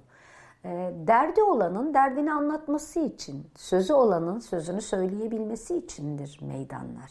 Ee, 0.66 0.94
derdi 1.06 1.42
olanın 1.42 1.94
derdini 1.94 2.32
anlatması 2.32 3.00
için, 3.00 3.50
sözü 3.56 3.92
olanın 3.92 4.38
sözünü 4.38 4.80
söyleyebilmesi 4.80 5.76
içindir 5.76 6.38
meydanlar. 6.42 7.10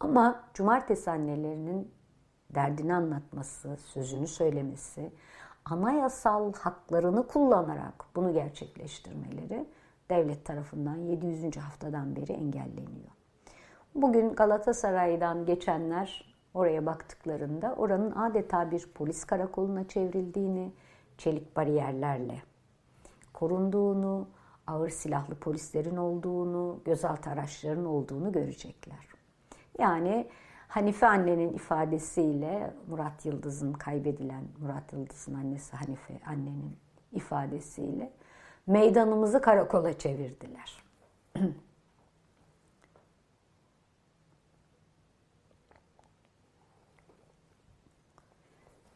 Ama 0.00 0.42
cumartesi 0.54 1.10
annelerinin 1.10 1.90
derdini 2.54 2.94
anlatması, 2.94 3.76
sözünü 3.76 4.26
söylemesi, 4.26 5.12
anayasal 5.64 6.52
haklarını 6.52 7.26
kullanarak 7.26 8.04
bunu 8.16 8.32
gerçekleştirmeleri 8.32 9.66
devlet 10.10 10.44
tarafından 10.44 10.96
700. 10.96 11.56
haftadan 11.56 12.16
beri 12.16 12.32
engelleniyor. 12.32 13.10
Bugün 13.94 14.34
Galatasaray'dan 14.34 15.46
geçenler 15.46 16.34
oraya 16.54 16.86
baktıklarında 16.86 17.74
oranın 17.74 18.10
adeta 18.10 18.70
bir 18.70 18.86
polis 18.94 19.24
karakoluna 19.24 19.88
çevrildiğini, 19.88 20.72
çelik 21.18 21.56
bariyerlerle 21.56 22.42
korunduğunu, 23.32 24.28
ağır 24.66 24.90
silahlı 24.90 25.34
polislerin 25.34 25.96
olduğunu, 25.96 26.80
gözaltı 26.84 27.30
araçlarının 27.30 27.84
olduğunu 27.84 28.32
görecekler. 28.32 29.08
Yani 29.78 30.28
Hanife 30.70 31.06
annenin 31.06 31.52
ifadesiyle 31.52 32.74
Murat 32.88 33.26
Yıldız'ın 33.26 33.72
kaybedilen 33.72 34.44
Murat 34.58 34.92
Yıldız'ın 34.92 35.34
annesi 35.34 35.76
Hanife 35.76 36.20
annenin 36.26 36.76
ifadesiyle 37.12 38.12
meydanımızı 38.66 39.40
karakola 39.40 39.98
çevirdiler. 39.98 40.82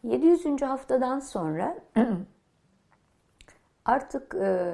700. 0.04 0.62
haftadan 0.62 1.20
sonra 1.20 1.78
artık 3.84 4.34
e, 4.34 4.72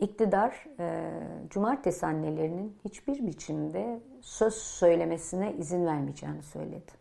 iktidar 0.00 0.66
e, 0.78 1.10
cumartesi 1.50 2.06
annelerinin 2.06 2.78
hiçbir 2.84 3.26
biçimde 3.26 4.00
söz 4.20 4.54
söylemesine 4.54 5.54
izin 5.54 5.86
vermeyeceğini 5.86 6.42
söyledi. 6.42 6.92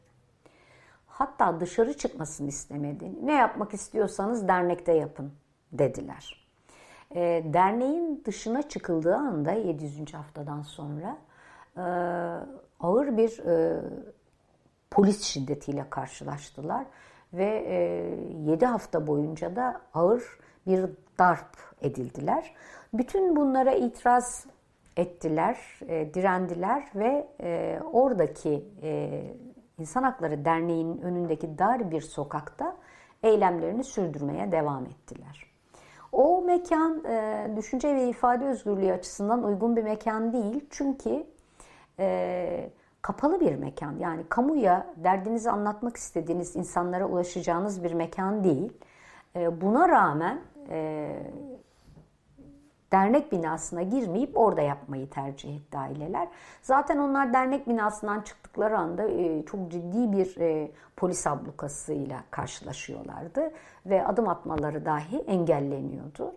Hatta 1.08 1.60
dışarı 1.60 1.98
çıkmasını 1.98 2.48
istemedi. 2.48 3.12
Ne 3.26 3.34
yapmak 3.34 3.74
istiyorsanız 3.74 4.48
dernekte 4.48 4.92
yapın 4.94 5.32
dediler. 5.72 6.48
E, 7.16 7.44
derneğin 7.54 8.24
dışına 8.26 8.70
çıkıldığı 8.70 9.16
anda 9.16 9.52
700. 9.52 10.14
haftadan 10.14 10.62
sonra 10.62 11.18
e, 11.78 11.82
ağır 12.80 13.18
bir 13.18 13.40
e, 13.40 13.82
polis 14.92 15.24
şiddetiyle 15.24 15.90
karşılaştılar 15.90 16.86
ve 17.34 17.46
7 18.46 18.66
e, 18.66 18.68
hafta 18.68 19.08
boyunca 19.08 19.56
da 19.56 19.82
ağır 19.94 20.24
bir 20.68 20.86
darp 21.20 21.58
edildiler. 21.82 22.56
Bütün 22.94 23.36
bunlara 23.36 23.72
itiraz 23.72 24.46
ettiler, 24.98 25.58
e, 25.88 26.14
direndiler 26.14 26.84
ve 26.96 27.28
e, 27.42 27.80
oradaki 27.92 28.64
İnsan 29.80 30.04
Hakları 30.04 30.46
Derneği'nin 30.46 31.02
önündeki 31.02 31.58
dar 31.58 31.92
bir 31.92 32.02
sokakta 32.02 32.76
eylemlerini 33.24 33.84
sürdürmeye 33.84 34.52
devam 34.52 34.86
ettiler. 34.86 35.48
O 36.12 36.42
mekan 36.42 37.04
e, 37.06 37.48
düşünce 37.56 37.96
ve 37.96 38.10
ifade 38.10 38.46
özgürlüğü 38.46 38.92
açısından 38.92 39.44
uygun 39.44 39.76
bir 39.76 39.84
mekan 39.84 40.34
değil. 40.34 40.66
Çünkü 40.70 41.24
e, 42.00 42.70
kapalı 43.02 43.40
bir 43.40 43.56
mekan. 43.56 43.98
Yani 44.00 44.24
kamuya 44.30 44.88
derdinizi 44.96 45.52
anlatmak 45.52 45.98
istediğiniz 45.98 46.56
insanlara 46.56 47.06
ulaşacağınız 47.06 47.84
bir 47.84 47.94
mekan 47.94 48.44
değil. 48.44 48.74
E, 49.36 49.62
buna 49.62 49.90
rağmen 49.90 50.40
e, 50.70 51.10
dernek 52.92 53.32
binasına 53.32 53.82
girmeyip 53.82 54.38
orada 54.38 54.62
yapmayı 54.62 55.10
tercih 55.10 55.56
etti 55.56 55.78
aileler. 55.78 56.28
Zaten 56.62 56.98
onlar 56.98 57.34
dernek 57.34 57.68
binasından 57.68 58.22
çıktıkları 58.22 58.78
anda 58.78 59.08
e, 59.10 59.46
çok 59.46 59.72
ciddi 59.72 60.12
bir 60.12 60.38
e, 60.38 60.72
polis 60.96 61.28
ablukasıyla 61.28 62.24
karşılaşıyorlardı 62.32 63.52
ve 63.86 64.08
adım 64.08 64.28
atmaları 64.28 64.86
dahi 64.86 65.18
engelleniyordu. 65.18 66.36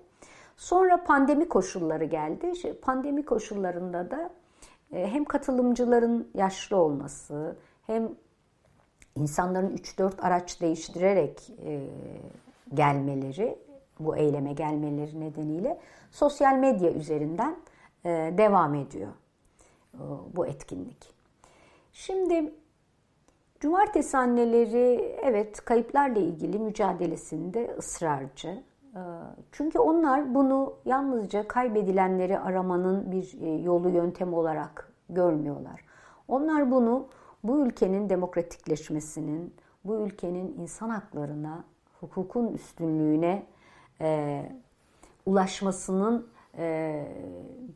Sonra 0.57 1.05
pandemi 1.05 1.49
koşulları 1.49 2.05
geldi. 2.05 2.53
Pandemi 2.83 3.25
koşullarında 3.25 4.11
da 4.11 4.31
e, 4.93 5.07
hem 5.07 5.25
katılımcıların 5.25 6.29
yaşlı 6.35 6.77
olması 6.77 7.57
hem 7.87 8.09
insanların 9.17 9.77
3-4 9.77 10.21
araç 10.21 10.61
değiştirerek 10.61 11.53
gelmeleri, 12.75 13.59
bu 14.01 14.17
eyleme 14.17 14.53
gelmeleri 14.53 15.21
nedeniyle 15.21 15.79
sosyal 16.11 16.57
medya 16.57 16.93
üzerinden 16.93 17.57
e, 18.05 18.09
devam 18.39 18.75
ediyor 18.75 19.13
e, 19.95 20.03
bu 20.37 20.47
etkinlik. 20.47 21.15
Şimdi 21.93 22.55
cumartesi 23.61 24.17
anneleri 24.17 25.17
evet 25.23 25.65
kayıplarla 25.65 26.19
ilgili 26.19 26.59
mücadelesinde 26.59 27.75
ısrarcı. 27.79 28.49
E, 28.95 29.01
çünkü 29.53 29.79
onlar 29.79 30.35
bunu 30.35 30.75
yalnızca 30.85 31.49
kaybedilenleri 31.49 32.39
aramanın 32.39 33.13
bir 33.13 33.59
yolu 33.63 33.89
yöntem 33.89 34.35
olarak 34.35 34.93
görmüyorlar. 35.09 35.85
Onlar 36.29 36.71
bunu 36.71 37.09
bu 37.45 37.67
ülkenin 37.67 38.11
demokratikleşmesinin, 38.11 39.55
bu 39.85 39.97
ülkenin 39.97 40.55
insan 40.59 40.91
haklarına, 40.91 41.65
hukukun 42.01 42.49
üstünlüğüne 42.49 43.47
ulaşmasının 45.31 46.29
e, 46.59 47.07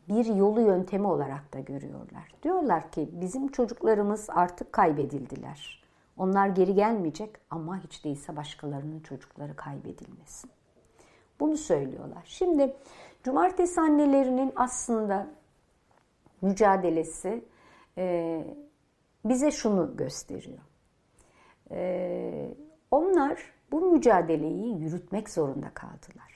bir 0.09 0.25
yolu 0.25 0.61
yöntemi 0.61 1.07
olarak 1.07 1.53
da 1.53 1.59
görüyorlar. 1.59 2.31
Diyorlar 2.43 2.91
ki 2.91 3.09
bizim 3.11 3.47
çocuklarımız 3.47 4.29
artık 4.29 4.73
kaybedildiler. 4.73 5.83
Onlar 6.17 6.47
geri 6.47 6.75
gelmeyecek 6.75 7.35
ama 7.49 7.79
hiç 7.79 8.05
değilse 8.05 8.35
başkalarının 8.35 8.99
çocukları 8.99 9.55
kaybedilmesin. 9.55 10.51
Bunu 11.39 11.57
söylüyorlar. 11.57 12.23
Şimdi 12.25 12.75
cumartesi 13.23 13.81
annelerinin 13.81 14.53
aslında 14.55 15.27
mücadelesi 16.41 17.45
e, 17.97 18.45
bize 19.25 19.51
şunu 19.51 19.97
gösteriyor. 19.97 20.59
E, 21.71 22.55
onlar 22.91 23.53
bu 23.71 23.81
mücadeleyi 23.91 24.79
yürütmek 24.79 25.29
zorunda 25.29 25.69
kaldılar. 25.73 26.34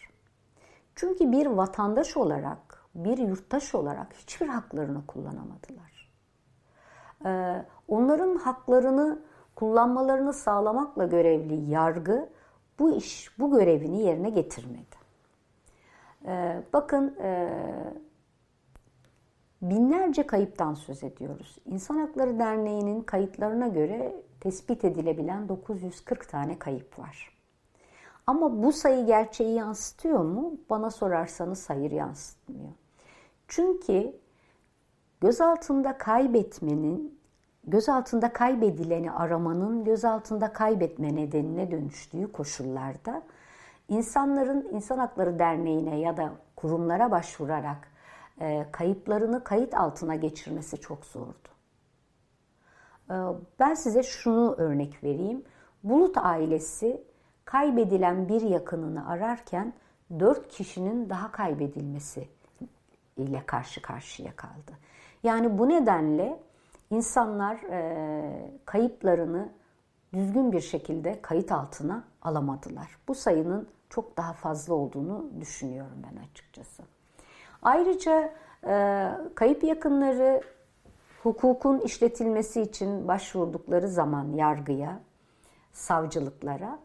Çünkü 1.00 1.32
bir 1.32 1.46
vatandaş 1.46 2.18
olarak, 2.18 2.86
bir 2.96 3.18
yurttaş 3.18 3.76
olarak 3.76 4.14
hiçbir 4.14 4.48
haklarını 4.48 5.08
kullanamadılar. 5.08 6.12
Ee, 7.26 7.66
onların 7.88 8.36
haklarını 8.36 9.22
kullanmalarını 9.56 10.34
sağlamakla 10.34 11.06
görevli 11.06 11.72
yargı 11.72 12.30
bu 12.80 12.96
iş, 12.96 13.40
bu 13.40 13.52
görevini 13.52 14.02
yerine 14.02 14.30
getirmedi. 14.30 14.96
Ee, 16.26 16.64
bakın 16.74 17.16
e, 17.22 17.50
binlerce 19.62 20.28
kayıptan 20.28 20.74
söz 20.74 21.04
ediyoruz. 21.04 21.58
İnsan 21.66 21.98
Hakları 21.98 22.40
Derneği'nin 22.40 23.02
kayıtlarına 23.02 23.68
göre 23.68 24.16
tespit 24.40 24.86
edilebilen 24.86 25.50
940 25.50 26.30
tane 26.30 26.60
kayıp 26.60 27.00
var. 27.00 27.39
Ama 28.30 28.64
bu 28.64 28.72
sayı 28.72 29.06
gerçeği 29.06 29.56
yansıtıyor 29.56 30.24
mu? 30.24 30.54
Bana 30.70 30.92
sorarsanız 30.92 31.70
hayır 31.70 31.92
yansıtmıyor. 31.92 32.70
Çünkü 33.48 34.14
göz 35.22 35.42
altında 35.42 35.98
kaybetmenin, 35.98 37.20
göz 37.68 37.90
altında 37.90 38.34
kaybedileni 38.34 39.12
aramanın 39.12 39.84
göz 39.84 40.06
altında 40.06 40.54
kaybetme 40.54 41.16
nedenine 41.16 41.72
dönüştüğü 41.72 42.32
koşullarda 42.32 43.22
insanların 43.88 44.68
İnsan 44.72 44.98
Hakları 44.98 45.40
Derneği'ne 45.40 46.00
ya 46.00 46.18
da 46.18 46.32
kurumlara 46.56 47.12
başvurarak 47.12 47.88
e, 48.42 48.66
kayıplarını 48.72 49.44
kayıt 49.44 49.74
altına 49.74 50.16
geçirmesi 50.16 50.78
çok 50.78 51.06
zordu. 51.06 51.50
E, 53.10 53.16
ben 53.60 53.74
size 53.74 54.04
şunu 54.04 54.56
örnek 54.58 55.04
vereyim. 55.04 55.44
Bulut 55.84 56.18
ailesi 56.18 57.09
kaybedilen 57.50 58.30
bir 58.30 58.42
yakınını 58.42 59.10
ararken 59.10 59.74
dört 60.20 60.48
kişinin 60.48 61.10
daha 61.10 61.32
kaybedilmesi 61.32 62.28
ile 63.18 63.46
karşı 63.46 63.82
karşıya 63.82 64.36
kaldı. 64.36 64.72
Yani 65.24 65.58
bu 65.58 65.70
nedenle 65.70 66.40
insanlar 66.90 67.56
e, 67.56 68.52
kayıplarını 68.66 69.50
düzgün 70.14 70.52
bir 70.52 70.62
şekilde 70.62 71.22
kayıt 71.22 71.52
altına 71.52 72.04
alamadılar. 72.22 72.98
Bu 73.08 73.16
sayının 73.16 73.68
çok 73.90 74.18
daha 74.18 74.34
fazla 74.34 74.74
olduğunu 74.74 75.26
düşünüyorum 75.42 75.98
ben 76.04 76.24
açıkçası. 76.24 76.84
Ayrıca 77.62 78.34
e, 78.68 79.08
kayıp 79.36 79.64
yakınları 79.64 80.42
hukukun 81.24 81.80
işletilmesi 81.80 82.62
için 82.62 83.08
başvurdukları 83.08 83.88
zaman 83.88 84.34
yargıya, 84.34 85.00
savcılıklara 85.74 86.80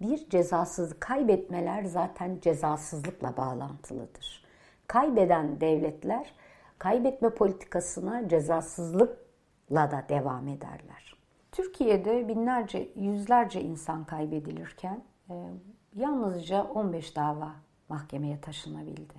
bir 0.00 0.28
cezasız 0.30 1.00
kaybetmeler 1.00 1.84
zaten 1.84 2.38
cezasızlıkla 2.40 3.36
bağlantılıdır. 3.36 4.44
Kaybeden 4.86 5.60
devletler 5.60 6.34
kaybetme 6.78 7.30
politikasına 7.30 8.28
cezasızlıkla 8.28 9.90
da 9.90 10.04
devam 10.08 10.48
ederler. 10.48 11.16
Türkiye'de 11.52 12.28
binlerce, 12.28 12.88
yüzlerce 12.96 13.62
insan 13.62 14.04
kaybedilirken 14.04 15.04
e, 15.30 15.34
yalnızca 15.94 16.64
15 16.64 17.16
dava 17.16 17.52
mahkemeye 17.88 18.40
taşınabildi. 18.40 19.14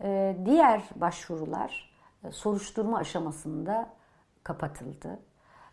E, 0.00 0.36
diğer 0.44 0.82
başvurular 0.96 1.94
e, 2.24 2.30
soruşturma 2.30 2.98
aşamasında 2.98 3.90
kapatıldı. 4.42 5.18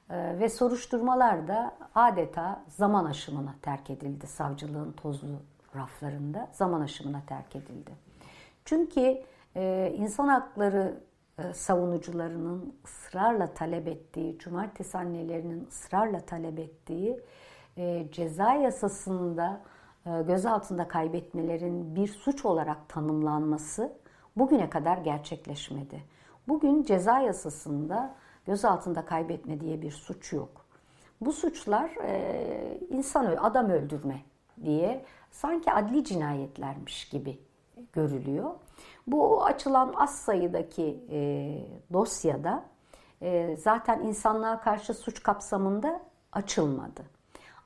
Ee, 0.09 0.39
ve 0.39 0.49
soruşturmalar 0.49 1.47
da 1.47 1.77
adeta 1.95 2.63
zaman 2.67 3.05
aşımına 3.05 3.55
terk 3.61 3.89
edildi. 3.89 4.27
Savcılığın 4.27 4.91
tozlu 4.91 5.41
raflarında 5.75 6.49
zaman 6.51 6.81
aşımına 6.81 7.21
terk 7.27 7.55
edildi. 7.55 7.91
Çünkü 8.65 9.23
e, 9.55 9.93
insan 9.97 10.27
hakları 10.27 11.03
e, 11.39 11.53
savunucularının 11.53 12.75
ısrarla 12.85 13.53
talep 13.53 13.87
ettiği, 13.87 14.39
cumartesi 14.39 14.97
annelerinin 14.97 15.67
ısrarla 15.67 16.19
talep 16.19 16.59
ettiği 16.59 17.21
e, 17.77 18.11
ceza 18.11 18.53
yasasında 18.53 19.61
gözaltında 20.27 20.87
kaybetmelerin 20.87 21.95
bir 21.95 22.07
suç 22.07 22.45
olarak 22.45 22.89
tanımlanması 22.89 23.93
bugüne 24.35 24.69
kadar 24.69 24.97
gerçekleşmedi. 24.97 26.03
Bugün 26.47 26.83
ceza 26.83 27.19
yasasında 27.19 28.15
gözaltında 28.49 29.05
kaybetme 29.05 29.59
diye 29.59 29.81
bir 29.81 29.91
suç 29.91 30.33
yok. 30.33 30.65
Bu 31.21 31.33
suçlar 31.33 31.89
e, 32.03 32.79
insan 32.89 33.25
adam 33.25 33.69
öldürme 33.69 34.21
diye 34.63 35.05
sanki 35.31 35.71
adli 35.71 36.03
cinayetlermiş 36.03 37.09
gibi 37.09 37.39
görülüyor. 37.93 38.51
Bu 39.07 39.45
açılan 39.45 39.93
az 39.95 40.19
sayıdaki 40.19 41.03
e, 41.11 41.19
dosyada 41.93 42.65
e, 43.21 43.57
zaten 43.57 43.99
insanlığa 43.99 44.61
karşı 44.61 44.93
suç 44.93 45.23
kapsamında 45.23 46.01
açılmadı. 46.31 47.01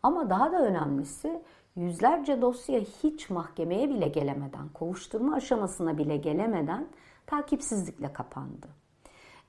Ama 0.03 0.29
daha 0.29 0.51
da 0.51 0.65
önemlisi 0.65 1.41
yüzlerce 1.75 2.41
dosya 2.41 2.79
hiç 2.79 3.29
mahkemeye 3.29 3.89
bile 3.89 4.07
gelemeden, 4.07 4.69
kovuşturma 4.73 5.35
aşamasına 5.35 5.97
bile 5.97 6.17
gelemeden 6.17 6.87
takipsizlikle 7.25 8.13
kapandı. 8.13 8.82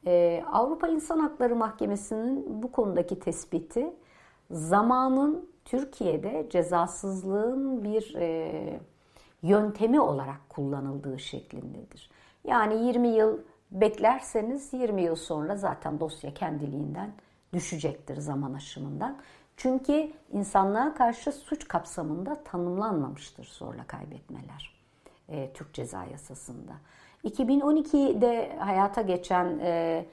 Ee, 0.07 0.44
Avrupa 0.52 0.88
İnsan 0.88 1.18
Hakları 1.18 1.57
Mahkemesi'nin 1.57 2.62
bu 2.62 2.72
konudaki 2.72 3.18
tespiti 3.18 3.96
zamanın 4.50 5.48
Türkiye'de 5.64 6.46
cezasızlığın 6.50 7.84
bir 7.84 8.14
e, 8.14 8.80
yöntemi 9.42 10.00
olarak 10.00 10.48
kullanıldığı 10.48 11.18
şeklindedir. 11.18 12.11
Yani 12.44 12.86
20 12.86 13.09
yıl 13.09 13.38
beklerseniz 13.70 14.72
20 14.72 15.02
yıl 15.02 15.16
sonra 15.16 15.57
zaten 15.57 16.00
dosya 16.00 16.34
kendiliğinden 16.34 17.12
düşecektir 17.52 18.16
zaman 18.16 18.55
aşımından. 18.55 19.18
Çünkü 19.57 20.12
insanlığa 20.32 20.94
karşı 20.94 21.32
suç 21.32 21.68
kapsamında 21.68 22.44
tanımlanmamıştır 22.44 23.44
zorla 23.44 23.86
kaybetmeler 23.86 24.74
e, 25.28 25.52
Türk 25.52 25.74
Ceza 25.74 26.05
Yasası'nda. 26.05 26.72
2012'de 27.25 28.57
hayata 28.59 29.03
geçen 29.03 29.59
e, 29.59 30.05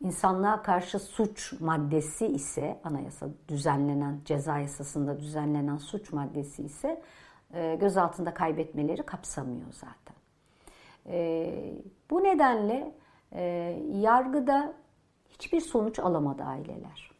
insanlığa 0.00 0.62
karşı 0.62 0.98
suç 0.98 1.60
maddesi 1.60 2.26
ise 2.26 2.80
anayasa 2.84 3.28
düzenlenen 3.48 4.20
ceza 4.24 4.58
yasasında 4.58 5.20
düzenlenen 5.20 5.76
suç 5.76 6.12
maddesi 6.12 6.62
ise 6.62 7.02
e, 7.54 7.76
gözaltında 7.80 8.34
kaybetmeleri 8.34 9.02
kapsamıyor 9.02 9.72
zaten. 9.72 10.16
E, 11.06 11.50
bu 12.10 12.24
nedenle 12.24 12.94
e, 13.32 13.42
yargıda 13.92 14.72
hiçbir 15.28 15.60
sonuç 15.60 15.98
alamadı 15.98 16.42
aileler. 16.42 17.10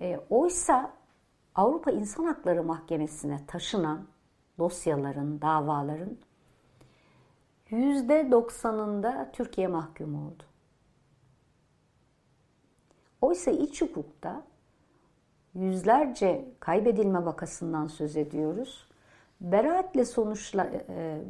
E, 0.00 0.20
oysa 0.30 0.92
Avrupa 1.54 1.90
İnsan 1.90 2.24
Hakları 2.24 2.62
Mahkemesi'ne 2.62 3.46
taşınan 3.46 4.06
dosyaların, 4.58 5.40
davaların 5.40 6.16
%90'ında 7.70 9.32
Türkiye 9.32 9.66
mahkum 9.66 10.26
oldu. 10.26 10.42
Oysa 13.20 13.50
iç 13.50 13.82
hukukta 13.82 14.42
yüzlerce 15.54 16.48
kaybedilme 16.60 17.24
vakasından 17.24 17.86
söz 17.86 18.16
ediyoruz. 18.16 18.88
Beraatle 19.40 20.04
sonuçla 20.04 20.70
e, 20.88 21.20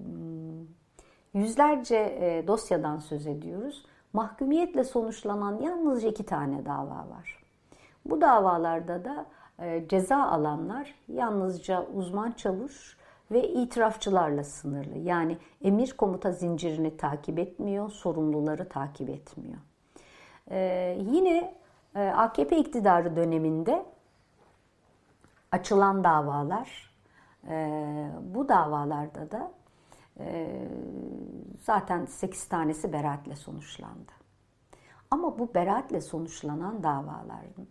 yüzlerce 1.34 1.96
e, 1.96 2.46
dosyadan 2.46 2.98
söz 2.98 3.26
ediyoruz. 3.26 3.86
Mahkumiyetle 4.12 4.84
sonuçlanan 4.84 5.60
yalnızca 5.60 6.08
iki 6.08 6.26
tane 6.26 6.64
dava 6.64 7.08
var. 7.08 7.44
Bu 8.04 8.20
davalarda 8.20 9.04
da 9.04 9.26
e, 9.58 9.88
ceza 9.88 10.16
alanlar 10.16 10.94
yalnızca 11.08 11.86
uzman 11.94 12.32
çavuş 12.32 12.97
ve 13.30 13.48
itirafçılarla 13.48 14.44
sınırlı. 14.44 14.98
Yani 14.98 15.38
emir 15.62 15.92
komuta 15.92 16.32
zincirini 16.32 16.96
takip 16.96 17.38
etmiyor, 17.38 17.90
sorumluları 17.90 18.68
takip 18.68 19.10
etmiyor. 19.10 19.58
Ee, 20.50 20.98
yine 21.00 21.54
e, 21.94 22.08
AKP 22.08 22.58
iktidarı 22.58 23.16
döneminde 23.16 23.86
açılan 25.52 26.04
davalar, 26.04 26.90
e, 27.48 28.10
bu 28.20 28.48
davalarda 28.48 29.30
da 29.30 29.52
e, 30.18 30.58
zaten 31.60 32.04
8 32.04 32.48
tanesi 32.48 32.92
beraatle 32.92 33.36
sonuçlandı. 33.36 34.12
Ama 35.10 35.38
bu 35.38 35.54
beraatle 35.54 36.00
sonuçlanan 36.00 36.82
davaların 36.82 37.66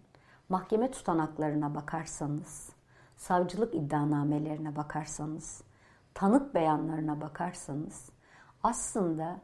mahkeme 0.50 0.92
tutanaklarına 0.92 1.76
bakarsanız, 1.76 2.70
savcılık 3.18 3.76
iddianamelerine 3.76 4.76
bakarsanız, 4.76 5.64
tanık 6.14 6.56
beyanlarına 6.56 7.22
bakarsanız 7.22 8.10
aslında 8.64 9.40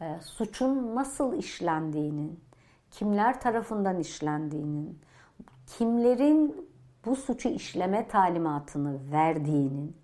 e, 0.00 0.20
suçun 0.20 0.96
nasıl 0.96 1.34
işlendiğinin, 1.34 2.40
kimler 2.90 3.40
tarafından 3.40 3.98
işlendiğinin, 3.98 4.98
kimlerin 5.66 6.68
bu 7.06 7.16
suçu 7.16 7.48
işleme 7.48 8.08
talimatını 8.08 9.12
verdiğinin 9.12 9.96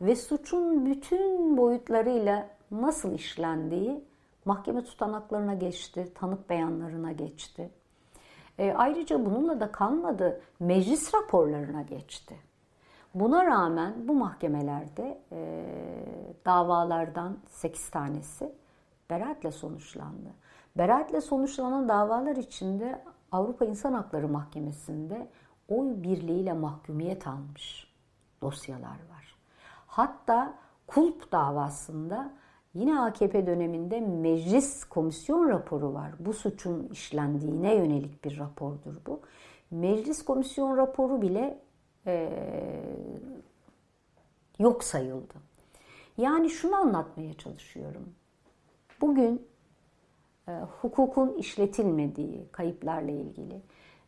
ve 0.00 0.16
suçun 0.16 0.86
bütün 0.86 1.56
boyutlarıyla 1.56 2.48
nasıl 2.70 3.14
işlendiği 3.14 4.04
mahkeme 4.44 4.84
tutanaklarına 4.84 5.54
geçti, 5.54 6.12
tanık 6.14 6.50
beyanlarına 6.50 7.12
geçti. 7.12 7.70
E, 8.58 8.72
ayrıca 8.72 9.26
bununla 9.26 9.60
da 9.60 9.72
kalmadı, 9.72 10.40
meclis 10.60 11.14
raporlarına 11.14 11.82
geçti. 11.82 12.36
Buna 13.16 13.46
rağmen 13.46 14.08
bu 14.08 14.14
mahkemelerde 14.14 15.20
e, 15.32 15.64
davalardan 16.46 17.38
8 17.48 17.90
tanesi 17.90 18.52
beraatle 19.10 19.50
sonuçlandı. 19.50 20.28
Beraatle 20.78 21.20
sonuçlanan 21.20 21.88
davalar 21.88 22.36
içinde 22.36 23.02
Avrupa 23.32 23.64
İnsan 23.64 23.92
Hakları 23.92 24.28
Mahkemesi'nde 24.28 25.28
oy 25.68 26.02
birliğiyle 26.02 26.52
mahkumiyet 26.52 27.26
almış 27.26 27.92
dosyalar 28.42 28.98
var. 29.10 29.36
Hatta 29.86 30.54
Kulp 30.86 31.32
davasında 31.32 32.32
yine 32.74 33.00
AKP 33.00 33.46
döneminde 33.46 34.00
meclis 34.00 34.84
komisyon 34.84 35.48
raporu 35.48 35.94
var. 35.94 36.12
Bu 36.18 36.32
suçun 36.32 36.88
işlendiğine 36.88 37.74
yönelik 37.74 38.24
bir 38.24 38.38
rapordur 38.38 38.94
bu. 39.06 39.20
Meclis 39.70 40.24
komisyon 40.24 40.76
raporu 40.76 41.22
bile 41.22 41.58
e, 42.06 42.30
yok 44.58 44.84
sayıldı. 44.84 45.34
Yani 46.16 46.50
şunu 46.50 46.76
anlatmaya 46.76 47.34
çalışıyorum. 47.34 48.14
Bugün 49.00 49.46
e, 50.48 50.52
hukukun 50.80 51.34
işletilmediği 51.34 52.48
kayıplarla 52.52 53.10
ilgili 53.10 53.60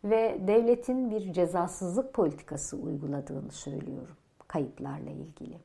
ve 0.05 0.41
devletin 0.47 1.11
bir 1.11 1.33
cezasızlık 1.33 2.15
politikası 2.15 2.77
uyguladığını 2.77 3.51
söylüyorum 3.53 4.17
kayıplarla 4.49 5.11
ilgili. 5.11 5.59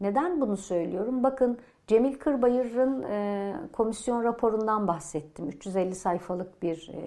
Neden 0.00 0.40
bunu 0.40 0.56
söylüyorum? 0.56 1.22
Bakın 1.22 1.58
Cemil 1.86 2.18
Kırbayır'ın 2.18 3.02
e, 3.02 3.54
komisyon 3.72 4.24
raporundan 4.24 4.88
bahsettim. 4.88 5.48
350 5.48 5.94
sayfalık 5.94 6.62
bir 6.62 6.90
e, 6.94 7.02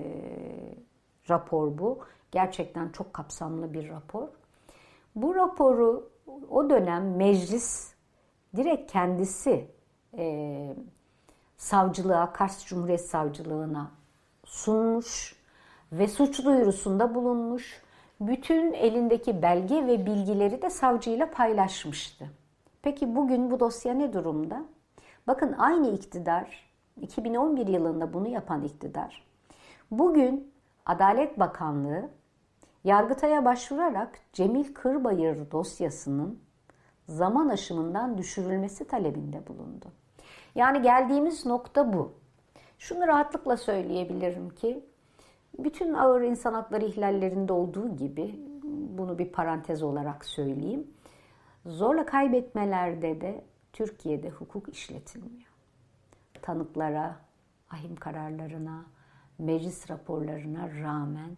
rapor 1.30 1.78
bu. 1.78 2.00
Gerçekten 2.32 2.90
çok 2.90 3.14
kapsamlı 3.14 3.74
bir 3.74 3.90
rapor. 3.90 4.28
Bu 5.16 5.36
raporu 5.36 6.12
o 6.50 6.70
dönem 6.70 7.16
meclis 7.16 7.94
direkt 8.56 8.92
kendisi 8.92 9.68
e, 10.18 10.76
savcılığa, 11.58 12.34
Kars 12.34 12.66
Cumhuriyet 12.66 13.02
Savcılığına 13.02 13.92
sunmuş 14.46 15.36
ve 15.92 16.08
suç 16.08 16.46
duyurusunda 16.46 17.16
bulunmuş. 17.16 17.82
Bütün 18.20 18.74
elindeki 18.74 19.42
belge 19.42 19.88
ve 19.88 20.06
bilgileri 20.06 20.62
de 20.62 20.70
savcıyla 20.70 21.32
paylaşmıştı. 21.32 22.26
Peki 22.82 23.16
bugün 23.16 23.52
bu 23.52 23.60
dosya 23.60 23.94
ne 23.94 24.14
durumda? 24.14 24.66
Bakın 25.28 25.54
aynı 25.54 25.90
iktidar, 25.90 26.70
2011 27.02 27.68
yılında 27.68 28.14
bunu 28.14 28.28
yapan 28.28 28.64
iktidar, 28.64 29.24
bugün 29.92 30.54
Adalet 30.86 31.40
Bakanlığı 31.40 32.10
Yargıtay'a 32.86 33.46
başvurarak 33.46 34.20
Cemil 34.34 34.74
Kırbayır 34.74 35.52
dosyasının 35.52 36.40
zaman 37.08 37.50
aşımından 37.50 38.18
düşürülmesi 38.18 38.88
talebinde 38.88 39.48
bulundu. 39.48 39.86
Yani 40.56 40.82
geldiğimiz 40.82 41.46
nokta 41.46 41.94
bu. 41.94 42.14
Şunu 42.80 43.08
rahatlıkla 43.08 43.58
söyleyebilirim 43.58 44.50
ki 44.50 44.86
bütün 45.60 45.94
ağır 45.94 46.22
insan 46.22 46.54
hakları 46.54 46.86
ihlallerinde 46.86 47.54
olduğu 47.54 47.96
gibi 47.96 48.40
bunu 48.98 49.18
bir 49.18 49.32
parantez 49.32 49.84
olarak 49.84 50.26
söyleyeyim. 50.26 50.88
Zorla 51.66 52.06
kaybetmelerde 52.06 53.22
de 53.22 53.46
Türkiye'de 53.74 54.30
hukuk 54.30 54.70
işletilmiyor. 54.70 55.52
Tanıklara, 56.42 57.16
ahim 57.70 57.96
kararlarına, 57.96 58.86
meclis 59.40 59.90
raporlarına 59.90 60.70
rağmen 60.82 61.38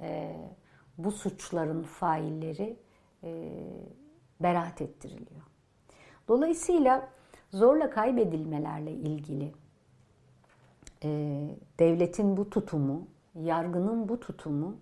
e, 0.00 0.36
bu 0.98 1.10
suçların 1.10 1.82
failleri 1.82 2.76
e, 3.24 3.50
beraat 4.40 4.82
ettiriliyor. 4.82 5.42
Dolayısıyla 6.28 7.08
zorla 7.52 7.90
kaybedilmelerle 7.90 8.92
ilgili 8.92 9.52
e, 11.04 11.08
devletin 11.78 12.36
bu 12.36 12.50
tutumu, 12.50 13.06
yargının 13.34 14.08
bu 14.08 14.20
tutumu 14.20 14.76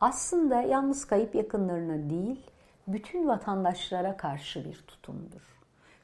aslında 0.00 0.60
yalnız 0.62 1.04
kayıp 1.04 1.34
yakınlarına 1.34 2.10
değil, 2.10 2.50
bütün 2.88 3.28
vatandaşlara 3.28 4.16
karşı 4.16 4.64
bir 4.64 4.84
tutumdur. 4.86 5.56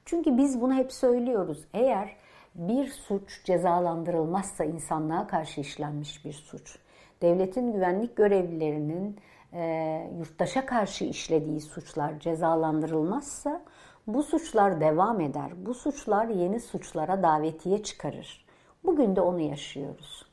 Çünkü 0.04 0.36
biz 0.36 0.60
bunu 0.60 0.74
hep 0.74 0.92
söylüyoruz. 0.92 1.64
Eğer 1.74 2.16
bir 2.54 2.86
suç 2.88 3.44
cezalandırılmazsa 3.44 4.64
insanlığa 4.64 5.26
karşı 5.26 5.60
işlenmiş 5.60 6.24
bir 6.24 6.32
suç, 6.32 6.78
devletin 7.22 7.72
güvenlik 7.72 8.16
görevlilerinin 8.16 9.20
e, 9.52 9.62
yurttaşa 10.18 10.66
karşı 10.66 11.04
işlediği 11.04 11.60
suçlar 11.60 12.20
cezalandırılmazsa 12.20 13.62
bu 14.06 14.22
suçlar 14.22 14.80
devam 14.80 15.20
eder. 15.20 15.66
Bu 15.66 15.74
suçlar 15.74 16.26
yeni 16.26 16.60
suçlara 16.60 17.22
davetiye 17.22 17.82
çıkarır. 17.82 18.44
Bugün 18.84 19.16
de 19.16 19.20
onu 19.20 19.40
yaşıyoruz. 19.40 20.26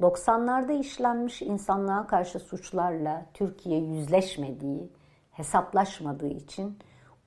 90'larda 0.00 0.80
işlenmiş 0.80 1.42
insanlığa 1.42 2.06
karşı 2.06 2.38
suçlarla 2.38 3.26
Türkiye 3.34 3.80
yüzleşmediği, 3.80 4.92
hesaplaşmadığı 5.30 6.28
için 6.28 6.78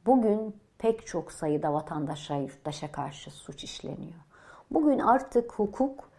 bugün 0.05 0.55
pek 0.77 1.07
çok 1.07 1.31
sayıda 1.31 1.73
vatandaşa, 1.73 2.35
yurttaşa 2.35 2.91
karşı 2.91 3.31
suç 3.31 3.63
işleniyor. 3.63 4.19
Bugün 4.71 4.99
artık 4.99 5.53
hukuk 5.53 6.10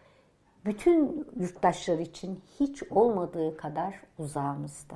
bütün 0.65 1.27
yurttaşlar 1.39 1.99
için 1.99 2.39
hiç 2.59 2.83
olmadığı 2.83 3.57
kadar 3.57 4.01
uzağımızda. 4.17 4.95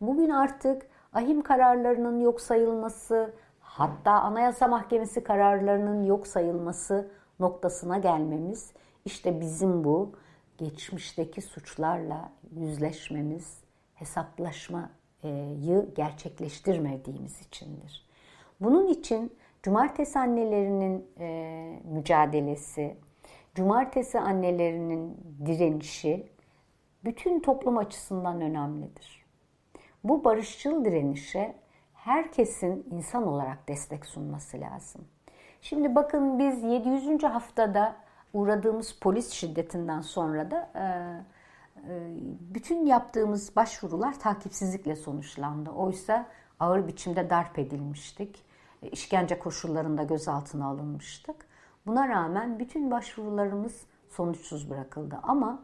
Bugün 0.00 0.30
artık 0.30 0.86
ahim 1.12 1.42
kararlarının 1.42 2.20
yok 2.20 2.40
sayılması, 2.40 3.34
hatta 3.60 4.12
Anayasa 4.12 4.68
Mahkemesi 4.68 5.24
kararlarının 5.24 6.04
yok 6.04 6.26
sayılması 6.26 7.10
noktasına 7.40 7.98
gelmemiz 7.98 8.72
işte 9.04 9.40
bizim 9.40 9.84
bu 9.84 10.12
geçmişteki 10.58 11.42
suçlarla 11.42 12.32
yüzleşmemiz, 12.56 13.60
hesaplaşmayı 13.94 15.94
gerçekleştirmediğimiz 15.96 17.40
içindir. 17.40 18.06
Bunun 18.60 18.86
için 18.86 19.32
cumartesi 19.62 20.18
annelerinin 20.18 21.06
e, 21.20 21.80
mücadelesi, 21.84 22.96
cumartesi 23.54 24.20
annelerinin 24.20 25.16
direnişi 25.46 26.32
bütün 27.04 27.40
toplum 27.40 27.78
açısından 27.78 28.40
önemlidir. 28.40 29.26
Bu 30.04 30.24
barışçıl 30.24 30.84
direnişe 30.84 31.54
herkesin 31.94 32.86
insan 32.90 33.26
olarak 33.26 33.68
destek 33.68 34.06
sunması 34.06 34.60
lazım. 34.60 35.04
Şimdi 35.60 35.94
bakın 35.94 36.38
biz 36.38 36.62
700. 36.62 37.22
haftada 37.22 37.96
uğradığımız 38.32 38.98
polis 39.00 39.30
şiddetinden 39.30 40.00
sonra 40.00 40.50
da 40.50 40.70
e, 40.74 40.82
e, 41.88 42.16
bütün 42.54 42.86
yaptığımız 42.86 43.56
başvurular 43.56 44.20
takipsizlikle 44.20 44.96
sonuçlandı. 44.96 45.70
Oysa 45.70 46.26
ağır 46.60 46.88
biçimde 46.88 47.30
darp 47.30 47.58
edilmiştik. 47.58 48.44
İşkence 48.92 49.38
koşullarında 49.38 50.02
gözaltına 50.02 50.66
alınmıştık. 50.66 51.49
Buna 51.86 52.08
rağmen 52.08 52.58
bütün 52.58 52.90
başvurularımız 52.90 53.86
sonuçsuz 54.08 54.70
bırakıldı. 54.70 55.18
Ama 55.22 55.62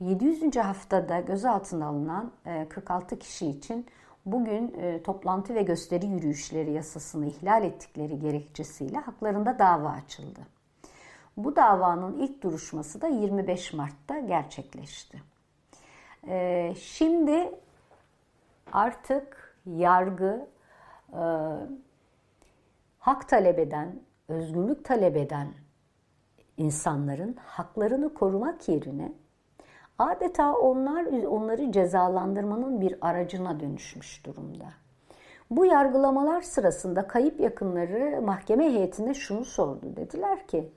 700. 0.00 0.56
haftada 0.56 1.20
gözaltına 1.20 1.86
alınan 1.86 2.32
46 2.68 3.18
kişi 3.18 3.46
için 3.46 3.86
bugün 4.26 4.74
toplantı 5.04 5.54
ve 5.54 5.62
gösteri 5.62 6.06
yürüyüşleri 6.06 6.72
yasasını 6.72 7.26
ihlal 7.26 7.64
ettikleri 7.64 8.18
gerekçesiyle 8.18 8.98
haklarında 8.98 9.58
dava 9.58 9.88
açıldı. 9.88 10.40
Bu 11.36 11.56
davanın 11.56 12.18
ilk 12.18 12.42
duruşması 12.42 13.00
da 13.00 13.06
25 13.06 13.72
Mart'ta 13.72 14.18
gerçekleşti. 14.18 15.22
Ee, 16.28 16.74
şimdi 16.78 17.54
artık 18.72 19.56
yargı 19.66 20.46
e, 21.12 21.22
hak 22.98 23.28
talep 23.28 23.58
eden, 23.58 24.00
özgürlük 24.28 24.84
talep 24.84 25.16
eden 25.16 25.48
insanların 26.56 27.36
haklarını 27.44 28.14
korumak 28.14 28.68
yerine 28.68 29.12
adeta 29.98 30.52
onlar 30.52 31.04
onları 31.22 31.72
cezalandırmanın 31.72 32.80
bir 32.80 32.94
aracına 33.00 33.60
dönüşmüş 33.60 34.26
durumda. 34.26 34.66
Bu 35.50 35.64
yargılamalar 35.64 36.42
sırasında 36.42 37.06
kayıp 37.06 37.40
yakınları 37.40 38.22
mahkeme 38.22 38.64
heyetine 38.64 39.14
şunu 39.14 39.44
sordu. 39.44 39.96
Dediler 39.96 40.46
ki 40.46 40.72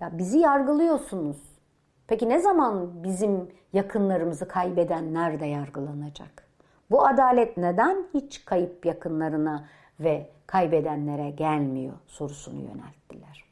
ya 0.00 0.18
bizi 0.18 0.38
yargılıyorsunuz. 0.38 1.58
Peki 2.06 2.28
ne 2.28 2.38
zaman 2.38 3.02
bizim 3.04 3.48
yakınlarımızı 3.72 4.48
kaybedenler 4.48 5.40
de 5.40 5.46
yargılanacak? 5.46 6.48
Bu 6.90 7.06
adalet 7.06 7.56
neden 7.56 8.06
hiç 8.14 8.44
kayıp 8.44 8.86
yakınlarına 8.86 9.68
ve 10.00 10.30
kaybedenlere 10.48 11.30
gelmiyor 11.30 11.94
sorusunu 12.06 12.60
yönelttiler. 12.60 13.44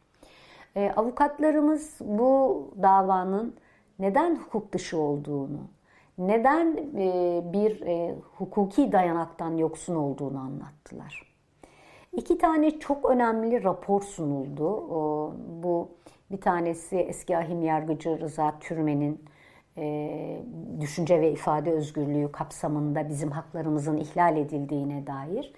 E, 0.77 0.93
avukatlarımız 0.97 1.99
bu 2.01 2.71
davanın 2.83 3.55
neden 3.99 4.37
hukuk 4.37 4.73
dışı 4.73 4.99
olduğunu, 4.99 5.61
neden 6.19 6.77
e, 6.97 7.41
bir 7.53 7.81
e, 7.81 8.15
hukuki 8.39 8.93
dayanaktan 8.93 9.57
yoksun 9.57 9.95
olduğunu 9.95 10.39
anlattılar. 10.39 11.33
İki 12.13 12.39
tane 12.39 12.79
çok 12.79 13.11
önemli 13.11 13.65
rapor 13.65 14.03
sunuldu. 14.03 14.69
O, 14.69 15.33
bu 15.63 15.89
bir 16.31 16.41
tanesi 16.41 16.97
eski 16.97 17.37
ahim 17.37 17.63
yargıcı 17.63 18.21
Rıza 18.21 18.55
Türmen'in 18.61 19.25
e, 19.79 20.43
düşünce 20.81 21.21
ve 21.21 21.33
ifade 21.33 21.73
özgürlüğü 21.73 22.33
kapsamında 22.33 23.09
bizim 23.09 23.31
haklarımızın 23.31 23.97
ihlal 23.97 24.37
edildiğine 24.37 25.07
dair. 25.07 25.53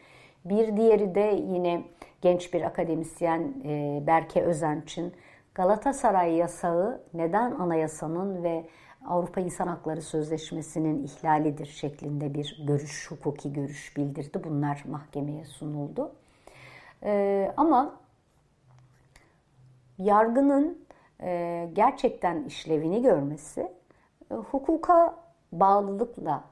Bir 0.44 0.76
diğeri 0.76 1.14
de 1.14 1.42
yine 1.48 1.84
genç 2.20 2.54
bir 2.54 2.62
akademisyen 2.62 3.54
e, 3.64 4.02
Berke 4.06 4.42
Özenç'in 4.42 5.12
Galatasaray 5.54 6.34
yasağı 6.34 7.02
neden 7.14 7.50
anayasanın 7.50 8.42
ve 8.42 8.66
Avrupa 9.06 9.40
İnsan 9.40 9.66
Hakları 9.66 10.02
Sözleşmesi'nin 10.02 11.02
ihlalidir 11.02 11.66
şeklinde 11.66 12.34
bir 12.34 12.64
görüş, 12.66 13.10
hukuki 13.10 13.52
görüş 13.52 13.96
bildirdi. 13.96 14.44
Bunlar 14.44 14.84
mahkemeye 14.88 15.44
sunuldu. 15.44 16.12
Ee, 17.02 17.52
ama 17.56 18.00
yargının 19.98 20.78
e, 21.20 21.70
gerçekten 21.72 22.44
işlevini 22.44 23.02
görmesi 23.02 23.72
e, 24.30 24.34
hukuka 24.34 25.14
bağlılıkla 25.52 26.44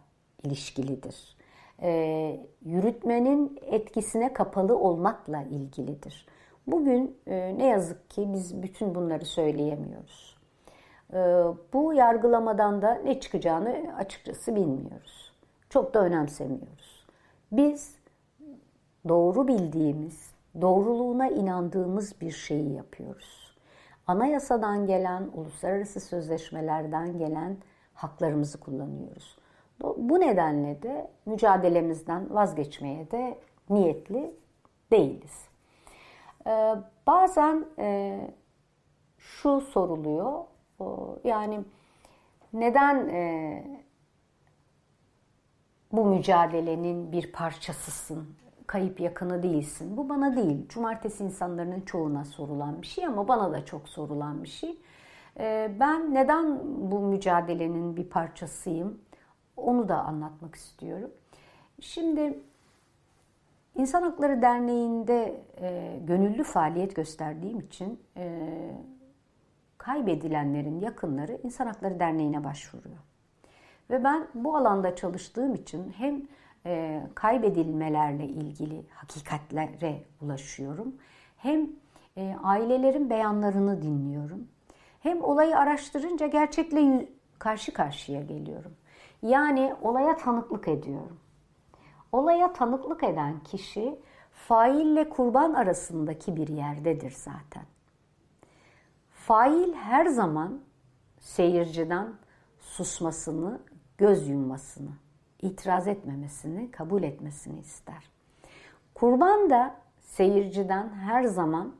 ilişkilidir. 0.43 1.36
E, 1.83 2.41
yürütmenin 2.65 3.59
etkisine 3.63 4.33
kapalı 4.33 4.79
olmakla 4.79 5.43
ilgilidir. 5.43 6.27
Bugün 6.67 7.17
e, 7.27 7.59
ne 7.59 7.67
yazık 7.67 8.11
ki 8.11 8.33
biz 8.33 8.63
bütün 8.63 8.95
bunları 8.95 9.25
söyleyemiyoruz. 9.25 10.37
E, 11.13 11.19
bu 11.73 11.95
yargılamadan 11.95 12.83
da 12.83 12.95
ne 12.95 13.21
çıkacağını 13.21 13.95
açıkçası 13.99 14.55
bilmiyoruz. 14.55 15.33
Çok 15.71 15.95
da 15.95 16.01
önemsemiyoruz. 16.01 17.07
Biz 17.53 17.97
doğru 19.09 19.49
bildiğimiz, 19.49 20.31
doğruluğuna 20.61 21.29
inandığımız 21.29 22.21
bir 22.21 22.31
şeyi 22.31 22.73
yapıyoruz. 22.73 23.57
Anayasadan 24.07 24.87
gelen, 24.87 25.31
uluslararası 25.35 26.01
sözleşmelerden 26.01 27.19
gelen 27.19 27.57
haklarımızı 27.95 28.61
kullanıyoruz. 28.61 29.39
Bu 29.83 30.21
nedenle 30.21 30.83
de 30.83 31.11
mücadelemizden 31.27 32.35
vazgeçmeye 32.35 33.11
de 33.11 33.39
niyetli 33.71 34.35
değiliz. 34.91 35.49
Ee, 36.47 36.75
bazen 37.07 37.65
e, 37.79 38.21
şu 39.19 39.61
soruluyor, 39.61 40.45
yani 41.25 41.61
neden 42.53 43.09
e, 43.09 43.65
bu 45.93 46.05
mücadelenin 46.05 47.13
bir 47.13 47.33
parçasısın? 47.33 48.37
kayıp 48.67 49.01
yakını 49.01 49.43
değilsin. 49.43 49.97
Bu 49.97 50.09
bana 50.09 50.37
değil. 50.37 50.69
Cumartesi 50.69 51.25
insanların 51.25 51.81
çoğuna 51.81 52.25
sorulan 52.25 52.83
bir 52.83 52.87
şey 52.87 53.07
ama 53.07 53.29
bana 53.29 53.53
da 53.53 53.65
çok 53.65 53.89
sorulan 53.89 54.43
bir 54.43 54.49
şey. 54.49 54.79
Ee, 55.39 55.71
ben 55.81 56.15
neden 56.15 56.61
bu 56.91 57.01
mücadelenin 57.01 57.97
bir 57.97 58.05
parçasıyım? 58.05 59.01
Onu 59.57 59.89
da 59.89 60.03
anlatmak 60.03 60.55
istiyorum. 60.55 61.11
Şimdi 61.81 62.39
İnsan 63.75 64.03
Hakları 64.03 64.43
Derneği'nde 64.43 65.41
e, 65.61 65.99
gönüllü 66.07 66.45
faaliyet 66.45 66.97
gösterdiğim 66.97 67.61
için 67.61 68.01
e, 68.17 68.49
kaybedilenlerin 69.79 70.81
yakınları 70.81 71.39
İnsan 71.43 71.67
Hakları 71.67 72.01
Derneği'ne 72.01 72.45
başvuruyor. 72.45 72.97
Ve 73.91 74.05
ben 74.05 74.29
bu 74.35 74.57
alanda 74.57 74.97
çalıştığım 74.97 75.55
için 75.55 75.93
hem 75.97 76.23
e, 76.67 77.03
kaybedilmelerle 77.15 78.27
ilgili 78.27 78.83
hakikatlere 78.91 80.03
ulaşıyorum. 80.23 80.95
Hem 81.37 81.71
e, 82.17 82.37
ailelerin 82.43 83.11
beyanlarını 83.11 83.83
dinliyorum. 83.83 84.49
Hem 85.01 85.25
olayı 85.25 85.59
araştırınca 85.59 86.27
gerçekle 86.27 87.09
karşı 87.39 87.73
karşıya 87.73 88.23
geliyorum. 88.23 88.73
Yani 89.23 89.75
olaya 89.83 90.17
tanıklık 90.17 90.69
ediyorum. 90.69 91.19
Olaya 92.13 92.53
tanıklık 92.53 93.05
eden 93.05 93.41
kişi 93.41 93.99
faille 94.33 95.09
kurban 95.09 95.55
arasındaki 95.55 96.37
bir 96.37 96.49
yerdedir 96.49 97.11
zaten. 97.11 97.65
Fail 99.11 99.75
her 99.75 100.07
zaman 100.07 100.61
seyirciden 101.21 102.15
susmasını, 102.61 103.61
göz 103.99 104.29
yummasını 104.29 104.91
itiraz 105.43 105.89
etmemesini, 105.89 106.71
kabul 106.71 107.03
etmesini 107.03 107.59
ister. 107.59 108.11
Kurban 108.95 109.51
da 109.51 109.77
seyirciden 110.01 110.89
her 110.89 111.25
zaman 111.25 111.75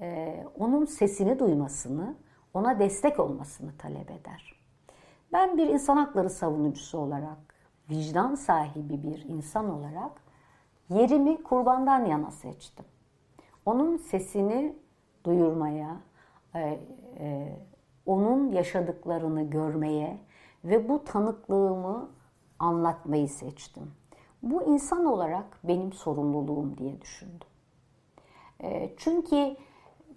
e, 0.00 0.44
onun 0.58 0.84
sesini 0.84 1.38
duymasını, 1.38 2.14
ona 2.54 2.78
destek 2.78 3.20
olmasını 3.20 3.78
talep 3.78 4.10
eder. 4.10 4.59
Ben 5.32 5.58
bir 5.58 5.66
insan 5.66 5.96
hakları 5.96 6.30
savunucusu 6.30 6.98
olarak, 6.98 7.54
vicdan 7.90 8.34
sahibi 8.34 9.02
bir 9.02 9.24
insan 9.28 9.70
olarak 9.70 10.12
yerimi 10.88 11.42
kurbandan 11.42 12.04
yana 12.04 12.30
seçtim. 12.30 12.84
Onun 13.66 13.96
sesini 13.96 14.76
duyurmaya, 15.24 15.96
e, 16.54 16.80
e, 17.18 17.56
onun 18.06 18.52
yaşadıklarını 18.52 19.42
görmeye 19.42 20.18
ve 20.64 20.88
bu 20.88 21.04
tanıklığımı 21.04 22.10
anlatmayı 22.58 23.28
seçtim. 23.28 23.92
Bu 24.42 24.62
insan 24.62 25.04
olarak 25.04 25.58
benim 25.64 25.92
sorumluluğum 25.92 26.78
diye 26.78 27.00
düşündüm. 27.00 27.48
E, 28.62 28.94
çünkü 28.96 29.56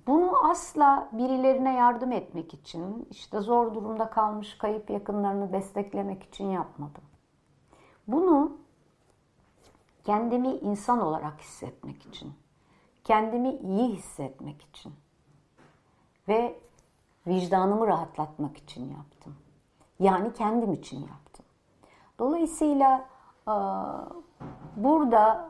bunu 0.08 0.50
asla 0.50 1.10
birilerine 1.12 1.74
yardım 1.74 2.12
etmek 2.12 2.54
için, 2.54 3.08
işte 3.12 3.40
zor 3.40 3.74
durumda 3.76 4.10
kalmış 4.10 4.58
kayıp 4.58 4.90
yakınlarını 4.90 5.54
desteklemek 5.54 6.24
için 6.24 6.50
yapmadım. 6.50 7.04
Bunu 8.08 8.58
kendimi 10.04 10.48
insan 10.50 11.02
olarak 11.02 11.42
hissetmek 11.42 12.06
için, 12.06 12.34
kendimi 13.04 13.50
iyi 13.50 13.90
hissetmek 13.90 14.62
için 14.62 14.94
ve 16.28 16.60
vicdanımı 17.28 17.88
rahatlatmak 17.88 18.58
için 18.58 18.90
yaptım. 18.90 19.36
Yani 20.00 20.34
kendim 20.34 20.74
için 20.74 21.00
yaptım. 21.00 21.46
Dolayısıyla 22.20 23.06
burada 24.76 25.50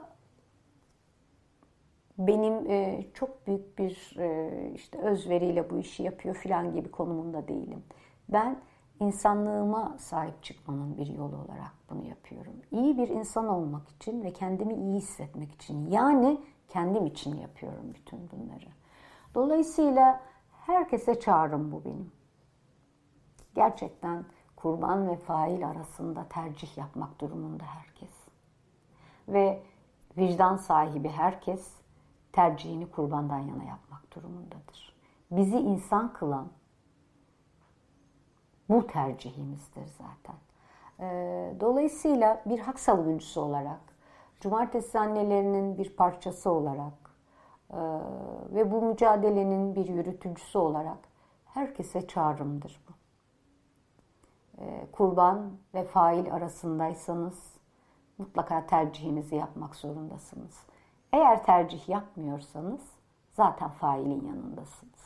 benim 2.18 2.68
çok 3.14 3.47
büyük 3.47 3.78
bir 3.78 4.16
işte 4.76 4.97
özveriyle 4.97 5.70
bu 5.70 5.78
işi 5.78 6.03
yapıyor 6.03 6.36
filan 6.36 6.74
gibi 6.74 6.91
konumunda 6.91 7.47
değilim. 7.47 7.84
Ben 8.30 8.61
insanlığıma 8.99 9.95
sahip 9.99 10.43
çıkmanın 10.43 10.97
bir 10.97 11.07
yolu 11.07 11.36
olarak 11.36 11.74
bunu 11.89 12.05
yapıyorum. 12.05 12.53
İyi 12.72 12.97
bir 12.97 13.07
insan 13.07 13.47
olmak 13.47 13.89
için 13.89 14.24
ve 14.24 14.34
kendimi 14.34 14.74
iyi 14.74 14.95
hissetmek 14.95 15.51
için 15.51 15.91
yani 15.91 16.41
kendim 16.68 17.05
için 17.05 17.36
yapıyorum 17.36 17.93
bütün 17.93 18.20
bunları. 18.32 18.68
Dolayısıyla 19.36 20.22
herkese 20.66 21.20
çağrım 21.20 21.72
bu 21.72 21.86
benim. 21.86 22.11
Gerçekten 23.55 24.26
kurban 24.55 25.07
ve 25.07 25.16
fail 25.16 25.68
arasında 25.68 26.26
tercih 26.30 26.78
yapmak 26.78 27.22
durumunda 27.22 27.64
herkes. 27.64 28.28
Ve 29.28 29.64
vicdan 30.18 30.57
sahibi 30.57 31.09
herkes 31.09 31.82
tercihini 32.34 32.91
kurbandan 32.91 33.39
yana 33.39 33.63
yapmak 33.63 34.15
durumundadır. 34.15 34.95
Bizi 35.31 35.57
insan 35.57 36.13
kılan 36.13 36.47
bu 38.69 38.88
tercihimizdir 38.88 39.86
zaten. 39.86 40.36
Ee, 40.99 41.53
dolayısıyla 41.59 42.41
bir 42.45 42.59
hak 42.59 42.79
savunucusu 42.79 43.41
olarak, 43.41 43.81
cumartesi 44.39 44.99
annelerinin 44.99 45.77
bir 45.77 45.95
parçası 45.95 46.51
olarak 46.51 46.93
e, 47.69 47.79
ve 48.55 48.71
bu 48.71 48.81
mücadelenin 48.81 49.75
bir 49.75 49.88
yürütücüsü 49.88 50.57
olarak 50.57 50.97
herkese 51.45 52.07
çağrımdır 52.07 52.81
bu. 52.89 52.93
Ee, 54.61 54.88
kurban 54.91 55.51
ve 55.73 55.84
fail 55.84 56.34
arasındaysanız 56.34 57.53
mutlaka 58.17 58.65
tercihinizi 58.65 59.36
yapmak 59.36 59.75
zorundasınız. 59.75 60.63
Eğer 61.14 61.43
tercih 61.43 61.89
yapmıyorsanız 61.89 62.82
zaten 63.32 63.70
failin 63.70 64.28
yanındasınız. 64.28 65.03